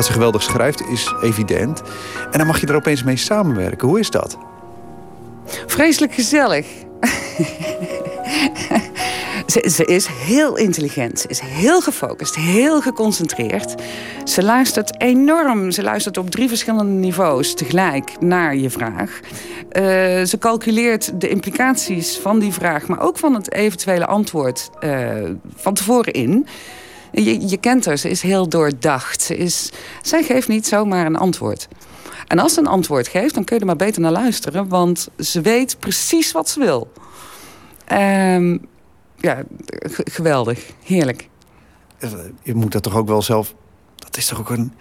Dat 0.00 0.08
ze 0.08 0.14
geweldig 0.14 0.42
schrijft 0.42 0.86
is 0.86 1.14
evident. 1.22 1.82
En 2.30 2.38
dan 2.38 2.46
mag 2.46 2.60
je 2.60 2.66
er 2.66 2.74
opeens 2.74 3.02
mee 3.02 3.16
samenwerken. 3.16 3.88
Hoe 3.88 3.98
is 3.98 4.10
dat? 4.10 4.38
Vreselijk 5.66 6.14
gezellig. 6.14 6.66
ze, 9.52 9.70
ze, 9.70 9.84
is 9.84 10.06
heel 10.06 10.56
intelligent, 10.56 11.20
ze 11.20 11.28
is 11.28 11.40
heel 11.40 11.80
gefocust, 11.80 12.36
heel 12.36 12.80
geconcentreerd. 12.80 13.74
Ze 14.24 14.42
luistert 14.42 15.00
enorm. 15.00 15.70
Ze 15.70 15.82
luistert 15.82 16.18
op 16.18 16.30
drie 16.30 16.48
verschillende 16.48 16.92
niveaus 16.92 17.54
tegelijk 17.54 18.20
naar 18.20 18.56
je 18.56 18.70
vraag. 18.70 19.20
Uh, 19.20 19.82
ze 20.24 20.36
calculeert 20.38 21.20
de 21.20 21.28
implicaties 21.28 22.18
van 22.18 22.38
die 22.38 22.52
vraag, 22.52 22.86
maar 22.86 23.00
ook 23.00 23.18
van 23.18 23.34
het 23.34 23.52
eventuele 23.52 24.06
antwoord 24.06 24.70
uh, 24.80 25.12
van 25.56 25.74
tevoren 25.74 26.12
in. 26.12 26.46
Je, 27.12 27.56
kent 27.60 27.84
haar, 27.84 27.96
ze 27.96 28.10
is 28.10 28.22
heel 28.22 28.48
doordacht. 28.48 29.22
Ze 29.22 29.36
is, 29.36 29.72
zij 30.02 30.22
geeft 30.22 30.48
niet 30.48 30.66
zomaar 30.66 31.06
een 31.06 31.16
antwoord. 31.16 31.68
En 32.26 32.38
als 32.38 32.54
ze 32.54 32.60
een 32.60 32.66
antwoord 32.66 33.08
geeft, 33.08 33.34
dan 33.34 33.44
kun 33.44 33.54
je 33.54 33.60
er 33.60 33.66
maar 33.66 33.76
beter 33.76 34.00
naar 34.00 34.12
luisteren, 34.12 34.68
want 34.68 35.08
ze 35.18 35.40
weet 35.40 35.76
precies 35.78 36.32
wat 36.32 36.48
ze 36.48 36.60
wil. 36.60 36.92
Um, 37.92 38.68
ja, 39.16 39.42
geweldig. 40.04 40.66
Heerlijk. 40.84 41.28
Je 42.42 42.54
moet 42.54 42.72
dat 42.72 42.82
toch 42.82 42.96
ook 42.96 43.08
wel 43.08 43.22
zelf... 43.22 43.54
Dat 43.96 44.16
is 44.16 44.26
toch 44.26 44.40
ook 44.40 44.50
een, 44.50 44.72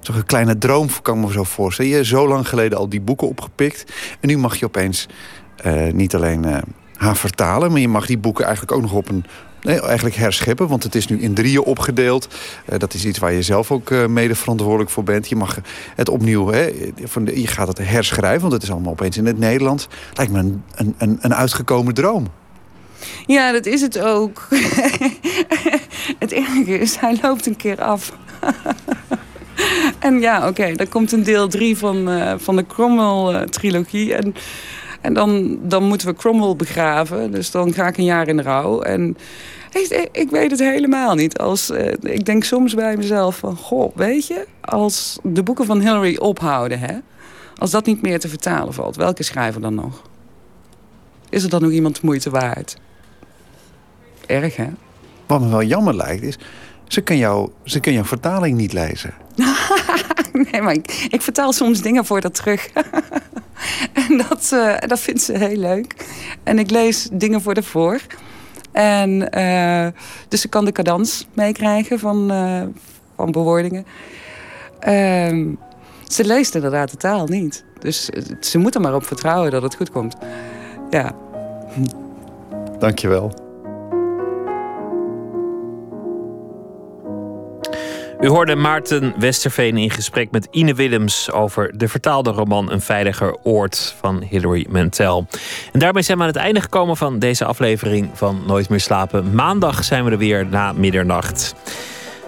toch 0.00 0.16
een 0.16 0.26
kleine 0.26 0.58
droom, 0.58 0.88
kan 1.02 1.18
ik 1.18 1.26
me 1.26 1.32
zo 1.32 1.44
voorstellen. 1.44 1.90
Je 1.90 1.96
hebt 1.96 2.08
zo 2.08 2.28
lang 2.28 2.48
geleden 2.48 2.78
al 2.78 2.88
die 2.88 3.00
boeken 3.00 3.28
opgepikt. 3.28 3.92
En 4.20 4.28
nu 4.28 4.38
mag 4.38 4.56
je 4.56 4.64
opeens 4.64 5.06
uh, 5.66 5.92
niet 5.92 6.14
alleen 6.14 6.46
uh, 6.46 6.58
haar 6.96 7.16
vertalen... 7.16 7.70
maar 7.70 7.80
je 7.80 7.88
mag 7.88 8.06
die 8.06 8.18
boeken 8.18 8.44
eigenlijk 8.44 8.76
ook 8.76 8.82
nog 8.82 8.92
op 8.92 9.08
een... 9.08 9.24
Nee, 9.62 9.80
eigenlijk 9.80 10.16
herscheppen, 10.16 10.68
want 10.68 10.82
het 10.82 10.94
is 10.94 11.06
nu 11.06 11.20
in 11.20 11.34
drieën 11.34 11.62
opgedeeld. 11.62 12.28
Uh, 12.72 12.78
dat 12.78 12.94
is 12.94 13.04
iets 13.04 13.18
waar 13.18 13.32
je 13.32 13.42
zelf 13.42 13.70
ook 13.70 13.90
mede 14.08 14.34
verantwoordelijk 14.34 14.90
voor 14.90 15.04
bent. 15.04 15.28
Je 15.28 15.36
mag 15.36 15.58
het 15.96 16.08
opnieuw, 16.08 16.46
hè, 16.46 16.70
van 17.02 17.24
je 17.34 17.46
gaat 17.46 17.68
het 17.68 17.78
herschrijven... 17.78 18.40
want 18.40 18.52
het 18.52 18.62
is 18.62 18.70
allemaal 18.70 18.92
opeens 18.92 19.16
in 19.16 19.26
het 19.26 19.38
Nederlands. 19.38 19.88
Lijkt 20.14 20.32
me 20.32 20.38
een, 20.38 20.62
een, 20.98 21.18
een 21.20 21.34
uitgekomen 21.34 21.94
droom. 21.94 22.26
Ja, 23.26 23.52
dat 23.52 23.66
is 23.66 23.80
het 23.80 23.98
ook. 23.98 24.48
het 26.18 26.30
enige 26.30 26.78
is, 26.78 26.96
hij 26.96 27.18
loopt 27.22 27.46
een 27.46 27.56
keer 27.56 27.82
af. 27.82 28.12
en 29.98 30.20
ja, 30.20 30.48
oké, 30.48 30.72
dan 30.72 30.88
komt 30.88 31.12
een 31.12 31.22
deel 31.22 31.48
3 31.48 31.76
van, 31.76 32.08
uh, 32.08 32.34
van 32.36 32.56
de 32.56 32.66
Cromwell-trilogie. 32.66 34.14
en 34.14 34.34
en 35.02 35.14
dan, 35.14 35.58
dan 35.62 35.84
moeten 35.84 36.06
we 36.06 36.14
Cromwell 36.14 36.56
begraven. 36.56 37.30
Dus 37.30 37.50
dan 37.50 37.72
ga 37.72 37.86
ik 37.86 37.96
een 37.96 38.04
jaar 38.04 38.28
in 38.28 38.40
rouw. 38.40 38.80
En 38.80 39.16
ik, 39.72 40.08
ik 40.12 40.30
weet 40.30 40.50
het 40.50 40.60
helemaal 40.60 41.14
niet. 41.14 41.38
Als, 41.38 41.70
uh, 41.70 41.92
ik 42.02 42.24
denk 42.24 42.44
soms 42.44 42.74
bij 42.74 42.96
mezelf 42.96 43.36
van... 43.36 43.56
Goh, 43.56 43.96
weet 43.96 44.26
je, 44.26 44.46
als 44.60 45.18
de 45.22 45.42
boeken 45.42 45.66
van 45.66 45.80
Hillary 45.80 46.16
ophouden... 46.16 46.78
Hè, 46.78 46.98
als 47.56 47.70
dat 47.70 47.86
niet 47.86 48.02
meer 48.02 48.20
te 48.20 48.28
vertalen 48.28 48.74
valt, 48.74 48.96
welke 48.96 49.22
schrijver 49.22 49.60
dan 49.60 49.74
nog? 49.74 50.02
Is 51.28 51.42
er 51.42 51.50
dan 51.50 51.62
nog 51.62 51.70
iemand 51.70 52.02
moeite 52.02 52.30
waard? 52.30 52.76
Erg, 54.26 54.56
hè? 54.56 54.68
Wat 55.26 55.40
me 55.40 55.48
wel 55.48 55.62
jammer 55.62 55.96
lijkt 55.96 56.22
is... 56.22 56.38
ze 56.88 57.00
kan, 57.00 57.16
jou, 57.16 57.50
ze 57.64 57.80
kan 57.80 57.92
jouw 57.92 58.04
vertaling 58.04 58.56
niet 58.56 58.72
lezen. 58.72 59.14
nee, 60.50 60.62
maar 60.62 60.72
ik, 60.72 61.06
ik, 61.10 61.22
vertaal 61.22 61.52
soms 61.52 61.82
dingen 61.82 62.04
voor 62.04 62.20
dat 62.20 62.34
terug. 62.34 62.68
en 64.08 64.24
dat, 64.28 64.50
uh, 64.54 64.78
dat 64.78 65.00
vindt 65.00 65.22
ze 65.22 65.38
heel 65.38 65.56
leuk. 65.56 66.06
En 66.42 66.58
ik 66.58 66.70
lees 66.70 67.08
dingen 67.12 67.40
voor 67.40 67.54
de 67.54 67.62
voor. 67.62 68.00
En, 68.72 69.38
uh, 69.38 69.86
dus 70.28 70.40
ze 70.40 70.48
kan 70.48 70.64
de 70.64 70.72
cadans 70.72 71.26
meekrijgen 71.34 71.98
van, 71.98 72.32
uh, 72.32 72.62
van 73.16 73.30
bewoordingen. 73.30 73.86
Ehm, 74.78 75.54
ze 76.06 76.24
leest 76.24 76.54
inderdaad 76.54 76.90
de 76.90 76.96
taal 76.96 77.26
niet. 77.26 77.64
Dus 77.78 78.10
ze 78.40 78.58
moet 78.58 78.74
er 78.74 78.80
maar 78.80 78.94
op 78.94 79.04
vertrouwen 79.04 79.50
dat 79.50 79.62
het 79.62 79.74
goed 79.74 79.90
komt. 79.90 80.16
Ja. 80.90 81.14
Dankjewel. 82.78 83.51
U 88.22 88.28
hoorde 88.28 88.56
Maarten 88.56 89.14
Westerveen 89.18 89.76
in 89.76 89.90
gesprek 89.90 90.30
met 90.30 90.48
Ine 90.50 90.74
Willems 90.74 91.30
over 91.30 91.78
de 91.78 91.88
vertaalde 91.88 92.30
roman 92.30 92.72
Een 92.72 92.80
veiliger 92.80 93.36
oord 93.42 93.94
van 94.00 94.22
Hilary 94.22 94.66
Mantel. 94.70 95.26
En 95.72 95.78
daarmee 95.78 96.02
zijn 96.02 96.16
we 96.16 96.22
aan 96.22 96.28
het 96.28 96.38
einde 96.38 96.60
gekomen 96.60 96.96
van 96.96 97.18
deze 97.18 97.44
aflevering 97.44 98.10
van 98.14 98.42
Nooit 98.46 98.68
meer 98.68 98.80
slapen. 98.80 99.34
Maandag 99.34 99.84
zijn 99.84 100.04
we 100.04 100.10
er 100.10 100.18
weer 100.18 100.46
na 100.46 100.72
middernacht. 100.72 101.54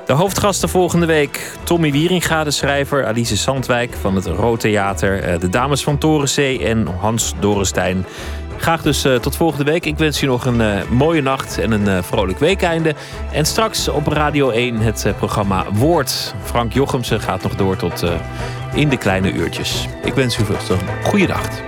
De 0.06 0.12
hoofdgasten 0.12 0.68
volgende 0.68 1.06
week: 1.06 1.52
Tommy 1.62 1.92
Wieringa, 1.92 2.44
de 2.44 2.50
schrijver, 2.50 3.06
Alice 3.06 3.36
Sandwijk 3.36 3.92
van 4.00 4.14
het 4.14 4.26
Rood 4.26 4.60
Theater, 4.60 5.22
eh, 5.22 5.40
de 5.40 5.48
Dames 5.48 5.82
van 5.82 5.98
Torenzee 5.98 6.64
en 6.64 6.86
Hans 6.86 7.34
Dorenstein. 7.40 8.06
Graag 8.58 8.82
dus 8.82 9.04
uh, 9.04 9.16
tot 9.16 9.36
volgende 9.36 9.64
week. 9.64 9.84
Ik 9.84 9.98
wens 9.98 10.22
u 10.22 10.26
nog 10.26 10.46
een 10.46 10.60
uh, 10.60 10.82
mooie 10.90 11.22
nacht 11.22 11.58
en 11.58 11.70
een 11.70 11.88
uh, 11.88 12.02
vrolijk 12.02 12.38
weekeinde. 12.38 12.94
En 13.32 13.44
straks 13.44 13.88
op 13.88 14.06
Radio 14.06 14.50
1 14.50 14.76
het 14.76 15.06
programma 15.16 15.64
Woord. 15.72 16.34
Frank 16.42 16.72
Jochemsen 16.72 17.20
gaat 17.20 17.42
nog 17.42 17.54
door 17.54 17.76
tot 17.76 18.04
in 18.74 18.88
de 18.88 18.96
kleine 18.96 19.32
uurtjes. 19.32 19.88
Ik 20.04 20.14
wens 20.14 20.38
u 20.38 20.44
veel 20.44 20.76
een 20.76 21.04
goede 21.04 21.26
nacht. 21.26 21.62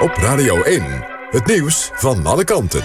Op 0.00 0.14
Radio 0.16 0.62
1, 0.62 0.82
het 1.30 1.46
nieuws 1.46 1.90
van 1.94 2.26
alle 2.26 2.44
kanten. 2.44 2.82